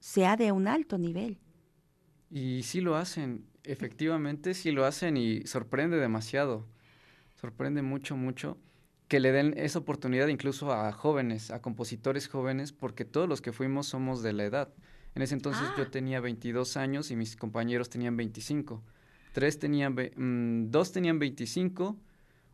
sea 0.00 0.36
de 0.36 0.50
un 0.50 0.66
alto 0.66 0.98
nivel. 0.98 1.38
Y 2.28 2.64
sí 2.64 2.80
lo 2.80 2.96
hacen, 2.96 3.46
efectivamente 3.62 4.52
sí 4.52 4.72
lo 4.72 4.84
hacen 4.84 5.16
y 5.16 5.46
sorprende 5.46 5.96
demasiado. 5.96 6.66
Sorprende 7.36 7.82
mucho, 7.82 8.16
mucho 8.16 8.58
que 9.06 9.20
le 9.20 9.30
den 9.30 9.54
esa 9.56 9.78
oportunidad 9.78 10.26
incluso 10.26 10.72
a 10.72 10.90
jóvenes, 10.92 11.52
a 11.52 11.62
compositores 11.62 12.26
jóvenes, 12.26 12.72
porque 12.72 13.04
todos 13.04 13.28
los 13.28 13.40
que 13.40 13.52
fuimos 13.52 13.86
somos 13.86 14.22
de 14.22 14.32
la 14.32 14.44
edad. 14.44 14.74
En 15.18 15.22
ese 15.22 15.34
entonces 15.34 15.66
yo 15.76 15.88
tenía 15.90 16.20
22 16.20 16.76
años 16.76 17.10
y 17.10 17.16
mis 17.16 17.34
compañeros 17.34 17.90
tenían 17.90 18.16
25. 18.16 18.80
Tres 19.32 19.58
tenían, 19.58 19.94
mm, 19.94 20.70
dos 20.70 20.92
tenían 20.92 21.18
25, 21.18 21.96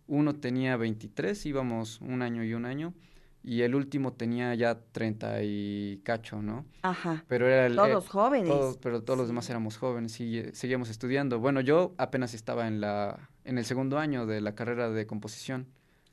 uno 0.07 0.35
tenía 0.37 0.79
23, 0.79 1.45
íbamos 1.45 2.01
un 2.01 2.23
año 2.23 2.43
y 2.43 2.55
un 2.55 2.65
año, 2.65 2.95
y 3.43 3.61
el 3.61 3.75
último 3.75 4.15
tenía 4.15 4.55
ya 4.55 4.81
30 4.93 5.43
y 5.43 6.01
cacho, 6.05 6.41
¿no? 6.41 6.65
Ajá. 6.81 7.23
Pero 7.29 7.47
era 7.49 7.67
el, 7.67 7.77
Todos 7.77 8.07
eh, 8.07 8.09
jóvenes. 8.09 8.49
todos- 8.49 8.79
pero 8.79 9.03
todos 9.03 9.19
los 9.19 9.29
demás 9.29 9.51
éramos 9.51 9.77
jóvenes 9.77 10.19
y 10.21 10.39
eh, 10.39 10.51
seguíamos 10.55 10.89
estudiando. 10.89 11.39
Bueno, 11.41 11.61
yo 11.61 11.93
apenas 11.99 12.33
estaba 12.33 12.67
en 12.67 12.81
la 12.81 13.29
en 13.45 13.59
el 13.59 13.67
segundo 13.67 13.99
año 13.99 14.25
de 14.25 14.41
la 14.41 14.55
carrera 14.55 14.89
de 14.89 15.07
composición. 15.07 15.67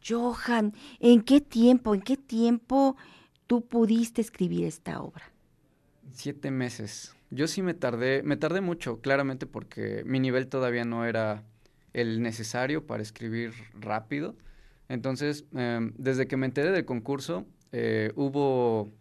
Johan, 0.06 0.74
¿en 1.00 1.22
qué 1.22 1.40
tiempo, 1.40 1.96
en 1.96 2.02
qué 2.02 2.18
tiempo 2.18 2.98
tú 3.48 3.66
pudiste 3.66 4.20
escribir 4.20 4.66
esta 4.66 5.02
obra? 5.02 5.32
Siete 6.14 6.52
meses. 6.52 7.16
Yo 7.30 7.48
sí 7.48 7.62
me 7.62 7.74
tardé, 7.74 8.24
me 8.24 8.38
tardé 8.38 8.62
mucho, 8.62 9.00
claramente 9.00 9.46
porque 9.46 10.04
mi 10.06 10.20
nivel 10.20 10.48
todavía 10.48 10.84
no 10.84 11.06
era 11.06 11.44
el 11.94 12.22
necesario 12.22 12.86
para 12.86 13.04
escribir 13.04 13.54
rápido. 13.80 14.36
Entonces, 14.90 15.46
em, 15.54 15.94
desde 15.98 16.28
que 16.28 16.36
me 16.38 16.46
enteré 16.46 16.72
del 16.72 16.86
concurso, 16.86 17.46
eh, 17.72 18.12
hubo 18.16 18.92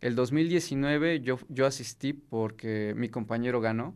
el 0.00 0.14
2019, 0.14 1.20
yo, 1.20 1.38
yo 1.48 1.66
asistí 1.66 2.12
porque 2.12 2.92
mi 2.96 3.08
compañero 3.08 3.60
ganó, 3.60 3.94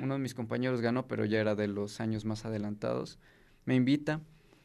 uno 0.00 0.14
de 0.14 0.20
mis 0.20 0.34
compañeros 0.34 0.80
ganó, 0.80 1.06
pero 1.06 1.24
ya 1.24 1.40
era 1.40 1.54
de 1.54 1.68
los 1.68 2.00
años 2.00 2.24
más 2.24 2.44
adelantados. 2.44 3.18
Me 3.64 3.74
invita, 3.74 4.20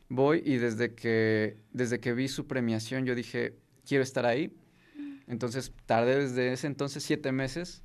voy 0.09 0.41
y 0.45 0.57
desde 0.57 0.93
que, 0.93 1.57
desde 1.73 1.99
que 1.99 2.13
vi 2.13 2.27
su 2.27 2.47
premiación 2.47 3.05
yo 3.05 3.15
dije, 3.15 3.55
quiero 3.85 4.03
estar 4.03 4.25
ahí. 4.25 4.55
Entonces 5.27 5.71
tardé 5.85 6.17
desde 6.19 6.53
ese 6.53 6.67
entonces 6.67 7.03
siete 7.03 7.31
meses 7.31 7.83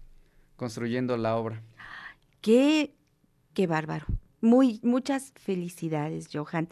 construyendo 0.56 1.16
la 1.16 1.36
obra. 1.36 1.62
Qué, 2.40 2.94
qué 3.54 3.66
bárbaro. 3.66 4.06
Muy, 4.40 4.80
muchas 4.82 5.32
felicidades, 5.36 6.28
Johan. 6.32 6.68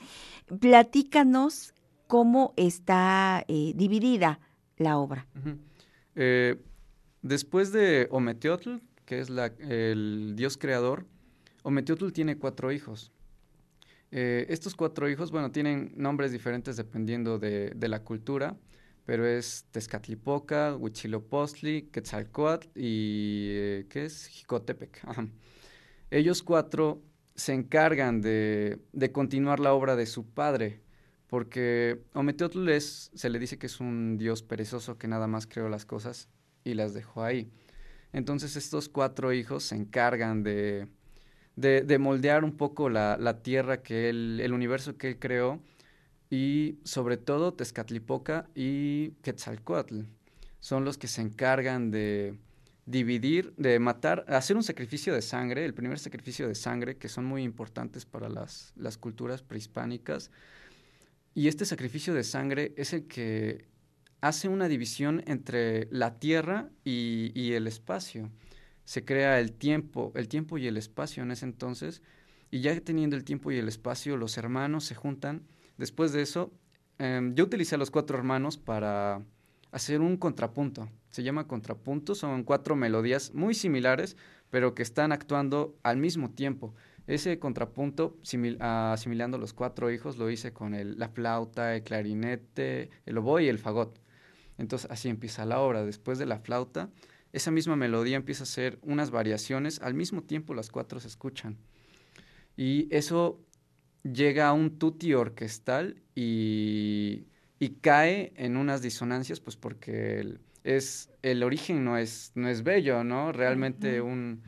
Platícanos 0.61 1.75
cómo 2.07 2.53
está 2.57 3.45
eh, 3.49 3.73
dividida 3.77 4.41
la 4.77 4.99
obra. 4.99 5.27
Eh, 6.17 6.61
después 7.23 7.73
de 7.73 8.09
Ometeotl, 8.11 8.77
que 9.05 9.21
es 9.21 9.31
la- 9.31 9.53
el 9.61 10.35
dios 10.37 10.57
creador, 10.57 11.07
Ometeotl 11.63 12.11
tiene 12.11 12.37
cuatro 12.37 12.73
hijos. 12.73 13.13
Eh, 14.11 14.47
estos 14.49 14.75
cuatro 14.75 15.09
hijos, 15.09 15.31
bueno, 15.31 15.53
tienen 15.53 15.93
nombres 15.97 16.33
diferentes 16.33 16.77
dependiendo 16.77 17.39
de, 17.39 17.71
de 17.71 17.89
la 17.89 18.03
cultura, 18.03 18.57
pero 19.11 19.27
es 19.27 19.65
Tezcatlipoca, 19.73 20.77
Huitzilopochtli, 20.77 21.91
Quetzalcoatl 21.91 22.69
y, 22.77 23.49
eh, 23.51 23.87
¿qué 23.91 24.05
es? 24.05 24.29
Jicotepec. 24.29 25.03
Ellos 26.13 26.45
cuatro 26.45 27.03
se 27.35 27.55
encargan 27.55 28.21
de, 28.21 28.79
de 28.93 29.11
continuar 29.11 29.59
la 29.59 29.73
obra 29.73 29.97
de 29.97 30.07
su 30.07 30.29
padre, 30.29 30.81
porque 31.27 32.05
Ometeotl 32.15 32.69
es, 32.69 33.11
se 33.13 33.31
le 33.31 33.41
dice 33.41 33.59
que 33.59 33.67
es 33.67 33.81
un 33.81 34.17
dios 34.17 34.45
perezoso 34.45 34.97
que 34.97 35.09
nada 35.09 35.27
más 35.27 35.49
creó 35.49 35.69
las 35.69 35.87
cosas 35.87 36.29
y 36.63 36.75
las 36.75 36.95
dejó 36.95 37.25
ahí. 37.25 37.51
Entonces 38.13 38.55
estos 38.55 38.89
cuatro 38.89 39.33
hijos 39.33 39.65
se 39.65 39.75
encargan 39.75 40.45
de, 40.45 40.87
de, 41.57 41.83
de 41.83 41.99
moldear 41.99 42.45
un 42.45 42.57
poco 42.57 42.89
la, 42.89 43.17
la 43.19 43.43
tierra 43.43 43.83
que 43.83 44.09
él, 44.09 44.39
el 44.41 44.53
universo 44.53 44.97
que 44.97 45.09
él 45.09 45.19
creó 45.19 45.61
y 46.31 46.79
sobre 46.85 47.17
todo 47.17 47.53
Tezcatlipoca 47.55 48.49
y 48.55 49.11
Quetzalcoatl 49.23 50.03
son 50.61 50.85
los 50.85 50.97
que 50.97 51.09
se 51.09 51.23
encargan 51.23 51.91
de 51.91 52.39
dividir, 52.87 53.53
de 53.57 53.79
matar, 53.79 54.25
hacer 54.29 54.57
un 54.57 54.63
sacrificio 54.63 55.15
de 55.15 55.23
sangre, 55.23 55.65
el 55.65 55.75
primer 55.75 55.99
sacrificio 55.99 56.49
de 56.49 56.55
sangre, 56.55 56.97
que 56.97 57.09
son 57.09 57.25
muy 57.25 57.43
importantes 57.43 58.05
para 58.05 58.29
las, 58.29 58.73
las 58.77 58.99
culturas 58.99 59.43
prehispánicas. 59.43 60.31
Y 61.35 61.49
este 61.49 61.65
sacrificio 61.65 62.15
de 62.15 62.25
sangre 62.25 62.75
es 62.77 62.93
el 62.93 63.07
que 63.07 63.67
hace 64.21 64.49
una 64.49 64.69
división 64.69 65.23
entre 65.27 65.89
la 65.91 66.19
tierra 66.19 66.69
y, 66.85 67.33
y 67.35 67.53
el 67.53 67.67
espacio. 67.67 68.31
Se 68.85 69.05
crea 69.05 69.41
el 69.41 69.53
tiempo, 69.53 70.13
el 70.15 70.29
tiempo 70.29 70.59
y 70.59 70.67
el 70.67 70.77
espacio 70.77 71.23
en 71.23 71.31
ese 71.31 71.45
entonces, 71.45 72.03
y 72.51 72.61
ya 72.61 72.79
teniendo 72.81 73.17
el 73.17 73.25
tiempo 73.25 73.53
y 73.53 73.59
el 73.59 73.69
espacio, 73.69 74.17
los 74.17 74.37
hermanos 74.37 74.85
se 74.85 74.95
juntan. 74.97 75.43
Después 75.81 76.13
de 76.13 76.21
eso, 76.21 76.53
em, 76.99 77.35
yo 77.35 77.45
utilicé 77.45 77.75
a 77.77 77.79
los 77.79 77.91
cuatro 77.91 78.19
hermanos 78.19 78.59
para 78.59 79.23
hacer 79.73 80.03
un 80.03 80.19
contrapunto. 80.19 80.91
Se 81.09 81.23
llama 81.23 81.47
contrapunto, 81.49 82.15
son 82.15 82.45
cuatro 82.45 82.77
melodías 82.77 83.33
muy 83.33 83.55
similares, 83.55 84.15
pero 84.51 84.75
que 84.75 84.83
están 84.83 85.11
actuando 85.11 85.79
al 85.83 85.97
mismo 85.97 86.33
tiempo. 86.33 86.75
Ese 87.07 87.39
contrapunto, 87.39 88.19
simil- 88.23 88.59
ah, 88.61 88.93
asimilando 88.93 89.39
los 89.39 89.55
cuatro 89.55 89.91
hijos, 89.91 90.19
lo 90.19 90.29
hice 90.31 90.53
con 90.53 90.77
la 90.99 91.09
flauta, 91.09 91.75
el 91.75 91.83
clarinete, 91.83 92.91
el 93.07 93.17
oboe 93.17 93.45
y 93.45 93.49
el 93.49 93.59
fagot. 93.59 93.99
Entonces 94.59 94.91
así 94.91 95.09
empieza 95.09 95.47
la 95.47 95.61
obra. 95.61 95.83
Después 95.83 96.19
de 96.19 96.27
la 96.27 96.41
flauta, 96.41 96.91
esa 97.33 97.51
misma 97.51 97.75
melodía 97.75 98.17
empieza 98.17 98.43
a 98.43 98.51
hacer 98.51 98.79
unas 98.83 99.11
variaciones, 99.11 99.81
al 99.81 99.95
mismo 99.95 100.25
tiempo 100.25 100.53
las 100.53 100.69
cuatro 100.71 101.01
se 101.01 101.09
escuchan. 101.09 101.57
Y 102.55 102.95
eso 102.95 103.41
llega 104.03 104.49
a 104.49 104.53
un 104.53 104.79
tutti 104.79 105.15
orquestal 105.15 105.97
y, 106.15 107.27
y 107.59 107.69
cae 107.81 108.33
en 108.37 108.57
unas 108.57 108.83
disonancias, 108.83 109.41
pues 109.41 109.57
porque 109.57 110.21
el, 110.21 110.41
es, 110.65 111.11
el 111.23 111.43
origen 111.43 111.85
no 111.85 111.97
es, 111.97 112.33
no 112.35 112.49
es 112.49 112.63
bello, 112.63 113.05
¿no? 113.05 113.33
Realmente 113.33 114.01
un, 114.01 114.43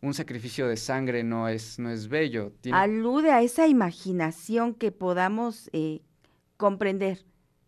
un 0.00 0.14
sacrificio 0.14 0.68
de 0.68 0.76
sangre 0.76 1.24
no 1.24 1.48
es, 1.48 1.78
no 1.78 1.90
es 1.90 2.08
bello. 2.08 2.52
Tiene- 2.60 2.78
Alude 2.78 3.30
a 3.32 3.42
esa 3.42 3.66
imaginación 3.66 4.74
que 4.74 4.92
podamos 4.92 5.70
eh, 5.72 6.00
comprender. 6.56 7.24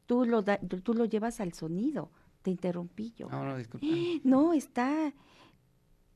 Tú 0.06 0.24
lo, 0.24 0.42
da- 0.42 0.58
tú 0.58 0.94
lo 0.94 1.04
llevas 1.04 1.40
al 1.40 1.52
sonido. 1.52 2.10
Te 2.42 2.50
interrumpí 2.50 3.12
yo. 3.16 3.28
Ah, 3.30 3.44
no, 3.44 3.56
disculpa. 3.56 3.86
No, 4.24 4.52
está, 4.52 5.12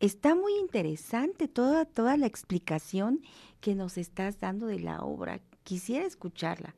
está 0.05 0.35
muy 0.35 0.55
interesante 0.57 1.49
toda, 1.49 1.87
toda 1.87 2.17
la 2.17 2.27
explicación 2.27 3.23
que 3.61 3.75
nos 3.75 3.97
estás 3.97 4.39
dando 4.39 4.67
de 4.67 4.79
la 4.79 5.01
obra. 5.01 5.41
Quisiera 5.63 6.05
escucharla. 6.05 6.75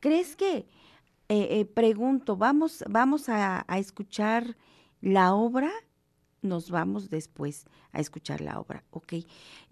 ¿Crees 0.00 0.34
que, 0.34 0.66
eh, 1.28 1.48
eh, 1.50 1.64
pregunto, 1.64 2.36
vamos, 2.36 2.84
vamos 2.88 3.28
a, 3.28 3.64
escuchar 3.76 4.56
la 5.00 5.34
obra? 5.34 5.70
Nos 6.42 6.70
vamos 6.70 7.08
después 7.08 7.66
a 7.92 8.00
escuchar 8.00 8.40
la 8.40 8.58
obra, 8.58 8.84
¿ok? 8.90 9.14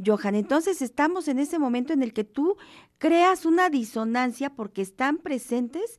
Johan, 0.04 0.36
entonces 0.36 0.80
estamos 0.80 1.28
en 1.28 1.38
ese 1.38 1.58
momento 1.58 1.92
en 1.92 2.02
el 2.02 2.12
que 2.12 2.24
tú 2.24 2.56
creas 2.98 3.44
una 3.44 3.70
disonancia 3.70 4.50
porque 4.54 4.82
están 4.82 5.18
presentes 5.18 5.98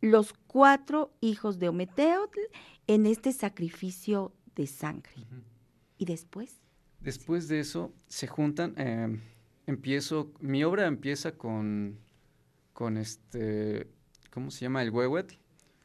los 0.00 0.32
cuatro 0.46 1.12
hijos 1.20 1.58
de 1.58 1.68
Ometeotl 1.68 2.38
en 2.86 3.06
este 3.06 3.32
sacrificio 3.32 4.32
de 4.54 4.66
sangre. 4.66 5.26
¿Y 5.98 6.04
después? 6.04 6.60
Después 7.00 7.48
de 7.48 7.60
eso 7.60 7.92
se 8.06 8.26
juntan, 8.26 8.74
eh, 8.76 9.20
empiezo, 9.66 10.32
mi 10.40 10.64
obra 10.64 10.86
empieza 10.86 11.32
con, 11.32 11.98
con 12.72 12.96
este, 12.96 13.86
¿cómo 14.30 14.50
se 14.50 14.60
llama? 14.62 14.82
El 14.82 14.90
huehuetl, 14.90 15.34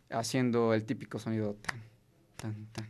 haciendo 0.10 0.74
el 0.74 0.84
típico 0.86 1.20
sonido 1.20 1.56
tan, 1.56 1.82
tan, 2.38 2.66
tan, 2.72 2.88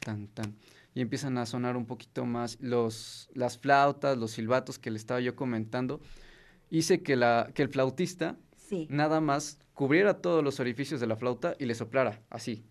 tan, 0.00 0.28
tan. 0.28 0.56
Y 0.94 1.00
empiezan 1.00 1.38
a 1.38 1.46
sonar 1.46 1.76
un 1.76 1.86
poquito 1.86 2.26
más 2.26 2.58
los, 2.60 3.30
las 3.34 3.58
flautas, 3.58 4.18
los 4.18 4.32
silbatos 4.32 4.78
que 4.78 4.90
le 4.90 4.96
estaba 4.98 5.20
yo 5.20 5.36
comentando. 5.36 6.00
Hice 6.70 7.02
que, 7.02 7.16
la, 7.16 7.50
que 7.54 7.62
el 7.62 7.68
flautista 7.68 8.36
Sí. 8.56 8.86
nada 8.88 9.20
más 9.20 9.58
cubriera 9.74 10.20
todos 10.22 10.44
los 10.44 10.60
orificios 10.60 11.00
de 11.00 11.08
la 11.08 11.16
flauta 11.16 11.56
y 11.58 11.64
le 11.66 11.74
soplara, 11.74 12.22
así. 12.30 12.64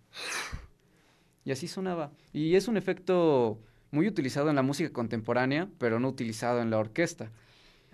Y 1.43 1.51
así 1.51 1.67
sonaba. 1.67 2.11
Y 2.31 2.55
es 2.55 2.67
un 2.69 2.77
efecto 2.77 3.59
muy 3.91 4.07
utilizado 4.07 4.49
en 4.49 4.55
la 4.55 4.61
música 4.63 4.91
contemporánea, 4.91 5.69
pero 5.77 5.99
no 5.99 6.09
utilizado 6.09 6.61
en 6.61 6.69
la 6.69 6.77
orquesta. 6.79 7.31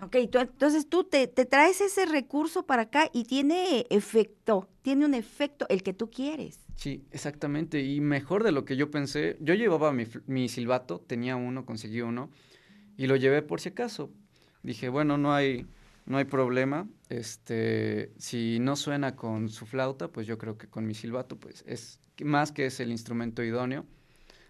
Ok, 0.00 0.16
tú- 0.30 0.38
entonces 0.38 0.88
tú 0.88 1.04
te, 1.04 1.26
te 1.26 1.46
traes 1.46 1.80
ese 1.80 2.04
recurso 2.04 2.66
para 2.66 2.82
acá 2.82 3.08
y 3.12 3.24
tiene 3.24 3.86
efecto, 3.88 4.68
tiene 4.82 5.06
un 5.06 5.14
efecto, 5.14 5.66
el 5.70 5.82
que 5.82 5.94
tú 5.94 6.10
quieres. 6.10 6.58
Sí, 6.74 7.06
exactamente. 7.10 7.82
Y 7.82 8.00
mejor 8.00 8.44
de 8.44 8.52
lo 8.52 8.64
que 8.64 8.76
yo 8.76 8.90
pensé, 8.90 9.36
yo 9.40 9.54
llevaba 9.54 9.92
mi, 9.92 10.06
mi 10.26 10.48
silbato, 10.48 11.00
tenía 11.00 11.36
uno, 11.36 11.64
conseguí 11.64 12.02
uno, 12.02 12.30
y 12.96 13.06
lo 13.06 13.16
llevé 13.16 13.42
por 13.42 13.60
si 13.60 13.70
acaso. 13.70 14.10
Dije, 14.62 14.88
bueno, 14.88 15.18
no 15.18 15.34
hay, 15.34 15.66
no 16.06 16.18
hay 16.18 16.24
problema. 16.24 16.88
Este, 17.08 18.12
si 18.18 18.58
no 18.60 18.76
suena 18.76 19.16
con 19.16 19.48
su 19.48 19.66
flauta, 19.66 20.08
pues 20.08 20.26
yo 20.26 20.38
creo 20.38 20.58
que 20.58 20.68
con 20.68 20.86
mi 20.86 20.94
silbato, 20.94 21.38
pues 21.38 21.64
es 21.66 22.00
más 22.22 22.52
que 22.52 22.66
es 22.66 22.80
el 22.80 22.90
instrumento 22.90 23.42
idóneo. 23.42 23.86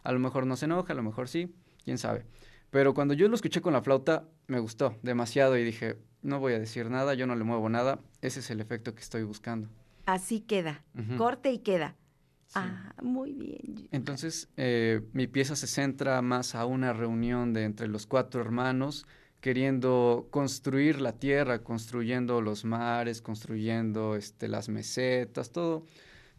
A 0.06 0.12
lo 0.12 0.20
mejor 0.20 0.46
no 0.46 0.56
se 0.56 0.66
enoja, 0.66 0.92
a 0.92 0.96
lo 0.96 1.02
mejor 1.02 1.28
sí, 1.28 1.52
quién 1.84 1.98
sabe. 1.98 2.24
Pero 2.70 2.94
cuando 2.94 3.12
yo 3.12 3.28
lo 3.28 3.34
escuché 3.34 3.60
con 3.60 3.72
la 3.72 3.82
flauta, 3.82 4.28
me 4.46 4.60
gustó 4.60 4.96
demasiado 5.02 5.56
y 5.58 5.64
dije, 5.64 5.96
no 6.22 6.38
voy 6.38 6.52
a 6.52 6.60
decir 6.60 6.90
nada, 6.90 7.14
yo 7.14 7.26
no 7.26 7.34
le 7.34 7.42
muevo 7.42 7.68
nada, 7.68 7.98
ese 8.20 8.38
es 8.38 8.50
el 8.50 8.60
efecto 8.60 8.94
que 8.94 9.00
estoy 9.00 9.24
buscando. 9.24 9.68
Así 10.04 10.40
queda, 10.40 10.84
corte 11.16 11.50
y 11.50 11.58
queda. 11.58 11.96
Ah, 12.54 12.94
muy 13.02 13.32
bien. 13.32 13.88
Entonces, 13.90 14.48
eh, 14.56 15.02
mi 15.12 15.26
pieza 15.26 15.56
se 15.56 15.66
centra 15.66 16.22
más 16.22 16.54
a 16.54 16.66
una 16.66 16.92
reunión 16.92 17.52
de 17.52 17.64
entre 17.64 17.88
los 17.88 18.06
cuatro 18.06 18.40
hermanos, 18.40 19.06
queriendo 19.40 20.28
construir 20.30 21.00
la 21.00 21.18
tierra, 21.18 21.64
construyendo 21.64 22.40
los 22.40 22.64
mares, 22.64 23.22
construyendo 23.22 24.14
este, 24.14 24.46
las 24.46 24.68
mesetas, 24.68 25.50
todo, 25.50 25.84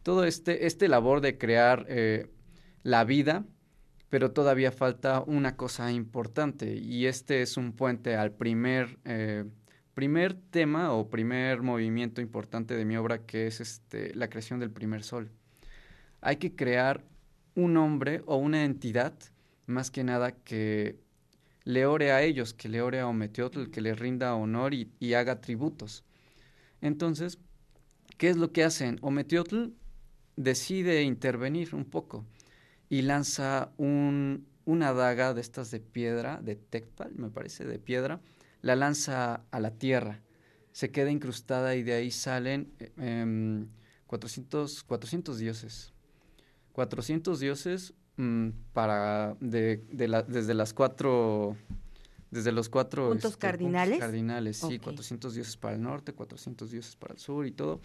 todo 0.03 0.23
este, 0.23 0.65
este 0.65 0.88
labor 0.88 1.19
de 1.19 1.38
crear 1.38 1.85
eh, 1.89 2.31
la 2.84 3.03
vida, 3.03 3.45
pero 4.09 4.31
todavía 4.31 4.71
falta 4.71 5.21
una 5.21 5.55
cosa 5.55 5.91
importante, 5.91 6.75
y 6.75 7.05
este 7.07 7.41
es 7.41 7.57
un 7.57 7.73
puente 7.73 8.15
al 8.15 8.31
primer 8.31 8.99
eh, 9.05 9.45
primer 9.97 10.35
tema 10.35 10.93
o 10.93 11.09
primer 11.09 11.63
movimiento 11.63 12.21
importante 12.21 12.75
de 12.75 12.85
mi 12.85 12.97
obra 12.97 13.25
que 13.25 13.47
es 13.47 13.59
este, 13.59 14.13
la 14.13 14.29
creación 14.29 14.59
del 14.59 14.69
primer 14.69 15.01
sol. 15.01 15.31
Hay 16.21 16.35
que 16.35 16.55
crear 16.55 17.03
un 17.55 17.77
hombre 17.77 18.21
o 18.27 18.38
una 18.38 18.63
entidad, 18.63 19.15
más 19.65 19.89
que 19.89 20.03
nada 20.03 20.34
que 20.34 20.99
le 21.63 21.88
ore 21.88 22.11
a 22.11 22.21
ellos, 22.21 22.53
que 22.53 22.69
le 22.69 22.84
ore 22.84 22.99
a 22.99 23.07
Ometeotl, 23.07 23.71
que 23.71 23.81
le 23.81 23.95
rinda 23.95 24.35
honor 24.35 24.75
y, 24.75 24.91
y 24.99 25.13
haga 25.13 25.41
tributos. 25.41 26.03
Entonces, 26.79 27.39
¿qué 28.19 28.29
es 28.29 28.38
lo 28.38 28.51
que 28.51 28.63
hacen? 28.63 28.99
Ometeotl 29.01 29.69
decide 30.35 31.01
intervenir 31.01 31.73
un 31.73 31.85
poco 31.85 32.23
y 32.89 33.01
lanza 33.01 33.72
un, 33.77 34.47
una 34.65 34.93
daga 34.93 35.34
de 35.34 35.41
estas 35.41 35.72
de 35.72 35.80
piedra, 35.80 36.39
de 36.41 36.55
Tecpal, 36.55 37.14
me 37.15 37.30
parece, 37.30 37.65
de 37.65 37.80
piedra, 37.80 38.22
la 38.61 38.76
lanza 38.76 39.41
a 39.51 39.59
la 39.59 39.72
tierra, 39.72 40.22
se 40.72 40.91
queda 40.91 41.11
incrustada 41.11 41.76
y 41.76 41.84
de 41.84 41.93
ahí 41.93 42.11
salen 42.11 42.72
eh, 42.97 43.65
400, 44.07 44.84
400 44.84 45.38
dioses. 45.38 45.93
400 46.73 47.39
dioses 47.39 47.93
mm, 48.18 48.49
para 48.73 49.35
de, 49.39 49.84
de 49.91 50.07
la, 50.07 50.22
desde 50.22 50.53
las 50.53 50.73
cuatro 50.73 51.57
desde 52.30 52.51
los 52.51 52.69
cuatro 52.69 53.09
puntos 53.09 53.31
este, 53.31 53.39
cardinales. 53.39 53.95
Puntos 53.95 54.05
cardinales, 54.05 54.57
sí, 54.57 54.76
Ok. 54.76 54.84
400 54.84 55.34
dioses 55.34 55.57
para 55.57 55.76
el 55.76 55.81
norte, 55.81 56.14
400 56.14 56.69
dioses 56.69 56.95
para 56.95 57.14
el 57.14 57.19
sur 57.19 57.45
y 57.47 57.51
todo. 57.51 57.80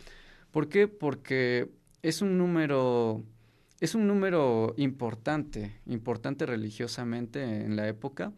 ¿Por 0.51 0.69
qué? 0.69 0.89
Porque 0.89 1.70
es 2.03 2.23
un 2.23 2.37
número 2.37 3.23
es 3.83 3.95
un 3.97 4.07
número 4.07 4.75
importante, 4.77 5.81
importante 5.87 6.47
religiosamente 6.47 7.43
en 7.43 7.75
la 7.75 7.89
época. 7.89 8.33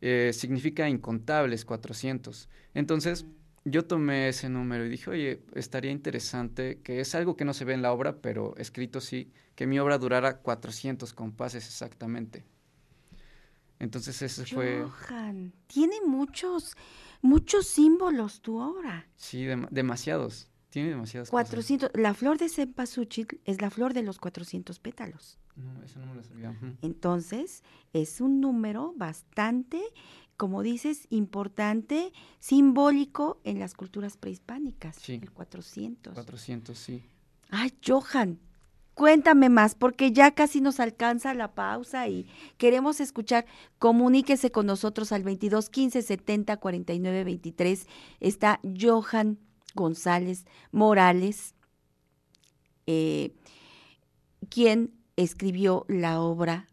Eh, 0.00 0.30
significa 0.32 0.88
incontables 0.88 1.64
400. 1.66 2.48
Entonces, 2.72 3.26
yo 3.64 3.84
tomé 3.84 4.28
ese 4.30 4.48
número 4.48 4.86
y 4.86 4.88
dije, 4.88 5.10
oye, 5.10 5.42
estaría 5.54 5.90
interesante, 5.90 6.80
que 6.82 7.00
es 7.00 7.14
algo 7.14 7.36
que 7.36 7.44
no 7.44 7.52
se 7.52 7.66
ve 7.66 7.74
en 7.74 7.82
la 7.82 7.92
obra, 7.92 8.16
pero 8.22 8.56
escrito 8.56 9.00
sí, 9.02 9.30
que 9.54 9.66
mi 9.66 9.78
obra 9.78 9.98
durara 9.98 10.38
400 10.38 11.12
compases 11.12 11.66
exactamente. 11.66 12.44
Entonces, 13.78 14.22
ese 14.22 14.46
fue, 14.46 14.82
Johan, 14.82 15.52
tiene 15.66 15.96
muchos, 16.06 16.74
muchos 17.22 17.66
símbolos 17.66 18.40
tu 18.40 18.58
obra. 18.58 19.06
sí, 19.16 19.44
dem- 19.44 19.68
demasiados. 19.70 20.47
Tiene 20.70 20.90
demasiadas 20.90 21.30
cosas. 21.30 21.46
400, 21.48 21.90
la 21.94 22.12
flor 22.14 22.38
de 22.38 22.48
cempasúchil 22.48 23.26
es 23.44 23.60
la 23.62 23.70
flor 23.70 23.94
de 23.94 24.02
los 24.02 24.18
400 24.18 24.78
pétalos. 24.80 25.38
No, 25.56 25.82
eso 25.82 25.98
no 25.98 26.06
me 26.06 26.14
lo 26.16 26.22
sabía. 26.22 26.54
Entonces, 26.82 27.62
es 27.92 28.20
un 28.20 28.40
número 28.40 28.92
bastante, 28.96 29.80
como 30.36 30.62
dices, 30.62 31.06
importante, 31.10 32.12
simbólico 32.38 33.40
en 33.44 33.58
las 33.58 33.74
culturas 33.74 34.16
prehispánicas, 34.16 34.96
Sí. 34.96 35.14
el 35.22 35.30
400. 35.32 36.14
400, 36.14 36.78
sí. 36.78 37.02
Ay, 37.50 37.72
Johan, 37.84 38.38
cuéntame 38.94 39.48
más, 39.48 39.74
porque 39.74 40.12
ya 40.12 40.32
casi 40.34 40.60
nos 40.60 40.80
alcanza 40.80 41.32
la 41.34 41.54
pausa 41.54 42.08
y 42.08 42.26
queremos 42.56 43.00
escuchar. 43.00 43.46
Comuníquese 43.78 44.50
con 44.50 44.66
nosotros 44.66 45.12
al 45.12 45.22
22 45.24 45.70
15 45.70 46.02
70 46.02 46.56
49 46.58 47.24
23. 47.24 47.86
Está 48.20 48.60
Johan 48.78 49.38
González 49.78 50.44
Morales, 50.72 51.54
eh, 52.86 53.32
quien 54.50 54.92
escribió 55.16 55.84
la 55.88 56.20
obra 56.20 56.68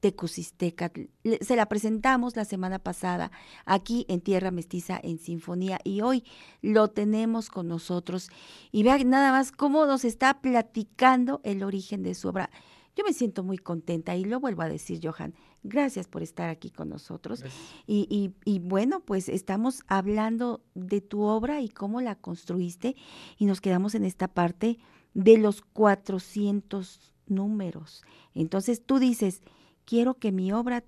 Tecusistecatl. 0.00 1.02
Se 1.42 1.56
la 1.56 1.66
presentamos 1.66 2.34
la 2.34 2.46
semana 2.46 2.78
pasada 2.78 3.30
aquí 3.66 4.06
en 4.08 4.22
Tierra 4.22 4.50
Mestiza 4.50 4.98
en 5.02 5.18
Sinfonía 5.18 5.78
y 5.84 6.00
hoy 6.00 6.24
lo 6.62 6.88
tenemos 6.88 7.50
con 7.50 7.68
nosotros. 7.68 8.30
Y 8.72 8.84
vean 8.84 9.10
nada 9.10 9.32
más 9.32 9.52
cómo 9.52 9.84
nos 9.84 10.04
está 10.04 10.40
platicando 10.40 11.40
el 11.44 11.62
origen 11.62 12.02
de 12.02 12.14
su 12.14 12.28
obra. 12.28 12.50
Yo 12.94 13.04
me 13.04 13.12
siento 13.12 13.42
muy 13.42 13.58
contenta 13.58 14.16
y 14.16 14.24
lo 14.24 14.40
vuelvo 14.40 14.62
a 14.62 14.68
decir, 14.68 15.00
Johan. 15.02 15.34
Gracias 15.68 16.06
por 16.06 16.22
estar 16.22 16.48
aquí 16.48 16.70
con 16.70 16.88
nosotros. 16.88 17.44
Y, 17.86 18.06
y- 18.08 18.34
y 18.44 18.60
bueno, 18.60 19.00
pues 19.00 19.28
estamos 19.28 19.82
hablando 19.88 20.62
de 20.74 21.00
tu 21.00 21.22
obra 21.22 21.60
y 21.60 21.68
cómo 21.68 22.00
la 22.00 22.14
construiste 22.14 22.94
y 23.36 23.46
nos 23.46 23.60
quedamos 23.60 23.94
en 23.96 24.04
esta 24.04 24.28
parte 24.28 24.78
de 25.14 25.38
los 25.38 25.62
400 25.62 27.12
números. 27.26 28.04
Entonces 28.34 28.84
tú 28.84 28.98
dices, 29.00 29.40
quiero 29.84 30.14
que 30.14 30.30
mi 30.30 30.52
obra 30.52 30.84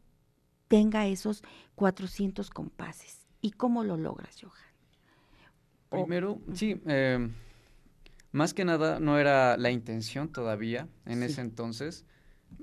tenga 0.68 1.06
esos 1.06 1.42
400 1.74 2.50
compases. 2.50 3.26
¿Y 3.40 3.52
cómo 3.52 3.82
lo 3.84 3.96
logras, 3.96 4.36
Johan? 4.40 4.52
Primero, 5.90 6.40
sí, 6.52 6.80
eh, 6.86 7.30
más 8.32 8.52
que 8.52 8.64
nada 8.64 9.00
no 9.00 9.18
era 9.18 9.56
la 9.56 9.70
intención 9.70 10.28
todavía 10.28 10.86
en 11.06 11.20
Sí. 11.20 11.24
ese 11.26 11.40
entonces. 11.40 12.04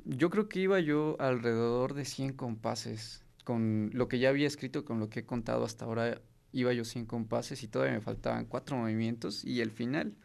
Yo 0.06 0.30
creo 0.30 0.50
que 0.50 0.60
iba 0.60 0.80
yo 0.80 1.16
alrededor 1.20 1.94
de 1.94 2.06
100 2.06 2.34
compases. 2.34 3.24
Con 3.44 3.92
lo 3.94 4.08
que 4.08 4.20
ya 4.20 4.30
había 4.30 4.48
escrito, 4.48 4.86
con 4.86 5.00
lo 5.00 5.10
que 5.10 5.22
he 5.22 5.26
contado 5.26 5.66
hasta 5.66 5.86
ahora, 5.86 6.22
iba 6.52 6.74
yo 6.74 6.86
100 6.86 7.06
compases 7.06 7.64
y 7.64 7.68
todavía 7.68 7.94
me 7.94 8.02
faltaban 8.02 8.46
cuatro 8.46 8.78
movimientos 8.78 9.44
y 9.44 9.62
el 9.62 9.72
final. 9.72 10.16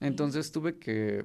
Entonces 0.00 0.52
tuve 0.52 0.78
que, 0.78 1.24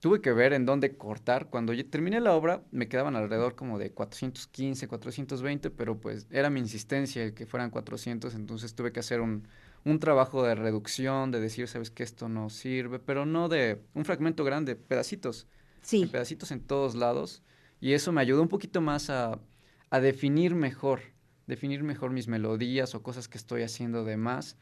tuve 0.00 0.20
que 0.20 0.32
ver 0.32 0.52
en 0.52 0.66
dónde 0.66 0.96
cortar. 0.96 1.48
Cuando 1.48 1.72
ya 1.72 1.84
terminé 1.84 2.20
la 2.20 2.34
obra, 2.34 2.64
me 2.72 2.88
quedaban 2.88 3.14
alrededor 3.14 3.54
como 3.54 3.78
de 3.78 3.92
415, 3.92 4.88
420, 4.88 5.70
pero 5.70 6.00
pues 6.00 6.26
era 6.30 6.50
mi 6.50 6.58
insistencia 6.60 7.22
el 7.22 7.34
que 7.34 7.46
fueran 7.46 7.70
400, 7.70 8.34
entonces 8.34 8.74
tuve 8.74 8.90
que 8.92 9.00
hacer 9.00 9.20
un, 9.20 9.46
un 9.84 9.98
trabajo 10.00 10.42
de 10.42 10.54
reducción, 10.56 11.30
de 11.30 11.40
decir, 11.40 11.68
sabes 11.68 11.90
que 11.90 12.02
esto 12.02 12.28
no 12.28 12.50
sirve, 12.50 12.98
pero 12.98 13.26
no 13.26 13.48
de 13.48 13.80
un 13.94 14.04
fragmento 14.04 14.42
grande, 14.42 14.74
pedacitos, 14.74 15.46
Sí. 15.82 16.02
en 16.02 16.08
pedacitos 16.08 16.50
en 16.50 16.60
todos 16.60 16.94
lados, 16.94 17.42
y 17.80 17.92
eso 17.92 18.12
me 18.12 18.20
ayudó 18.20 18.42
un 18.42 18.48
poquito 18.48 18.80
más 18.80 19.10
a, 19.10 19.38
a 19.90 20.00
definir 20.00 20.54
mejor, 20.54 21.00
definir 21.46 21.82
mejor 21.82 22.10
mis 22.12 22.28
melodías 22.28 22.94
o 22.94 23.02
cosas 23.02 23.28
que 23.28 23.38
estoy 23.38 23.62
haciendo 23.62 24.04
de 24.04 24.16
más. 24.16 24.56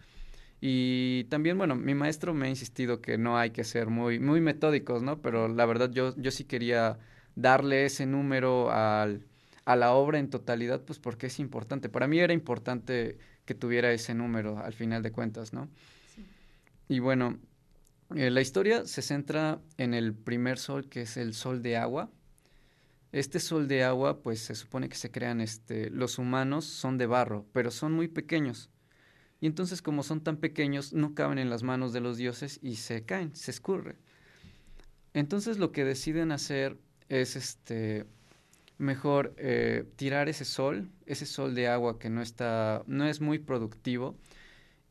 Y 0.63 1.25
también, 1.25 1.57
bueno, 1.57 1.75
mi 1.75 1.95
maestro 1.95 2.35
me 2.35 2.47
ha 2.47 2.51
insistido 2.51 3.01
que 3.01 3.17
no 3.17 3.39
hay 3.39 3.51
que 3.51 3.65
ser 3.65 3.87
muy, 3.89 4.19
muy 4.19 4.41
metódicos, 4.41 5.03
¿no? 5.03 5.23
Pero 5.23 5.49
la 5.49 5.65
verdad 5.65 5.91
yo, 5.91 6.15
yo 6.17 6.31
sí 6.31 6.45
quería 6.45 6.99
darle 7.35 7.87
ese 7.87 8.05
número 8.07 8.71
al, 8.71 9.27
a 9.65 9.77
la 9.77 9.93
obra 9.93 10.19
en 10.19 10.29
totalidad, 10.29 10.83
pues 10.85 10.99
porque 10.99 11.29
es 11.29 11.39
importante. 11.39 11.89
Para 11.89 12.07
mí 12.09 12.19
era 12.19 12.35
importante 12.35 13.17
que 13.47 13.55
tuviera 13.55 13.91
ese 13.93 14.15
número 14.15 14.59
al 14.59 14.75
final 14.75 15.03
de 15.03 15.13
cuentas, 15.13 15.53
¿no? 15.55 15.69
Y 16.89 16.99
bueno, 16.99 17.39
eh, 18.17 18.31
la 18.31 18.41
historia 18.41 18.85
se 18.87 19.03
centra 19.03 19.61
en 19.77 19.95
el 19.95 20.15
primer 20.15 20.59
sol, 20.59 20.89
que 20.89 21.03
es 21.03 21.17
el 21.17 21.35
sol 21.35 21.63
de 21.63 21.77
agua. 21.77 22.11
Este 23.13 23.41
sol 23.41 23.69
de 23.69 23.85
agua, 23.85 24.23
pues 24.23 24.41
se 24.41 24.55
supone 24.55 24.89
que 24.89 24.97
se 24.97 25.11
crean, 25.11 25.41
este, 25.41 25.91
los 25.91 26.19
humanos 26.19 26.65
son 26.65 26.99
de 26.99 27.07
barro, 27.07 27.47
pero 27.53 27.71
son 27.71 27.93
muy 27.93 28.09
pequeños. 28.09 28.71
Y 29.41 29.47
entonces, 29.47 29.83
como 29.83 30.03
son 30.03 30.21
tan 30.21 30.37
pequeños, 30.37 30.93
no 30.93 31.15
caben 31.15 31.39
en 31.39 31.51
las 31.51 31.63
manos 31.63 31.93
de 31.93 32.01
los 32.01 32.17
dioses 32.17 32.61
y 32.63 32.77
se 32.77 33.05
caen, 33.05 33.35
se 33.35 33.51
escurre. 33.51 33.97
Entonces, 35.15 35.59
lo 35.59 35.73
que 35.73 35.85
deciden 35.85 36.31
hacer 36.31 36.77
es, 37.09 37.37
este, 37.37 38.07
mejor 38.81 39.35
eh, 39.37 39.85
tirar 39.97 40.29
ese 40.29 40.45
sol, 40.45 40.91
ese 41.07 41.27
sol 41.27 41.55
de 41.55 41.69
agua 41.69 41.99
que 41.99 42.09
no 42.09 42.23
está, 42.23 42.83
no 42.87 43.07
es 43.07 43.21
muy 43.21 43.39
productivo, 43.39 44.17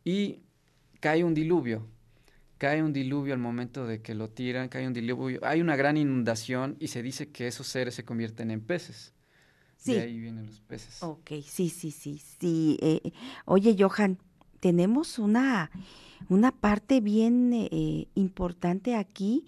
y 0.03 0.41
cae 0.99 1.23
un 1.23 1.33
diluvio. 1.33 1.87
Cae 2.59 2.83
un 2.83 2.93
diluvio 2.93 3.33
al 3.33 3.39
momento 3.39 3.87
de 3.87 4.03
que 4.03 4.13
lo 4.13 4.29
tiran, 4.29 4.69
cae 4.69 4.85
un 4.85 4.93
diluvio, 4.93 5.39
hay 5.43 5.61
una 5.61 5.75
gran 5.75 5.97
inundación 5.97 6.75
y 6.79 6.89
se 6.89 7.01
dice 7.01 7.31
que 7.31 7.47
esos 7.47 7.65
seres 7.65 7.95
se 7.95 8.05
convierten 8.05 8.51
en 8.51 8.61
peces. 8.61 9.15
Sí. 9.77 9.93
De 9.93 10.01
ahí 10.01 10.19
vienen 10.19 10.45
los 10.45 10.59
peces. 10.59 11.01
Ok, 11.01 11.31
sí, 11.47 11.69
sí, 11.69 11.89
sí, 11.89 12.21
sí. 12.39 12.77
eh, 12.81 13.11
oye, 13.45 13.75
Johan, 13.79 14.19
tenemos 14.59 15.19
una, 15.19 15.71
una 16.27 16.51
parte 16.51 17.01
bien 17.01 17.51
eh, 17.53 18.07
importante 18.13 18.95
aquí 18.95 19.45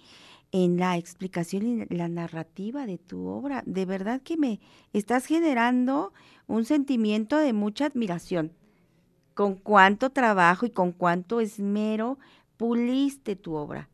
en 0.52 0.78
la 0.78 0.98
explicación 0.98 1.86
y 1.90 1.96
la 1.96 2.08
narrativa 2.08 2.86
de 2.86 2.98
tu 2.98 3.28
obra. 3.28 3.64
De 3.66 3.86
verdad 3.86 4.22
que 4.22 4.38
me 4.38 4.60
estás 4.94 5.26
generando 5.26 6.14
un 6.48 6.66
sentimiento 6.66 7.38
de 7.38 7.54
mucha 7.54 7.86
admiración. 7.86 8.54
Con 9.34 9.56
cuánto 9.56 10.10
trabajo 10.10 10.66
y 10.66 10.72
con 10.72 10.92
cuánto 10.92 11.40
esmero 11.40 12.20
puliste 12.62 13.36
tu 13.36 13.56
obra. 13.56 13.90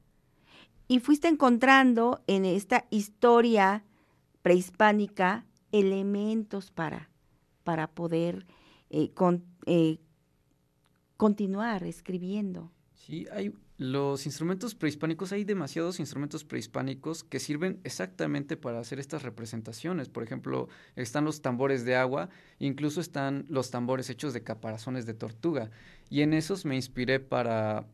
Y 0.89 0.99
fuiste 0.99 1.29
encontrando 1.29 2.21
en 2.27 2.43
esta 2.43 2.85
historia 2.89 3.85
prehispánica 4.41 5.45
elementos 5.71 6.69
para, 6.69 7.09
para 7.63 7.87
poder 7.87 8.45
eh, 8.89 9.13
eh, 9.67 9.99
continuar 11.15 11.85
escribiendo. 11.85 12.69
Sí, 12.93 13.25
hay 13.31 13.53
los 13.77 14.25
instrumentos 14.25 14.75
prehispánicos, 14.75 15.31
hay 15.31 15.45
demasiados 15.45 16.01
instrumentos 16.01 16.43
prehispánicos 16.43 17.23
que 17.23 17.39
sirven 17.39 17.79
exactamente 17.85 18.57
para 18.57 18.79
hacer 18.79 18.99
estas 18.99 19.23
representaciones. 19.23 20.09
Por 20.09 20.23
ejemplo, 20.23 20.67
están 20.97 21.23
los 21.23 21.41
tambores 21.41 21.85
de 21.85 21.95
agua, 21.95 22.27
incluso 22.59 22.99
están 22.99 23.45
los 23.47 23.71
tambores 23.71 24.09
hechos 24.09 24.33
de 24.33 24.43
caparazones 24.43 25.05
de 25.05 25.13
tortuga. 25.13 25.71
Y 26.09 26.19
en 26.19 26.33
esos 26.33 26.65
me 26.65 26.75
inspiré 26.75 27.21
para 27.21 27.87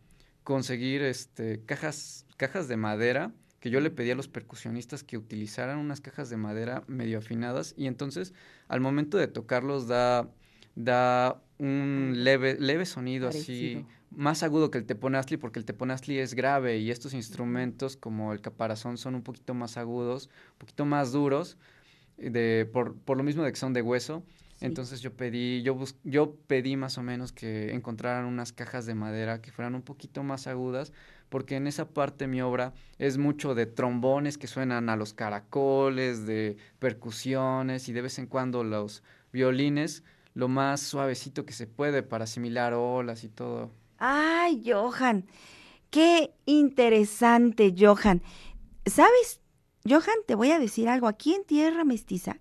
conseguir 0.44 1.02
este, 1.02 1.62
cajas, 1.66 2.26
cajas 2.38 2.68
de 2.68 2.78
madera 2.78 3.32
que 3.60 3.70
yo 3.70 3.80
le 3.80 3.90
pedí 3.90 4.12
a 4.12 4.16
los 4.16 4.28
percusionistas 4.28 5.04
que 5.04 5.18
utilizaran 5.18 5.78
unas 5.78 6.02
cajas 6.02 6.30
de 6.30 6.36
madera 6.36 6.84
medio 6.88 7.20
afinadas 7.20 7.74
y 7.78 7.88
entonces 7.88 8.34
al 8.68 8.82
momento 8.82 9.18
de 9.18 9.28
tocarlos 9.28 9.88
da, 9.88 10.30
da 10.76 11.42
un 11.60 12.12
leve, 12.18 12.58
leve 12.60 12.86
sonido 12.86 13.30
así 13.30 13.86
más 14.12 14.44
agudo 14.44 14.70
que 14.70 14.78
el 14.78 14.86
teponazli 14.86 15.38
porque 15.38 15.60
el 15.60 15.66
teponazli 15.66 16.20
es 16.20 16.34
grave 16.34 16.78
y 16.78 16.92
estos 16.92 17.14
instrumentos 17.14 17.98
como 17.98 18.34
el 18.34 18.42
caparazón 18.42 18.98
son 18.98 19.16
un 19.16 19.24
poquito 19.24 19.54
más 19.54 19.78
agudos, 19.78 20.30
un 20.54 20.58
poquito 20.60 20.86
más 20.86 21.12
duros 21.12 21.58
de, 22.18 22.70
por, 22.72 22.96
por 22.96 23.18
lo 23.18 23.24
mismo 23.24 23.44
de 23.44 23.52
que 23.52 23.58
son 23.58 23.74
de 23.74 23.82
hueso. 23.82 24.24
Entonces 24.68 25.02
yo 25.02 25.14
pedí, 25.16 25.62
yo, 25.62 25.76
bus- 25.76 25.96
yo 26.04 26.36
pedí 26.48 26.76
más 26.78 26.98
o 26.98 27.04
menos 27.04 27.32
que 27.32 27.74
encontraran 27.74 28.26
unas 28.26 28.54
cajas 28.54 28.86
de 28.86 28.96
madera 28.96 29.42
que 29.42 29.52
fueran 29.52 29.76
un 29.76 29.82
poquito 29.82 30.24
más 30.24 30.48
agudas, 30.48 30.94
porque 31.30 31.56
en 31.56 31.68
esa 31.68 31.90
parte 31.90 32.24
de 32.26 32.28
mi 32.30 32.42
obra 32.42 32.74
es 32.98 33.18
mucho 33.18 33.56
de 33.56 33.66
trombones 33.66 34.38
que 34.38 34.48
suenan 34.48 34.90
a 34.90 34.96
los 34.96 35.14
caracoles, 35.14 36.26
de 36.26 36.58
percusiones 36.80 37.90
y 37.90 37.94
de 37.94 38.02
vez 38.02 38.20
en 38.20 38.28
cuando 38.28 38.64
los 38.64 39.04
violines, 39.32 40.04
lo 40.34 40.48
más 40.48 40.80
suavecito 40.82 41.46
que 41.46 41.54
se 41.54 41.68
puede 41.68 42.02
para 42.04 42.24
asimilar 42.24 42.74
olas 42.74 43.24
y 43.24 43.30
todo. 43.30 43.72
Ay, 43.98 44.64
Johan, 44.66 45.26
qué 45.90 46.34
interesante, 46.46 47.74
Johan. 47.78 48.22
¿Sabes, 48.86 49.42
Johan? 49.88 50.16
Te 50.28 50.36
voy 50.36 50.52
a 50.52 50.60
decir 50.60 50.88
algo. 50.90 51.08
Aquí 51.08 51.34
en 51.34 51.44
Tierra 51.46 51.84
Mestiza 51.84 52.38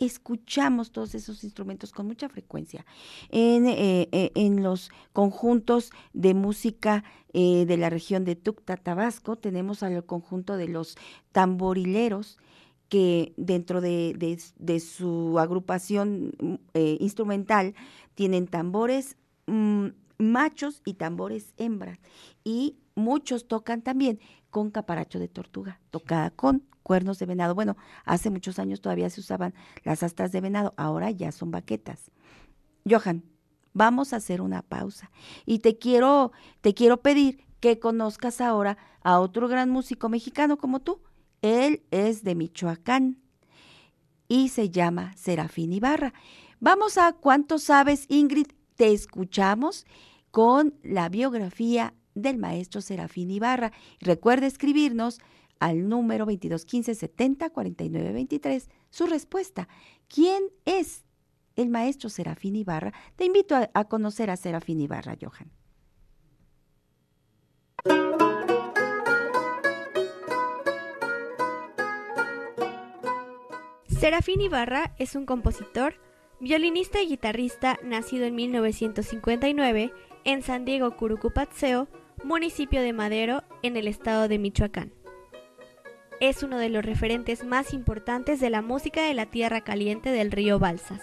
escuchamos 0.00 0.90
todos 0.92 1.14
esos 1.14 1.44
instrumentos 1.44 1.92
con 1.92 2.06
mucha 2.06 2.28
frecuencia. 2.28 2.84
En, 3.30 3.66
eh, 3.66 4.08
eh, 4.12 4.32
en 4.34 4.62
los 4.62 4.90
conjuntos 5.12 5.90
de 6.12 6.34
música 6.34 7.04
eh, 7.32 7.64
de 7.66 7.76
la 7.76 7.90
región 7.90 8.24
de 8.24 8.36
Tucta, 8.36 8.76
Tabasco, 8.76 9.36
tenemos 9.36 9.82
al 9.82 10.04
conjunto 10.04 10.56
de 10.56 10.68
los 10.68 10.96
tamborileros 11.32 12.38
que 12.88 13.34
dentro 13.36 13.80
de, 13.80 14.14
de- 14.58 14.80
su 14.80 15.38
agrupación 15.38 16.32
instrumental 16.74 17.74
tienen 18.14 18.48
tambores 18.48 19.16
mm, 19.46 19.86
machos 20.18 20.82
y 20.84 20.94
tambores 20.94 21.54
hembras. 21.56 21.98
Y 22.42 22.76
muchos 22.96 23.46
tocan 23.46 23.82
también 23.82 24.18
con 24.50 24.70
caparacho 24.70 25.18
de 25.18 25.28
tortuga, 25.28 25.80
tocada 25.90 26.30
con 26.30 26.64
cuernos 26.82 27.18
de 27.18 27.26
venado. 27.26 27.54
Bueno, 27.54 27.76
hace 28.04 28.30
muchos 28.30 28.58
años 28.58 28.80
todavía 28.80 29.10
se 29.10 29.20
usaban 29.20 29.54
las 29.84 30.02
astas 30.02 30.32
de 30.32 30.40
venado, 30.40 30.74
ahora 30.76 31.10
ya 31.10 31.32
son 31.32 31.50
baquetas. 31.50 32.10
Johan, 32.88 33.22
vamos 33.72 34.12
a 34.12 34.16
hacer 34.16 34.40
una 34.40 34.62
pausa 34.62 35.10
y 35.46 35.60
te 35.60 35.78
quiero 35.78 36.32
te 36.60 36.74
quiero 36.74 36.98
pedir 36.98 37.46
que 37.60 37.78
conozcas 37.78 38.40
ahora 38.40 38.78
a 39.02 39.20
otro 39.20 39.48
gran 39.48 39.70
músico 39.70 40.08
mexicano 40.08 40.58
como 40.58 40.80
tú. 40.80 41.00
Él 41.42 41.82
es 41.90 42.24
de 42.24 42.34
Michoacán 42.34 43.18
y 44.28 44.48
se 44.48 44.70
llama 44.70 45.14
Serafín 45.16 45.72
Ibarra. 45.72 46.12
Vamos 46.58 46.98
a 46.98 47.12
¿Cuánto 47.12 47.58
sabes, 47.58 48.06
Ingrid? 48.08 48.48
Te 48.76 48.92
escuchamos 48.92 49.86
con 50.30 50.74
la 50.82 51.08
biografía 51.08 51.94
del 52.14 52.38
maestro 52.38 52.80
Serafín 52.80 53.30
Ibarra. 53.30 53.72
Recuerda 54.00 54.46
escribirnos 54.46 55.20
al 55.58 55.88
número 55.88 56.24
2215 56.24 56.94
70 56.94 57.50
49 57.50 58.12
23 58.12 58.68
su 58.90 59.06
respuesta. 59.06 59.68
¿Quién 60.08 60.44
es 60.64 61.04
el 61.56 61.68
maestro 61.68 62.08
Serafín 62.08 62.56
Ibarra? 62.56 62.92
Te 63.16 63.24
invito 63.24 63.56
a, 63.56 63.70
a 63.74 63.84
conocer 63.84 64.30
a 64.30 64.36
Serafín 64.36 64.80
Ibarra, 64.80 65.16
Johan. 65.20 65.50
Serafín 74.00 74.40
Ibarra 74.40 74.94
es 74.98 75.14
un 75.14 75.26
compositor, 75.26 75.94
violinista 76.40 77.02
y 77.02 77.08
guitarrista 77.08 77.78
nacido 77.84 78.24
en 78.24 78.34
1959 78.34 79.92
en 80.24 80.42
San 80.42 80.64
Diego, 80.64 80.96
Curucupatseo, 80.96 81.88
municipio 82.24 82.82
de 82.82 82.92
Madero, 82.92 83.42
en 83.62 83.76
el 83.76 83.88
estado 83.88 84.28
de 84.28 84.38
Michoacán. 84.38 84.92
Es 86.20 86.42
uno 86.42 86.58
de 86.58 86.68
los 86.68 86.84
referentes 86.84 87.44
más 87.44 87.72
importantes 87.72 88.40
de 88.40 88.50
la 88.50 88.60
música 88.60 89.02
de 89.02 89.14
la 89.14 89.26
tierra 89.26 89.62
caliente 89.62 90.10
del 90.10 90.30
río 90.30 90.58
Balsas. 90.58 91.02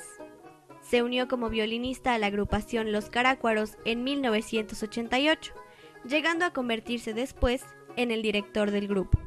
Se 0.81 1.02
unió 1.02 1.27
como 1.27 1.49
violinista 1.49 2.14
a 2.14 2.19
la 2.19 2.27
agrupación 2.27 2.91
Los 2.91 3.10
Carácuaros 3.10 3.77
en 3.84 4.03
1988, 4.03 5.53
llegando 6.07 6.45
a 6.45 6.53
convertirse 6.53 7.14
después 7.14 7.65
en 7.95 8.11
el 8.11 8.22
director 8.22 8.72
del 8.72 8.88
grupo. 8.88 9.19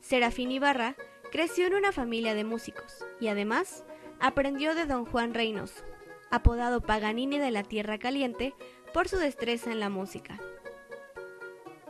Serafín 0.00 0.52
Ibarra 0.52 0.96
creció 1.30 1.66
en 1.66 1.74
una 1.74 1.92
familia 1.92 2.34
de 2.34 2.44
músicos 2.44 3.06
y 3.18 3.28
además 3.28 3.84
aprendió 4.20 4.74
de 4.74 4.86
don 4.86 5.06
Juan 5.06 5.32
Reynoso, 5.32 5.82
apodado 6.30 6.80
Paganini 6.82 7.38
de 7.38 7.50
la 7.50 7.62
Tierra 7.62 7.98
Caliente 7.98 8.54
por 8.92 9.08
su 9.08 9.16
destreza 9.16 9.72
en 9.72 9.80
la 9.80 9.88
música. 9.88 10.38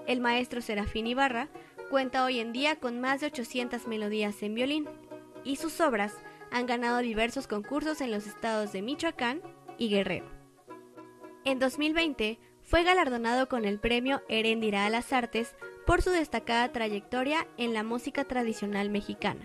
El 0.06 0.20
maestro 0.20 0.60
Serafín 0.60 1.06
Ibarra 1.06 1.48
cuenta 1.90 2.24
hoy 2.24 2.40
en 2.40 2.52
día 2.52 2.76
con 2.76 3.00
más 3.00 3.20
de 3.20 3.26
800 3.26 3.86
melodías 3.86 4.42
en 4.42 4.54
violín 4.54 4.88
y 5.44 5.56
sus 5.56 5.80
obras 5.80 6.14
han 6.50 6.66
ganado 6.66 6.98
diversos 6.98 7.46
concursos 7.46 8.00
en 8.00 8.10
los 8.10 8.26
estados 8.26 8.72
de 8.72 8.82
Michoacán 8.82 9.40
y 9.78 9.88
Guerrero. 9.88 10.26
En 11.44 11.58
2020 11.58 12.38
fue 12.62 12.84
galardonado 12.84 13.48
con 13.48 13.64
el 13.64 13.80
premio 13.80 14.22
Heréndira 14.28 14.86
a 14.86 14.90
las 14.90 15.12
Artes 15.12 15.54
por 15.86 16.02
su 16.02 16.10
destacada 16.10 16.72
trayectoria 16.72 17.46
en 17.56 17.74
la 17.74 17.82
música 17.82 18.24
tradicional 18.24 18.90
mexicana. 18.90 19.42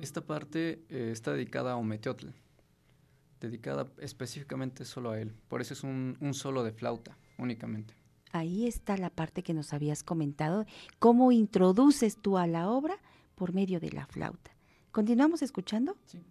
Esta 0.00 0.22
parte 0.22 0.84
eh, 0.88 1.10
está 1.12 1.32
dedicada 1.32 1.72
a 1.72 1.76
Ometeotl, 1.76 2.28
dedicada 3.40 3.86
específicamente 3.98 4.84
solo 4.84 5.10
a 5.10 5.20
él. 5.20 5.34
Por 5.48 5.60
eso 5.60 5.74
es 5.74 5.82
un, 5.82 6.16
un 6.20 6.34
solo 6.34 6.64
de 6.64 6.72
flauta 6.72 7.16
únicamente. 7.38 7.94
Ahí 8.32 8.66
está 8.66 8.96
la 8.96 9.10
parte 9.10 9.42
que 9.42 9.54
nos 9.54 9.72
habías 9.72 10.02
comentado, 10.02 10.64
cómo 10.98 11.32
introduces 11.32 12.16
tú 12.16 12.38
a 12.38 12.46
la 12.46 12.70
obra 12.70 12.96
por 13.34 13.52
medio 13.52 13.80
de 13.80 13.90
la 13.90 14.06
flauta. 14.06 14.52
¿Continuamos 14.92 15.42
escuchando? 15.42 15.96
Sí. 16.06 16.22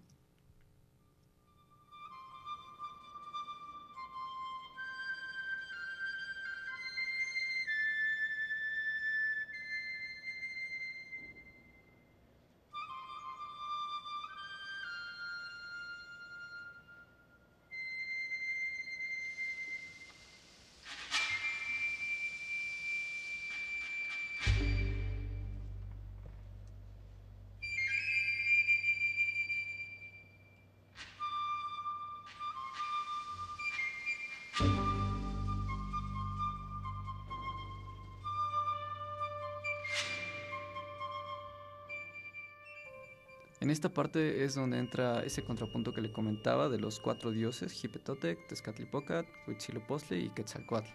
En 43.69 43.73
esta 43.73 43.89
parte 43.89 44.43
es 44.43 44.55
donde 44.55 44.79
entra 44.79 45.21
ese 45.21 45.43
contrapunto 45.43 45.93
que 45.93 46.01
le 46.01 46.11
comentaba 46.11 46.69
de 46.69 46.79
los 46.79 46.99
cuatro 46.99 47.29
dioses, 47.29 47.83
Hipetotec, 47.83 48.47
Tezcatlipoca, 48.47 49.27
Huitzilopochtli 49.45 50.25
y 50.25 50.29
Quetzalcoatl. 50.31 50.89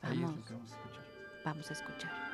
Ahí 0.00 0.14
es 0.14 0.20
lo 0.22 0.28
Vamos. 0.28 0.46
que 0.46 0.54
vamos 0.54 0.72
a 0.72 0.76
escuchar. 0.76 1.04
Vamos 1.44 1.70
a 1.70 1.72
escuchar. 1.74 2.33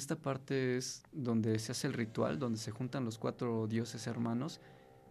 Esta 0.00 0.16
parte 0.16 0.78
es 0.78 1.02
donde 1.12 1.58
se 1.58 1.72
hace 1.72 1.86
el 1.86 1.92
ritual, 1.92 2.38
donde 2.38 2.58
se 2.58 2.70
juntan 2.70 3.04
los 3.04 3.18
cuatro 3.18 3.66
dioses 3.66 4.06
hermanos 4.06 4.58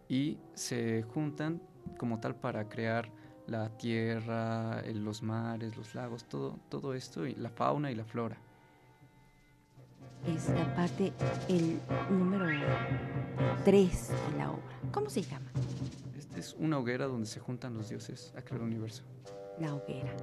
y 0.07 0.39
se 0.55 1.03
juntan 1.03 1.61
como 1.99 2.19
tal 2.19 2.35
para 2.35 2.67
crear 2.67 3.11
la 3.45 3.69
tierra, 3.77 4.81
los 4.93 5.21
mares, 5.21 5.77
los 5.77 5.93
lagos, 5.93 6.25
todo, 6.25 6.59
todo 6.69 6.95
esto, 6.95 7.27
y 7.27 7.35
la 7.35 7.51
fauna 7.51 7.91
y 7.91 7.95
la 7.95 8.03
flora. 8.03 8.37
Esta 10.25 10.75
parte, 10.75 11.13
el 11.47 11.79
número 12.09 12.45
3 13.63 14.09
de 14.09 14.37
la 14.37 14.51
obra. 14.51 14.79
¿Cómo 14.91 15.09
se 15.11 15.21
llama? 15.21 15.51
Esta 16.17 16.39
es 16.39 16.55
una 16.55 16.79
hoguera 16.79 17.05
donde 17.05 17.27
se 17.27 17.39
juntan 17.39 17.75
los 17.75 17.89
dioses 17.89 18.33
a 18.35 18.41
crear 18.41 18.61
el 18.61 18.67
universo. 18.67 19.03
La 19.59 19.75
hoguera. 19.75 20.15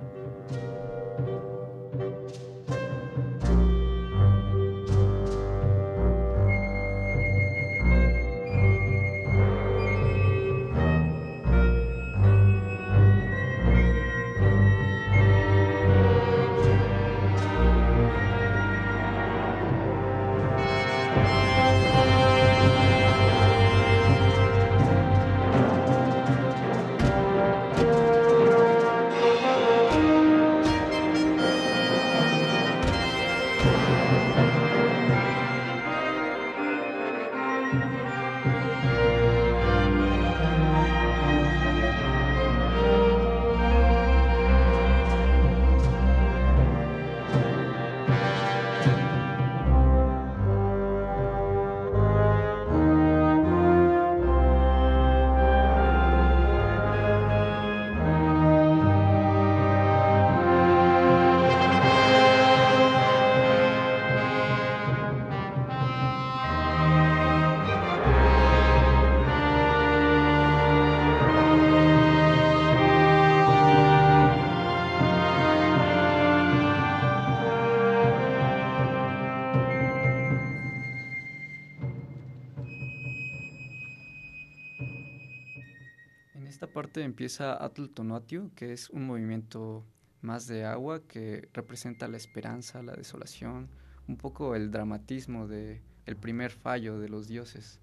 Parte 86.96 87.04
empieza 87.04 87.62
Atl 87.62 87.88
Tonatiuh, 87.88 88.50
que 88.54 88.72
es 88.72 88.88
un 88.90 89.06
movimiento 89.06 89.84
más 90.22 90.46
de 90.46 90.64
agua 90.64 91.02
que 91.06 91.48
representa 91.52 92.08
la 92.08 92.16
esperanza, 92.16 92.82
la 92.82 92.94
desolación, 92.94 93.68
un 94.08 94.16
poco 94.16 94.54
el 94.54 94.70
dramatismo 94.70 95.46
de 95.46 95.82
el 96.06 96.16
primer 96.16 96.52
fallo 96.52 96.98
de 96.98 97.08
los 97.10 97.28
dioses. 97.28 97.80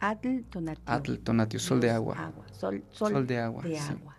Atl 0.00 0.42
Tonatiuh. 0.50 0.82
Atl 0.86 1.58
sol 1.58 1.80
de 1.80 1.90
agua. 1.90 2.32
Sol, 2.52 2.82
sol, 2.90 3.12
Sol 3.12 3.26
de 3.26 3.38
agua, 3.38 3.62
de 3.62 3.76
sí. 3.76 3.92
agua. 3.92 4.15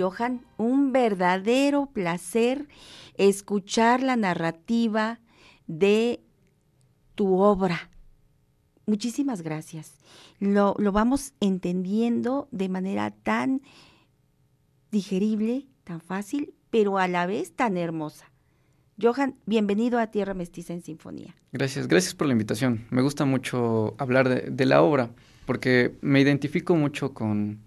Johan, 0.00 0.46
un 0.56 0.92
verdadero 0.92 1.86
placer 1.86 2.68
escuchar 3.16 4.02
la 4.02 4.16
narrativa 4.16 5.20
de 5.66 6.22
tu 7.14 7.38
obra. 7.38 7.90
Muchísimas 8.86 9.42
gracias. 9.42 9.98
Lo, 10.38 10.74
lo 10.78 10.90
vamos 10.90 11.34
entendiendo 11.40 12.48
de 12.50 12.68
manera 12.70 13.10
tan 13.10 13.60
digerible, 14.90 15.66
tan 15.84 16.00
fácil, 16.00 16.54
pero 16.70 16.98
a 16.98 17.06
la 17.06 17.26
vez 17.26 17.52
tan 17.52 17.76
hermosa. 17.76 18.32
Johan, 19.00 19.36
bienvenido 19.46 19.98
a 19.98 20.08
Tierra 20.08 20.34
Mestiza 20.34 20.72
en 20.72 20.82
Sinfonía. 20.82 21.34
Gracias, 21.52 21.88
gracias 21.88 22.14
por 22.14 22.26
la 22.26 22.32
invitación. 22.32 22.86
Me 22.90 23.02
gusta 23.02 23.24
mucho 23.24 23.94
hablar 23.98 24.28
de, 24.28 24.50
de 24.50 24.66
la 24.66 24.82
obra, 24.82 25.10
porque 25.46 25.96
me 26.00 26.20
identifico 26.20 26.74
mucho 26.74 27.14
con, 27.14 27.60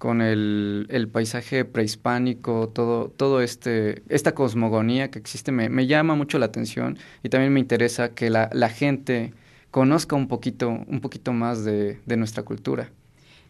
con 0.00 0.22
el, 0.22 0.86
el, 0.88 1.08
paisaje 1.08 1.66
prehispánico, 1.66 2.70
todo, 2.70 3.10
todo 3.10 3.42
este, 3.42 4.02
esta 4.08 4.34
cosmogonía 4.34 5.10
que 5.10 5.18
existe, 5.18 5.52
me, 5.52 5.68
me, 5.68 5.86
llama 5.86 6.14
mucho 6.14 6.38
la 6.38 6.46
atención 6.46 6.96
y 7.22 7.28
también 7.28 7.52
me 7.52 7.60
interesa 7.60 8.14
que 8.14 8.30
la, 8.30 8.48
la 8.54 8.70
gente 8.70 9.34
conozca 9.70 10.16
un 10.16 10.26
poquito, 10.26 10.70
un 10.70 11.02
poquito 11.02 11.34
más 11.34 11.66
de, 11.66 12.00
de 12.06 12.16
nuestra 12.16 12.44
cultura. 12.44 12.90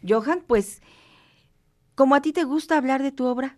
Johan, 0.07 0.43
pues, 0.45 0.83
como 1.95 2.17
a 2.17 2.21
ti 2.21 2.33
te 2.33 2.43
gusta 2.43 2.77
hablar 2.77 3.01
de 3.01 3.13
tu 3.13 3.27
obra, 3.27 3.57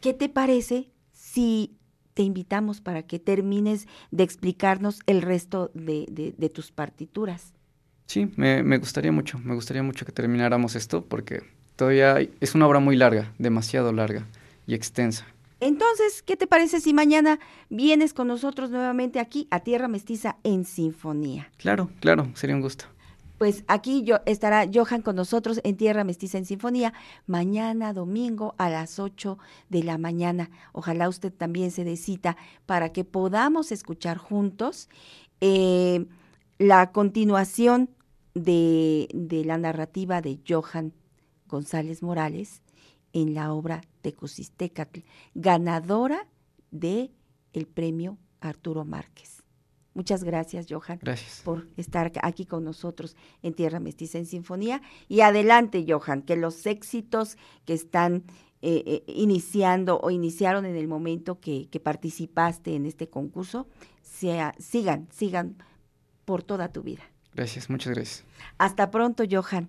¿qué 0.00 0.12
te 0.12 0.28
parece 0.28 0.90
si 1.12 1.78
te 2.14 2.24
invitamos 2.24 2.80
para 2.80 3.04
que 3.04 3.20
termines 3.20 3.86
de 4.10 4.24
explicarnos 4.24 4.98
el 5.06 5.22
resto 5.22 5.70
de, 5.74 6.06
de, 6.10 6.34
de 6.36 6.48
tus 6.48 6.72
partituras? 6.72 7.54
Sí, 8.06 8.28
me, 8.34 8.64
me, 8.64 8.78
gustaría 8.78 9.12
mucho, 9.12 9.38
me 9.38 9.54
gustaría 9.54 9.84
mucho 9.84 10.04
que 10.04 10.10
termináramos 10.10 10.74
esto 10.74 11.06
porque 11.06 11.61
todavía 11.82 12.28
es 12.40 12.54
una 12.54 12.68
obra 12.68 12.78
muy 12.78 12.94
larga, 12.94 13.32
demasiado 13.38 13.92
larga 13.92 14.24
y 14.68 14.74
extensa. 14.74 15.26
Entonces, 15.58 16.22
¿qué 16.22 16.36
te 16.36 16.46
parece 16.46 16.80
si 16.80 16.94
mañana 16.94 17.40
vienes 17.70 18.14
con 18.14 18.28
nosotros 18.28 18.70
nuevamente 18.70 19.18
aquí 19.18 19.48
a 19.50 19.58
Tierra 19.58 19.88
Mestiza 19.88 20.36
en 20.44 20.64
Sinfonía? 20.64 21.50
Claro, 21.56 21.90
claro, 21.98 22.30
sería 22.34 22.54
un 22.54 22.62
gusto. 22.62 22.84
Pues 23.38 23.64
aquí 23.66 24.04
yo, 24.04 24.20
estará 24.26 24.64
Johan 24.72 25.02
con 25.02 25.16
nosotros 25.16 25.60
en 25.64 25.76
Tierra 25.76 26.04
Mestiza 26.04 26.38
en 26.38 26.44
Sinfonía 26.44 26.92
mañana 27.26 27.92
domingo 27.92 28.54
a 28.58 28.70
las 28.70 29.00
8 29.00 29.36
de 29.68 29.82
la 29.82 29.98
mañana. 29.98 30.50
Ojalá 30.70 31.08
usted 31.08 31.32
también 31.32 31.72
se 31.72 31.82
dé 31.82 31.96
cita 31.96 32.36
para 32.64 32.92
que 32.92 33.02
podamos 33.02 33.72
escuchar 33.72 34.18
juntos 34.18 34.88
eh, 35.40 36.06
la 36.58 36.92
continuación 36.92 37.90
de, 38.34 39.08
de 39.12 39.44
la 39.44 39.58
narrativa 39.58 40.20
de 40.20 40.38
Johan 40.48 40.92
González 41.52 42.02
Morales 42.02 42.62
en 43.12 43.34
la 43.34 43.52
obra 43.52 43.82
Tecusistecatl, 44.00 45.00
ganadora 45.34 46.26
de 46.70 47.12
el 47.52 47.66
premio 47.66 48.16
Arturo 48.40 48.86
Márquez. 48.86 49.42
Muchas 49.92 50.24
gracias, 50.24 50.66
Johan, 50.70 50.98
gracias. 51.02 51.42
por 51.44 51.68
estar 51.76 52.10
aquí 52.22 52.46
con 52.46 52.64
nosotros 52.64 53.14
en 53.42 53.52
Tierra 53.52 53.78
Mestiza 53.78 54.16
en 54.16 54.24
Sinfonía. 54.24 54.80
Y 55.06 55.20
adelante, 55.20 55.84
Johan, 55.86 56.22
que 56.22 56.36
los 56.36 56.64
éxitos 56.64 57.36
que 57.66 57.74
están 57.74 58.24
eh, 58.62 58.82
eh, 58.86 59.04
iniciando 59.06 60.00
o 60.00 60.10
iniciaron 60.10 60.64
en 60.64 60.76
el 60.76 60.88
momento 60.88 61.38
que, 61.38 61.68
que 61.68 61.80
participaste 61.80 62.74
en 62.74 62.86
este 62.86 63.10
concurso, 63.10 63.68
sea, 64.00 64.54
sigan, 64.58 65.08
sigan 65.12 65.58
por 66.24 66.42
toda 66.42 66.72
tu 66.72 66.82
vida. 66.82 67.02
Gracias, 67.34 67.68
muchas 67.68 67.92
gracias. 67.92 68.24
Hasta 68.56 68.90
pronto, 68.90 69.24
Johan. 69.30 69.68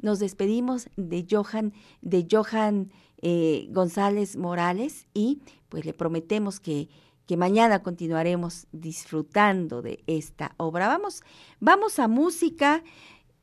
Nos 0.00 0.18
despedimos 0.18 0.88
de 0.96 1.26
Johan, 1.28 1.72
de 2.02 2.26
Johan 2.30 2.90
eh, 3.26 3.68
González 3.70 4.36
Morales 4.36 5.06
y 5.14 5.40
pues 5.70 5.86
le 5.86 5.94
prometemos 5.94 6.60
que, 6.60 6.90
que 7.26 7.38
mañana 7.38 7.82
continuaremos 7.82 8.66
disfrutando 8.70 9.80
de 9.80 10.04
esta 10.06 10.54
obra. 10.58 10.88
Vamos, 10.88 11.22
vamos 11.58 11.98
a 11.98 12.06
música 12.06 12.84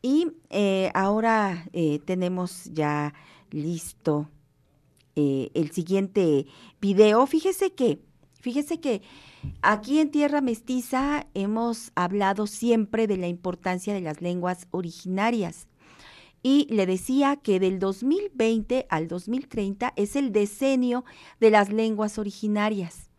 y 0.03 0.28
eh, 0.52 0.91
ahora 0.94 1.68
eh, 1.73 1.99
tenemos 2.06 2.65
ya 2.65 3.15
listo 3.49 4.30
el 5.15 5.72
siguiente 5.72 6.48
video. 6.80 7.28
Fíjese 7.28 7.73
que, 7.73 7.99
fíjese 8.40 8.80
que 8.80 9.02
aquí 9.61 9.99
en 9.99 10.10
Tierra 10.10 10.41
Mestiza 10.41 11.28
hemos 11.34 11.91
hablado 11.95 12.48
siempre 12.48 13.07
de 13.07 13.18
la 13.18 13.28
importancia 13.28 13.94
de 13.94 14.02
las 14.02 14.22
lenguas 14.22 14.68
originarias 14.72 15.68
y 16.43 16.68
le 16.69 16.85
decía 16.85 17.35
que 17.35 17.59
del 17.59 17.80
2020 17.80 18.88
al 18.89 19.07
2030 19.07 19.93
es 19.95 20.15
el 20.15 20.31
decenio 20.31 21.05
de 21.39 21.51
las 21.51 21.72
lenguas 21.72 22.18
originarias. 22.18 23.09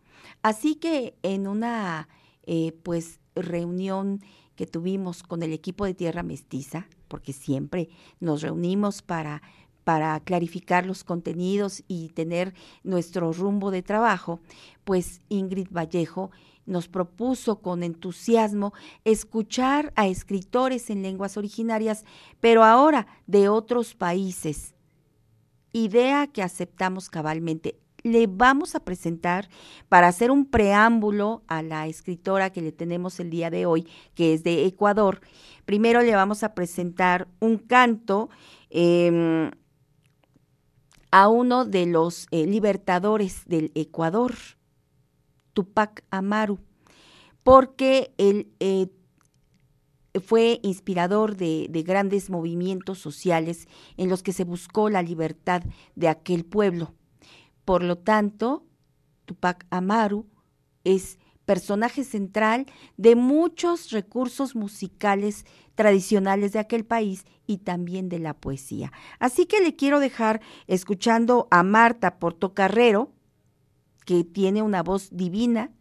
Así 0.41 0.75
que 0.75 1.15
en 1.23 1.47
una 1.47 2.09
eh, 2.45 2.73
pues 2.83 3.19
reunión 3.35 4.21
que 4.55 4.67
tuvimos 4.67 5.23
con 5.23 5.41
el 5.41 5.53
equipo 5.53 5.85
de 5.85 5.93
Tierra 5.93 6.21
Mestiza, 6.21 6.87
porque 7.07 7.33
siempre 7.33 7.89
nos 8.19 8.41
reunimos 8.41 9.01
para 9.01 9.41
para 9.83 10.19
clarificar 10.21 10.85
los 10.85 11.03
contenidos 11.03 11.83
y 11.87 12.09
tener 12.09 12.53
nuestro 12.83 13.31
rumbo 13.33 13.71
de 13.71 13.81
trabajo, 13.81 14.39
pues 14.83 15.21
Ingrid 15.29 15.67
Vallejo 15.71 16.31
nos 16.65 16.87
propuso 16.87 17.61
con 17.61 17.83
entusiasmo 17.83 18.73
escuchar 19.03 19.93
a 19.95 20.07
escritores 20.07 20.89
en 20.89 21.01
lenguas 21.01 21.37
originarias, 21.37 22.05
pero 22.39 22.63
ahora 22.63 23.07
de 23.27 23.49
otros 23.49 23.95
países. 23.95 24.73
Idea 25.71 26.27
que 26.27 26.43
aceptamos 26.43 27.09
cabalmente. 27.09 27.79
Le 28.03 28.27
vamos 28.27 28.75
a 28.75 28.81
presentar 28.81 29.49
para 29.87 30.07
hacer 30.07 30.29
un 30.29 30.45
preámbulo 30.45 31.41
a 31.47 31.61
la 31.61 31.87
escritora 31.87 32.51
que 32.51 32.61
le 32.61 32.71
tenemos 32.73 33.19
el 33.19 33.29
día 33.29 33.49
de 33.49 33.65
hoy, 33.65 33.87
que 34.13 34.33
es 34.33 34.43
de 34.43 34.65
Ecuador. 34.65 35.21
Primero 35.65 36.01
le 36.01 36.13
vamos 36.13 36.43
a 36.43 36.53
presentar 36.53 37.29
un 37.39 37.57
canto 37.57 38.29
eh, 38.69 39.49
a 41.13 41.27
uno 41.27 41.63
de 41.63 41.85
los 41.85 42.25
eh, 42.31 42.47
libertadores 42.47 43.43
del 43.45 43.71
Ecuador, 43.75 44.33
Tupac 45.53 46.03
Amaru, 46.09 46.59
porque 47.43 48.13
él 48.17 48.51
eh, 48.59 48.87
fue 50.25 50.59
inspirador 50.63 51.35
de, 51.35 51.67
de, 51.69 51.83
grandes 51.83 52.29
movimientos 52.29 52.99
sociales 52.99 53.67
en 53.97 54.09
los 54.09 54.21
que 54.23 54.33
se 54.33 54.43
buscó 54.43 54.89
la 54.89 55.01
libertad 55.01 55.63
de 55.95 56.07
aquel 56.07 56.45
pueblo. 56.45 56.93
Por 57.65 57.83
lo 57.83 57.97
tanto, 57.97 58.65
Tupac 59.25 59.65
Amaru 59.69 60.27
es 60.83 61.17
personaje 61.45 62.03
central 62.03 62.65
de 62.97 63.15
muchos 63.15 63.91
recursos 63.91 64.55
musicales 64.55 65.45
tradicionales 65.75 66.53
de 66.53 66.59
aquel 66.59 66.85
país 66.85 67.25
y 67.47 67.57
también 67.59 68.09
de 68.09 68.19
la 68.19 68.33
poesía. 68.33 68.91
Así 69.19 69.45
que 69.45 69.61
le 69.61 69.75
quiero 69.75 69.99
dejar 69.99 70.41
escuchando 70.67 71.47
a 71.51 71.63
Marta 71.63 72.19
Portocarrero, 72.19 73.11
que 74.05 74.23
tiene 74.23 74.61
una 74.61 74.83
voz 74.83 75.09
divina, 75.11 75.71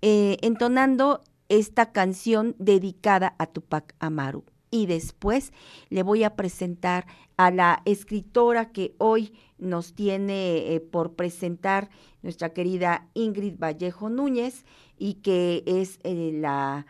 eh, 0.00 0.38
entonando 0.42 1.22
esta 1.48 1.92
canción 1.92 2.56
dedicada 2.58 3.34
a 3.38 3.46
Tupac 3.46 3.94
Amaru. 3.98 4.44
Y 4.70 4.86
después 4.86 5.52
le 5.90 6.02
voy 6.02 6.24
a 6.24 6.34
presentar 6.34 7.06
a 7.36 7.50
la 7.50 7.82
escritora 7.84 8.72
que 8.72 8.94
hoy 8.96 9.34
nos 9.58 9.92
tiene 9.92 10.74
eh, 10.74 10.80
por 10.80 11.12
presentar 11.14 11.90
nuestra 12.22 12.54
querida 12.54 13.06
Ingrid 13.12 13.58
Vallejo 13.58 14.08
Núñez 14.08 14.64
y 14.98 15.14
que 15.14 15.62
es 15.66 15.98
eh, 16.04 16.30
la, 16.32 16.86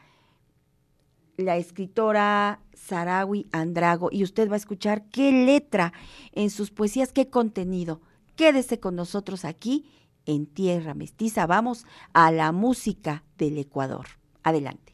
la 1.36 1.56
escritora 1.56 2.60
Sarawi 2.72 3.48
Andrago. 3.50 4.10
Y 4.12 4.22
usted 4.22 4.48
va 4.48 4.54
a 4.54 4.58
escuchar 4.58 5.08
qué 5.10 5.32
letra 5.32 5.92
en 6.32 6.50
sus 6.50 6.70
poesías, 6.70 7.12
qué 7.12 7.28
contenido. 7.30 8.00
Quédese 8.36 8.78
con 8.78 8.94
nosotros 8.94 9.44
aquí 9.44 9.86
en 10.26 10.46
Tierra 10.46 10.94
Mestiza. 10.94 11.46
Vamos 11.46 11.86
a 12.12 12.30
la 12.30 12.52
música 12.52 13.24
del 13.38 13.58
Ecuador. 13.58 14.06
Adelante. 14.42 14.91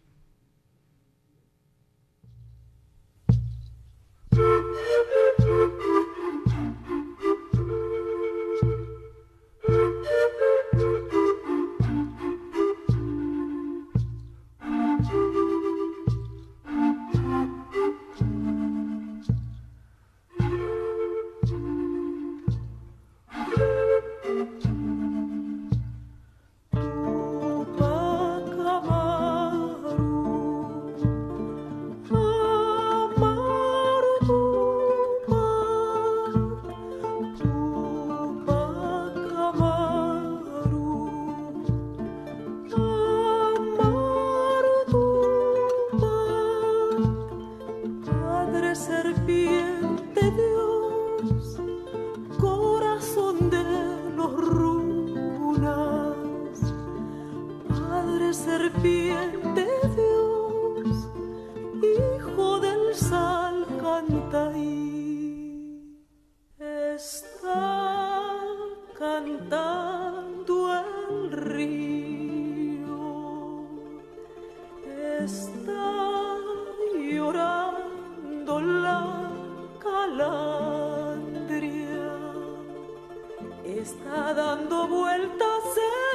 Está 83.99 84.35
dando 84.35 84.87
vueltas 84.87 85.65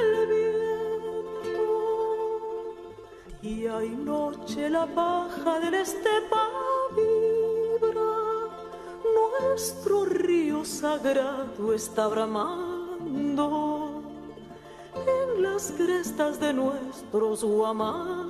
el 0.00 0.26
viento, 0.26 1.62
y 3.42 3.88
noche 3.88 4.70
la 4.70 4.86
paja 4.86 5.60
del 5.60 5.74
estepa 5.74 6.48
vibra, 6.96 8.14
nuestro 9.40 10.04
río 10.04 10.64
sagrado 10.64 11.72
está 11.74 12.08
bramando 12.08 14.02
en 14.96 15.42
las 15.42 15.72
crestas 15.72 16.40
de 16.40 16.52
nuestros 16.52 17.44
guamanis. 17.44 18.23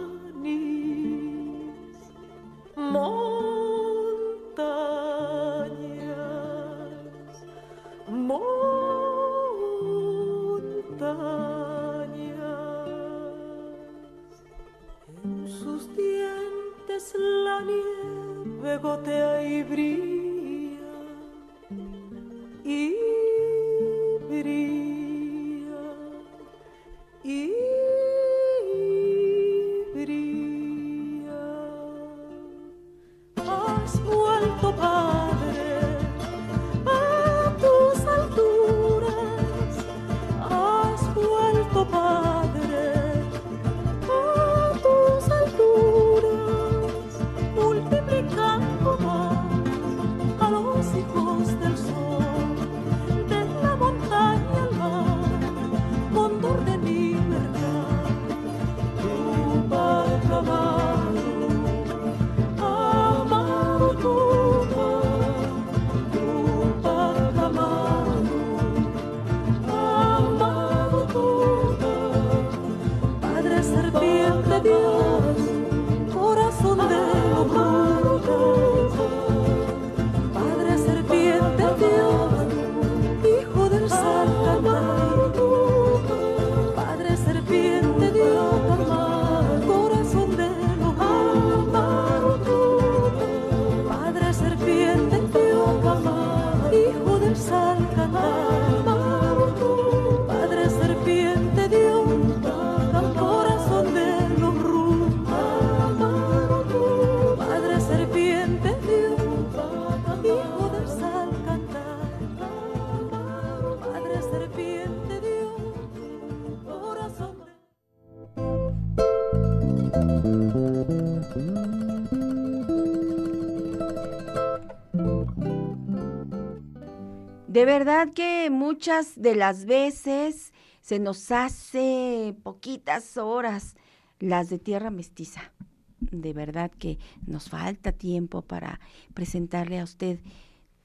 De 127.54 127.64
verdad 127.64 128.12
que 128.12 128.50
muchas 128.50 129.12
de 129.14 129.36
las 129.36 129.64
veces 129.64 130.52
se 130.80 130.98
nos 130.98 131.30
hace 131.30 132.34
poquitas 132.42 133.16
horas 133.16 133.76
las 134.18 134.50
de 134.50 134.58
tierra 134.58 134.90
mestiza. 134.90 135.52
De 136.00 136.32
verdad 136.32 136.72
que 136.72 136.98
nos 137.28 137.50
falta 137.50 137.92
tiempo 137.92 138.42
para 138.42 138.80
presentarle 139.14 139.78
a 139.78 139.84
usted 139.84 140.18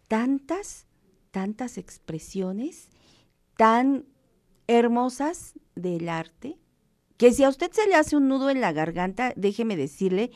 tantas, 0.07 0.85
tantas 1.31 1.79
expresiones 1.79 2.89
tan 3.57 4.05
hermosas 4.67 5.53
del 5.73 6.07
arte, 6.07 6.59
que 7.17 7.33
si 7.33 7.43
a 7.45 7.49
usted 7.49 7.71
se 7.71 7.87
le 7.87 7.95
hace 7.95 8.15
un 8.15 8.27
nudo 8.27 8.51
en 8.51 8.61
la 8.61 8.73
garganta, 8.73 9.33
déjeme 9.35 9.75
decirle 9.75 10.29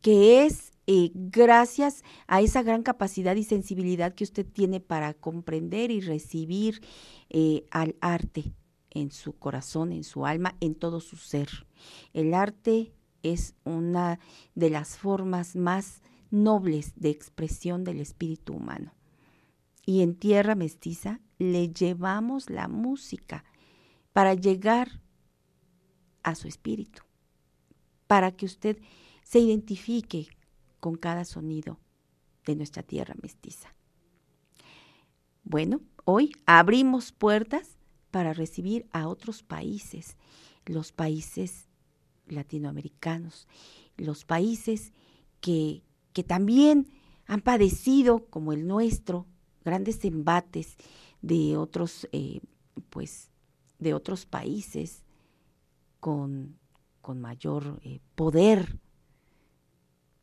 que 0.00 0.46
es 0.46 0.65
eh, 0.86 1.10
gracias 1.14 2.04
a 2.26 2.40
esa 2.40 2.62
gran 2.62 2.82
capacidad 2.82 3.34
y 3.34 3.42
sensibilidad 3.42 4.14
que 4.14 4.24
usted 4.24 4.46
tiene 4.46 4.80
para 4.80 5.14
comprender 5.14 5.90
y 5.90 6.00
recibir 6.00 6.80
eh, 7.28 7.64
al 7.70 7.96
arte 8.00 8.54
en 8.90 9.10
su 9.10 9.36
corazón, 9.36 9.92
en 9.92 10.04
su 10.04 10.26
alma, 10.26 10.56
en 10.60 10.74
todo 10.74 11.00
su 11.00 11.16
ser. 11.16 11.48
El 12.12 12.34
arte 12.34 12.92
es 13.22 13.54
una 13.64 14.20
de 14.54 14.70
las 14.70 14.96
formas 14.96 15.56
más 15.56 16.02
nobles 16.30 16.92
de 16.96 17.10
expresión 17.10 17.82
del 17.84 18.00
espíritu 18.00 18.54
humano. 18.54 18.94
Y 19.84 20.02
en 20.02 20.14
tierra 20.14 20.54
mestiza 20.54 21.20
le 21.38 21.68
llevamos 21.68 22.48
la 22.48 22.68
música 22.68 23.44
para 24.12 24.34
llegar 24.34 25.00
a 26.22 26.34
su 26.34 26.48
espíritu, 26.48 27.02
para 28.06 28.32
que 28.32 28.46
usted 28.46 28.78
se 29.22 29.40
identifique 29.40 30.28
con 30.86 30.94
cada 30.94 31.24
sonido 31.24 31.80
de 32.44 32.54
nuestra 32.54 32.84
tierra 32.84 33.16
mestiza. 33.20 33.74
Bueno, 35.42 35.80
hoy 36.04 36.30
abrimos 36.46 37.10
puertas 37.10 37.76
para 38.12 38.32
recibir 38.32 38.86
a 38.92 39.08
otros 39.08 39.42
países, 39.42 40.16
los 40.64 40.92
países 40.92 41.66
latinoamericanos, 42.28 43.48
los 43.96 44.24
países 44.24 44.92
que, 45.40 45.82
que 46.12 46.22
también 46.22 46.86
han 47.26 47.40
padecido, 47.40 48.26
como 48.26 48.52
el 48.52 48.68
nuestro, 48.68 49.26
grandes 49.64 50.04
embates 50.04 50.76
de 51.20 51.56
otros, 51.56 52.08
eh, 52.12 52.38
pues, 52.90 53.32
de 53.80 53.92
otros 53.92 54.24
países 54.24 55.02
con, 55.98 56.60
con 57.00 57.20
mayor 57.20 57.80
eh, 57.82 57.98
poder. 58.14 58.78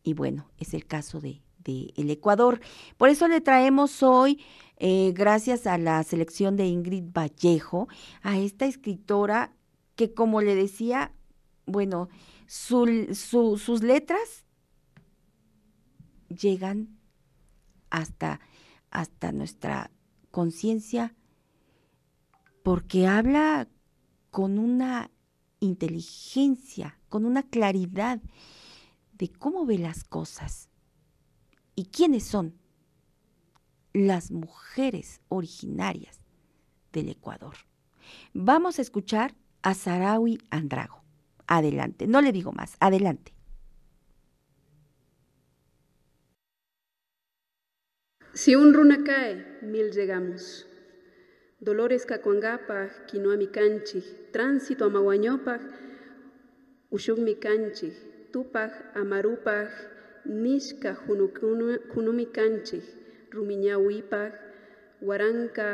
Y 0.04 0.14
bueno, 0.14 0.50
es 0.58 0.74
el 0.74 0.86
caso 0.86 1.22
de, 1.22 1.42
el 1.66 2.10
Ecuador. 2.10 2.60
Por 2.98 3.10
eso 3.10 3.28
le 3.28 3.42
traemos 3.42 4.04
hoy, 4.04 4.44
eh, 4.78 5.14
gracias 5.16 5.66
a 5.66 5.78
la 5.78 6.04
selección 6.04 6.58
de 6.58 6.68
Ingrid 6.68 7.06
Vallejo, 7.12 7.88
a 8.22 8.38
esta 8.38 8.66
escritora 8.66 9.56
que, 9.96 10.14
como 10.14 10.42
le 10.42 10.56
decía, 10.56 11.14
bueno, 11.66 12.10
su, 12.48 13.08
su, 13.14 13.58
sus 13.58 13.82
letras 13.82 14.46
llegan 16.28 16.98
hasta, 17.90 18.42
hasta 18.92 19.32
nuestra 19.32 19.92
conciencia 20.32 21.16
porque 22.64 23.08
habla 23.08 23.68
con 24.32 24.58
una 24.58 25.12
inteligencia, 25.60 26.98
con 27.10 27.26
una 27.26 27.44
claridad 27.44 28.20
de 29.14 29.30
cómo 29.30 29.66
ve 29.66 29.78
las 29.78 30.04
cosas 30.04 30.70
y 31.76 31.86
quiénes 31.86 32.24
son 32.24 32.54
las 33.94 34.32
mujeres 34.32 35.22
originarias 35.30 36.20
del 36.92 37.10
Ecuador. 37.10 37.56
Vamos 38.34 38.80
a 38.80 38.82
escuchar 38.82 39.36
a 39.62 39.74
Sarawi 39.74 40.40
Andrago. 40.50 41.04
Adelante, 41.48 42.08
no 42.08 42.22
le 42.22 42.32
digo 42.32 42.52
más, 42.52 42.76
adelante. 42.80 43.34
Si 48.34 48.56
un 48.56 48.74
runa 48.74 49.04
cae, 49.04 49.60
mil 49.62 49.92
llegamos. 49.92 50.68
Dolores 51.60 52.06
cacuangapaj, 52.06 53.06
quinoami 53.06 53.48
canchi, 53.48 54.02
tránsito 54.32 54.86
amaguañopaj, 54.86 55.62
ushugmi 56.90 57.36
canchi, 57.36 57.94
tupaj, 58.34 58.72
amarupaj, 59.02 59.70
nishka 60.26 60.92
kunumi 61.94 62.26
canchi, 62.36 62.80
rumiñawipaj, 63.34 64.32
waranka 65.08 65.68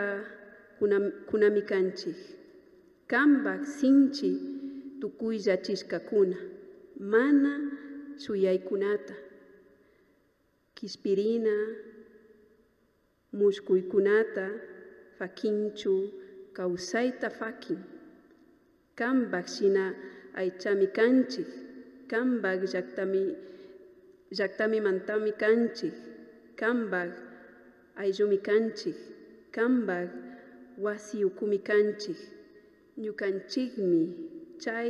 kunami 1.29 1.61
canchi, 1.69 2.11
kambaj, 3.11 3.61
sinchi, 3.77 4.31
tukuylla 4.99 5.55
chishkakuna, 5.65 6.37
mana 7.11 7.53
chuyaykunata, 8.21 9.15
kispirina, 10.75 11.55
mushkuykunata 13.33 14.45
fakinchu 15.17 15.93
kawsayta 16.53 17.29
fakin. 17.29 17.79
Kambak 18.95 19.47
shina 19.47 19.95
aychami 20.35 20.87
kambak 22.11 22.59
llaktami 24.31 24.79
mantami 24.85 25.31
kanchik. 25.41 25.93
Kambag 26.59 27.11
ayllumi 28.01 28.37
kanchik. 28.47 28.97
Wasi 30.83 31.17
ukumi 31.25 31.59
kanchik. 31.69 32.17
Ñukanchikmi 33.03 34.01
chay 34.63 34.89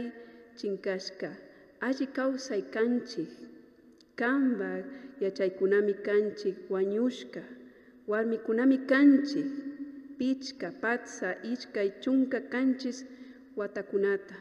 chinkashka 0.57 1.29
alli 1.87 2.05
kawsay 2.17 2.61
kanchik. 2.75 3.29
Kambag 4.19 4.85
yachaykunami 5.23 5.93
kanchik 6.07 6.55
wañushka 6.73 7.41
warmikunami 8.07 8.77
kanchik. 8.91 9.49
Pichka 10.17 10.71
patsa 10.81 11.29
ishkay 11.51 11.89
chunka 12.01 12.39
kanchis 12.53 13.05
watakunata. 13.57 14.35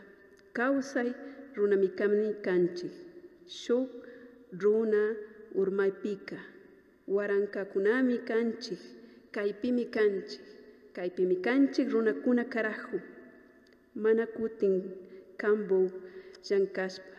Kawsay 0.57 1.11
runamikami 1.59 2.29
kanchik 2.47 2.95
shuk 3.61 3.89
runa 4.63 5.03
urmaypika 5.61 6.39
warankakunami 7.15 8.17
kanchik 8.31 8.81
kaypimi 9.35 9.85
kanchik 9.97 10.45
kaypimi 10.97 11.37
kanchik 11.47 11.87
runakuna 11.95 12.45
karahu. 12.55 12.99
Mana 14.03 14.25
kutin 14.27 14.75
kambo 15.41 15.91
llankashpa. 16.47 17.19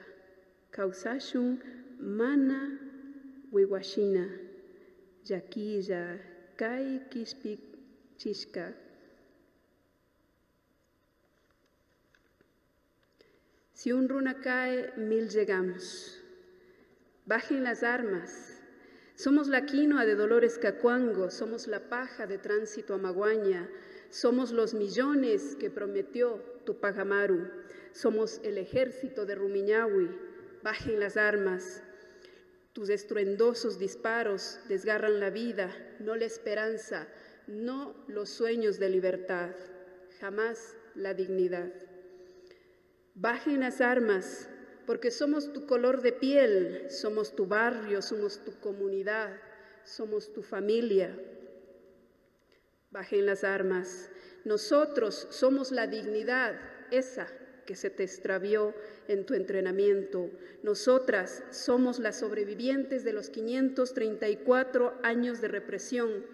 Kawsashun 0.76 1.50
mana 2.20 2.60
wiwashina 3.54 4.24
llakilla 5.28 6.02
kay 6.62 6.86
kispik 7.12 7.60
Si 13.80 13.94
un 13.94 14.10
runa 14.10 14.42
cae, 14.42 14.92
mil 14.98 15.30
llegamos. 15.30 16.22
Bajen 17.26 17.64
las 17.64 17.82
armas. 17.82 18.62
Somos 19.16 19.48
la 19.48 19.66
quinoa 19.66 20.06
de 20.06 20.16
Dolores 20.16 20.58
Cacuango, 20.58 21.32
somos 21.32 21.66
la 21.66 21.88
paja 21.88 22.28
de 22.28 22.38
Tránsito 22.38 22.94
Amaguaña, 22.94 23.70
somos 24.10 24.52
los 24.52 24.74
millones 24.74 25.56
que 25.56 25.70
prometió 25.70 26.44
Tupagamaru, 26.66 27.50
somos 27.94 28.42
el 28.44 28.58
ejército 28.58 29.26
de 29.26 29.36
Rumiñahui. 29.36 30.10
Bajen 30.62 31.00
las 31.00 31.16
armas. 31.16 31.82
Tus 32.74 32.90
estruendosos 32.90 33.80
disparos 33.80 34.60
desgarran 34.68 35.22
la 35.22 35.30
vida, 35.30 35.74
no 36.02 36.18
la 36.18 36.26
esperanza, 36.26 37.08
no 37.48 37.96
los 38.10 38.30
sueños 38.30 38.78
de 38.78 38.90
libertad, 38.90 39.52
jamás 40.20 40.76
la 40.96 41.14
dignidad. 41.14 41.72
Bajen 43.22 43.60
las 43.60 43.82
armas, 43.82 44.48
porque 44.86 45.12
somos 45.12 45.52
tu 45.52 45.66
color 45.66 46.02
de 46.02 46.14
piel, 46.14 46.86
somos 46.90 47.36
tu 47.36 47.48
barrio, 47.48 48.02
somos 48.02 48.46
tu 48.46 48.58
comunidad, 48.62 49.36
somos 49.84 50.32
tu 50.32 50.42
familia. 50.42 51.20
Bajen 52.92 53.26
las 53.26 53.44
armas. 53.44 54.10
Nosotros 54.46 55.28
somos 55.32 55.74
la 55.74 55.86
dignidad, 55.86 56.62
esa 56.92 57.28
que 57.66 57.76
se 57.76 57.90
te 57.90 58.04
extravió 58.04 58.74
en 59.10 59.26
tu 59.26 59.34
entrenamiento. 59.34 60.32
Nosotras 60.64 61.44
somos 61.52 62.00
las 62.00 62.20
sobrevivientes 62.20 63.04
de 63.04 63.12
los 63.12 63.30
534 63.30 64.98
años 65.04 65.42
de 65.42 65.50
represión. 65.50 66.26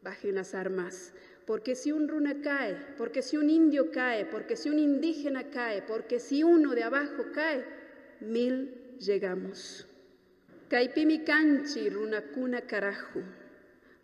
Bajen 0.00 0.36
las 0.36 0.54
armas. 0.54 1.12
Porque 1.46 1.74
si 1.74 1.92
un 1.92 2.08
runa 2.08 2.40
cae, 2.42 2.76
porque 2.96 3.20
si 3.20 3.36
un 3.36 3.50
indio 3.50 3.90
cae, 3.90 4.24
porque 4.24 4.56
si 4.56 4.70
un 4.70 4.78
indígena 4.78 5.50
cae, 5.50 5.82
porque 5.82 6.18
si 6.18 6.42
uno 6.42 6.74
de 6.74 6.82
abajo 6.82 7.26
cae, 7.34 7.64
mil 8.20 8.96
llegamos. 8.98 9.86
Caipimi 10.68 11.24
canchi, 11.24 11.90
runacuna 11.90 12.62
carajo. 12.62 13.20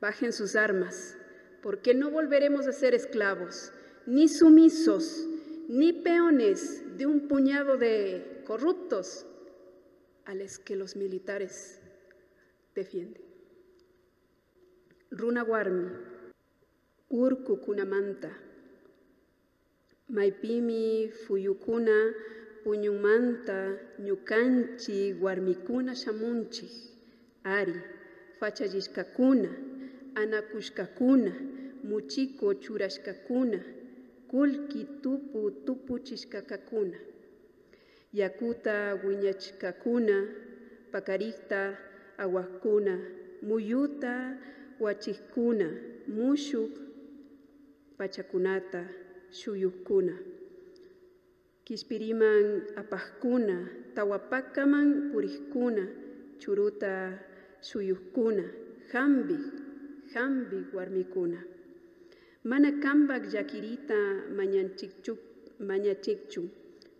Bajen 0.01 0.33
sus 0.33 0.55
armas, 0.55 1.17
porque 1.63 1.95
no 1.95 2.11
volveremos 2.11 2.67
a 2.67 2.73
ser 2.73 2.95
esclavos, 2.95 3.73
ni 4.07 4.29
sumisos, 4.29 5.27
ni 5.69 5.93
peones 5.93 6.97
de 6.97 7.07
un 7.07 7.29
puñado 7.29 7.77
de 7.77 8.43
corruptos 8.47 9.27
a 10.25 10.35
los 10.35 10.59
que 10.59 10.77
los 10.77 10.97
militares 10.97 11.81
defienden. 12.75 13.23
Runa 15.11 15.43
Warmi, 15.43 16.10
Urku 17.11 17.57
Kunamanta, 17.57 18.31
Maipimi 20.11 21.09
Fuyukuna, 21.11 22.13
Puñumanta, 22.65 23.77
Ñukanchi, 24.01 25.15
Warmikuna 25.21 25.95
Shamunchi, 25.95 26.69
Ari, 27.45 27.75
Fachayishkakuna, 28.39 29.49
Anakushkakuna, 30.15 31.33
Muchiko 31.83 32.55
Churashkakuna, 32.55 33.61
Kulki 34.31 34.85
Tupu 35.03 35.51
Tupuchishkakakuna, 35.67 36.97
Yakuta 38.15 38.95
Wiñachkakuna, 39.05 40.29
Pakarikta 40.93 41.77
Aguakuna, 42.19 42.99
Muyuta 43.43 44.39
Huachikuna, 44.79 45.71
Mushuk 46.09 46.90
Pachakunata, 48.01 48.83
Shuyukuna. 49.31 50.17
Kispiriman 51.67 52.63
apajkuna, 52.77 53.69
tawapakaman 53.95 55.13
purikuna, 55.13 55.85
churuta 56.39 57.19
shuyukuna 57.61 58.45
jambi, 58.93 59.37
jambi 60.15 60.65
warmikuna. 60.73 61.45
Mana 62.45 62.73
kambak 62.73 63.23
llakirita 63.33 63.99
mañanchikchuk 64.37 65.19
mañachikchu, 65.61 66.49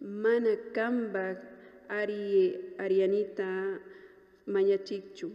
mana 0.03 0.53
kambak 0.75 1.39
ari 1.89 2.59
arianita 2.79 3.81
mañachikchu, 4.47 5.31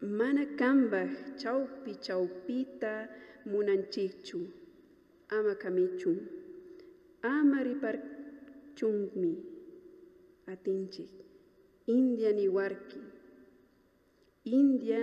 mana 0.00 0.46
kambak 0.56 1.36
chaupi 1.36 1.94
chaupita 2.00 3.08
munanchikchu, 3.46 4.63
ama 5.28 5.54
kamichun 5.54 6.18
ama 7.22 7.62
ripar 7.64 7.96
riparchunmi 8.74 9.32
atinchik. 10.46 11.10
India 11.86 12.32
niwarki 12.32 13.00
india 14.44 15.00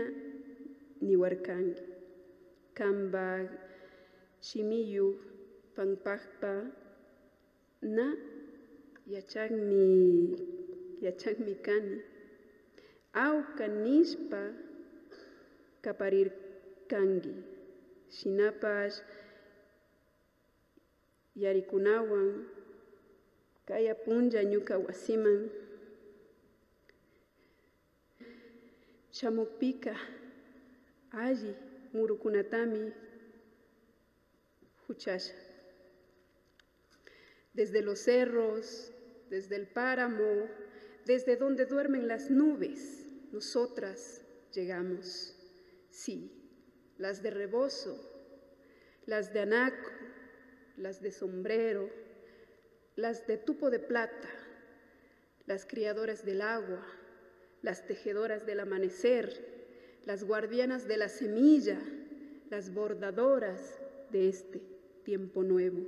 niwarkanki 1.01 1.83
kamba 2.77 3.49
shimiyuk 4.41 5.17
pankpakpa 5.75 6.53
na 7.81 8.05
yachakmi 9.07 9.83
yachakmi 11.01 11.55
kani. 11.65 11.97
Awka 13.13 13.65
kaparir 15.81 16.29
kangi 16.87 17.33
shinapash 18.09 18.97
yarikunawan 21.35 22.47
kaya 23.67 23.95
punja 23.95 24.43
ñuka 24.43 24.77
wasiman 24.77 25.49
shamukpika 29.11 29.95
alli 31.11 31.55
murukunatami 31.93 32.93
huchasha 34.87 35.35
desde 37.53 37.81
los 37.81 37.99
cerros 37.99 38.91
desde 39.31 39.55
el 39.55 39.65
páramo, 39.65 40.49
desde 41.05 41.37
donde 41.37 41.65
duermen 41.65 42.07
las 42.07 42.29
nubes, 42.29 43.05
nosotras 43.31 44.21
llegamos. 44.53 45.33
Sí, 45.89 46.29
las 46.97 47.23
de 47.23 47.31
rebozo, 47.31 47.97
las 49.05 49.31
de 49.33 49.39
anaco, 49.39 49.89
las 50.81 51.01
de 51.01 51.11
sombrero, 51.11 51.89
las 52.95 53.27
de 53.27 53.37
tupo 53.37 53.69
de 53.69 53.79
plata, 53.79 54.29
las 55.45 55.65
criadoras 55.65 56.25
del 56.25 56.41
agua, 56.41 56.85
las 57.61 57.85
tejedoras 57.85 58.45
del 58.45 58.59
amanecer, 58.59 59.61
las 60.05 60.23
guardianas 60.23 60.87
de 60.87 60.97
la 60.97 61.07
semilla, 61.07 61.79
las 62.49 62.73
bordadoras 62.73 63.79
de 64.11 64.27
este 64.27 64.61
tiempo 65.03 65.43
nuevo, 65.43 65.85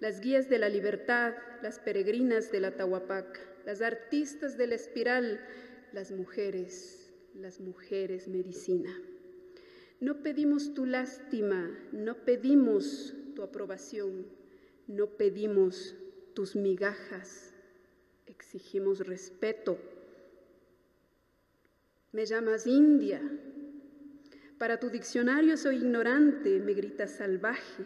las 0.00 0.20
guías 0.20 0.48
de 0.48 0.58
la 0.58 0.68
libertad, 0.68 1.34
las 1.62 1.78
peregrinas 1.78 2.52
de 2.52 2.60
la 2.60 2.76
Tahuapaca, 2.76 3.40
las 3.64 3.80
artistas 3.80 4.58
de 4.58 4.66
la 4.66 4.74
espiral, 4.74 5.40
las 5.92 6.10
mujeres, 6.10 7.10
las 7.34 7.60
mujeres 7.60 8.28
medicina. 8.28 8.94
No 10.00 10.22
pedimos 10.22 10.74
tu 10.74 10.84
lástima, 10.84 11.70
no 11.92 12.24
pedimos 12.24 13.14
tu 13.34 13.42
aprobación, 13.42 14.26
no 14.86 15.06
pedimos 15.06 15.94
tus 16.34 16.56
migajas, 16.56 17.52
exigimos 18.26 19.06
respeto. 19.06 19.78
Me 22.12 22.26
llamas 22.26 22.66
India, 22.66 23.20
para 24.58 24.78
tu 24.78 24.90
diccionario 24.90 25.56
soy 25.56 25.76
ignorante, 25.76 26.60
me 26.60 26.74
gritas 26.74 27.12
salvaje, 27.12 27.84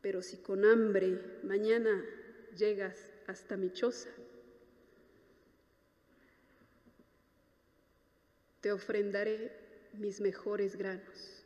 pero 0.00 0.22
si 0.22 0.36
con 0.36 0.64
hambre 0.64 1.18
mañana 1.42 2.04
llegas 2.56 3.10
hasta 3.26 3.56
mi 3.56 3.72
choza, 3.72 4.10
te 8.60 8.72
ofrendaré 8.72 9.50
mis 9.94 10.20
mejores 10.20 10.76
granos. 10.76 11.43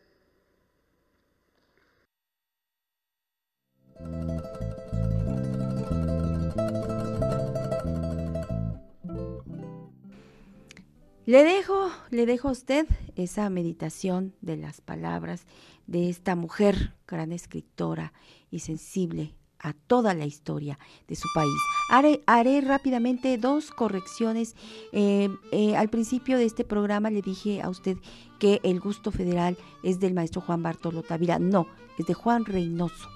Le 11.29 11.45
dejo, 11.45 11.91
le 12.09 12.25
dejo 12.25 12.49
a 12.49 12.53
usted 12.53 12.87
esa 13.15 13.51
meditación 13.51 14.35
de 14.41 14.57
las 14.57 14.81
palabras 14.81 15.47
de 15.87 16.09
esta 16.09 16.35
mujer, 16.37 16.95
gran 17.07 17.33
escritora 17.33 18.15
y 18.51 18.61
sensible 18.61 19.35
a 19.59 19.75
toda 19.75 20.15
la 20.15 20.25
historia 20.25 20.79
de 21.07 21.17
su 21.17 21.29
país. 21.35 21.59
Haré, 21.91 22.61
rápidamente 22.63 23.37
dos 23.37 23.71
correcciones. 23.71 24.57
Eh, 24.93 25.29
eh, 25.53 25.77
al 25.77 25.91
principio 25.91 26.39
de 26.39 26.45
este 26.45 26.65
programa 26.65 27.11
le 27.11 27.23
dije 27.23 27.61
a 27.61 27.69
usted 27.69 27.99
que 28.39 28.61
el 28.63 28.81
gusto 28.81 29.11
federal 29.11 29.59
es 29.83 30.01
del 30.01 30.15
maestro 30.15 30.41
Juan 30.41 30.63
Bartolo 30.63 31.03
Tavira. 31.03 31.39
No, 31.39 31.67
es 31.99 32.07
de 32.07 32.15
Juan 32.15 32.45
Reynoso, 32.45 33.09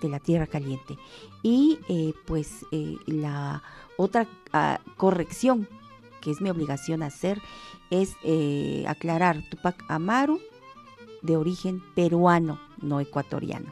de 0.00 0.08
la 0.08 0.20
Tierra 0.20 0.46
Caliente. 0.46 0.98
Y 1.42 1.78
eh, 1.88 2.14
pues 2.26 2.64
la 3.06 3.62
otra 3.96 4.26
uh, 4.52 4.90
corrección 4.96 5.68
que 6.20 6.30
es 6.30 6.40
mi 6.40 6.50
obligación 6.50 7.02
hacer, 7.02 7.40
es 7.90 8.16
eh, 8.22 8.84
aclarar 8.86 9.42
Tupac 9.50 9.84
Amaru 9.88 10.40
de 11.22 11.36
origen 11.36 11.82
peruano, 11.94 12.60
no 12.80 13.00
ecuatoriano. 13.00 13.70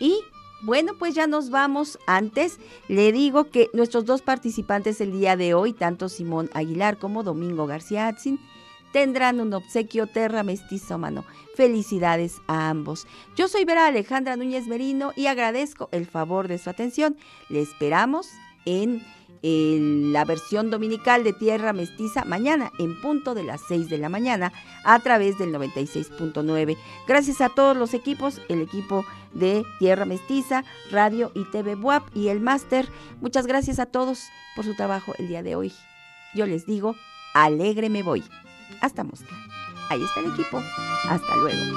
Y 0.00 0.20
bueno, 0.62 0.92
pues 0.98 1.14
ya 1.14 1.26
nos 1.26 1.50
vamos. 1.50 1.98
Antes 2.06 2.58
le 2.88 3.12
digo 3.12 3.50
que 3.50 3.70
nuestros 3.72 4.04
dos 4.04 4.22
participantes 4.22 5.00
el 5.00 5.12
día 5.12 5.36
de 5.36 5.54
hoy, 5.54 5.72
tanto 5.72 6.08
Simón 6.08 6.50
Aguilar 6.54 6.98
como 6.98 7.22
Domingo 7.22 7.66
García 7.66 8.08
Atzin, 8.08 8.40
tendrán 8.94 9.40
un 9.40 9.52
obsequio 9.52 10.06
terra 10.06 10.44
mestizo 10.44 10.98
mano. 10.98 11.24
Felicidades 11.56 12.40
a 12.46 12.68
ambos. 12.70 13.08
Yo 13.34 13.48
soy 13.48 13.64
Vera 13.64 13.88
Alejandra 13.88 14.36
Núñez 14.36 14.68
Merino 14.68 15.12
y 15.16 15.26
agradezco 15.26 15.88
el 15.90 16.06
favor 16.06 16.46
de 16.46 16.58
su 16.58 16.70
atención. 16.70 17.16
Le 17.48 17.60
esperamos 17.60 18.28
en 18.64 19.02
la 19.42 20.24
versión 20.24 20.70
dominical 20.70 21.24
de 21.24 21.32
Tierra 21.32 21.72
Mestiza 21.72 22.24
mañana 22.24 22.70
en 22.78 22.98
punto 23.02 23.34
de 23.34 23.42
las 23.42 23.62
6 23.66 23.90
de 23.90 23.98
la 23.98 24.08
mañana 24.08 24.52
a 24.84 25.00
través 25.00 25.38
del 25.38 25.52
96.9. 25.52 26.78
Gracias 27.08 27.40
a 27.40 27.48
todos 27.48 27.76
los 27.76 27.94
equipos, 27.94 28.40
el 28.48 28.62
equipo 28.62 29.04
de 29.32 29.64
Tierra 29.80 30.04
Mestiza, 30.04 30.62
Radio 30.92 31.32
y 31.34 31.42
TV 31.50 31.74
WAP 31.74 32.16
y 32.16 32.28
el 32.28 32.38
máster. 32.38 32.88
Muchas 33.20 33.48
gracias 33.48 33.80
a 33.80 33.86
todos 33.86 34.28
por 34.54 34.64
su 34.64 34.76
trabajo 34.76 35.14
el 35.18 35.26
día 35.26 35.42
de 35.42 35.56
hoy. 35.56 35.72
Yo 36.32 36.46
les 36.46 36.64
digo, 36.64 36.94
alegre 37.34 37.90
me 37.90 38.04
voy. 38.04 38.22
Hasta 38.80 39.04
Mosca. 39.04 39.34
Ahí 39.90 40.02
está 40.02 40.20
el 40.20 40.32
equipo. 40.32 40.62
Hasta 41.08 41.36
luego. 41.36 41.76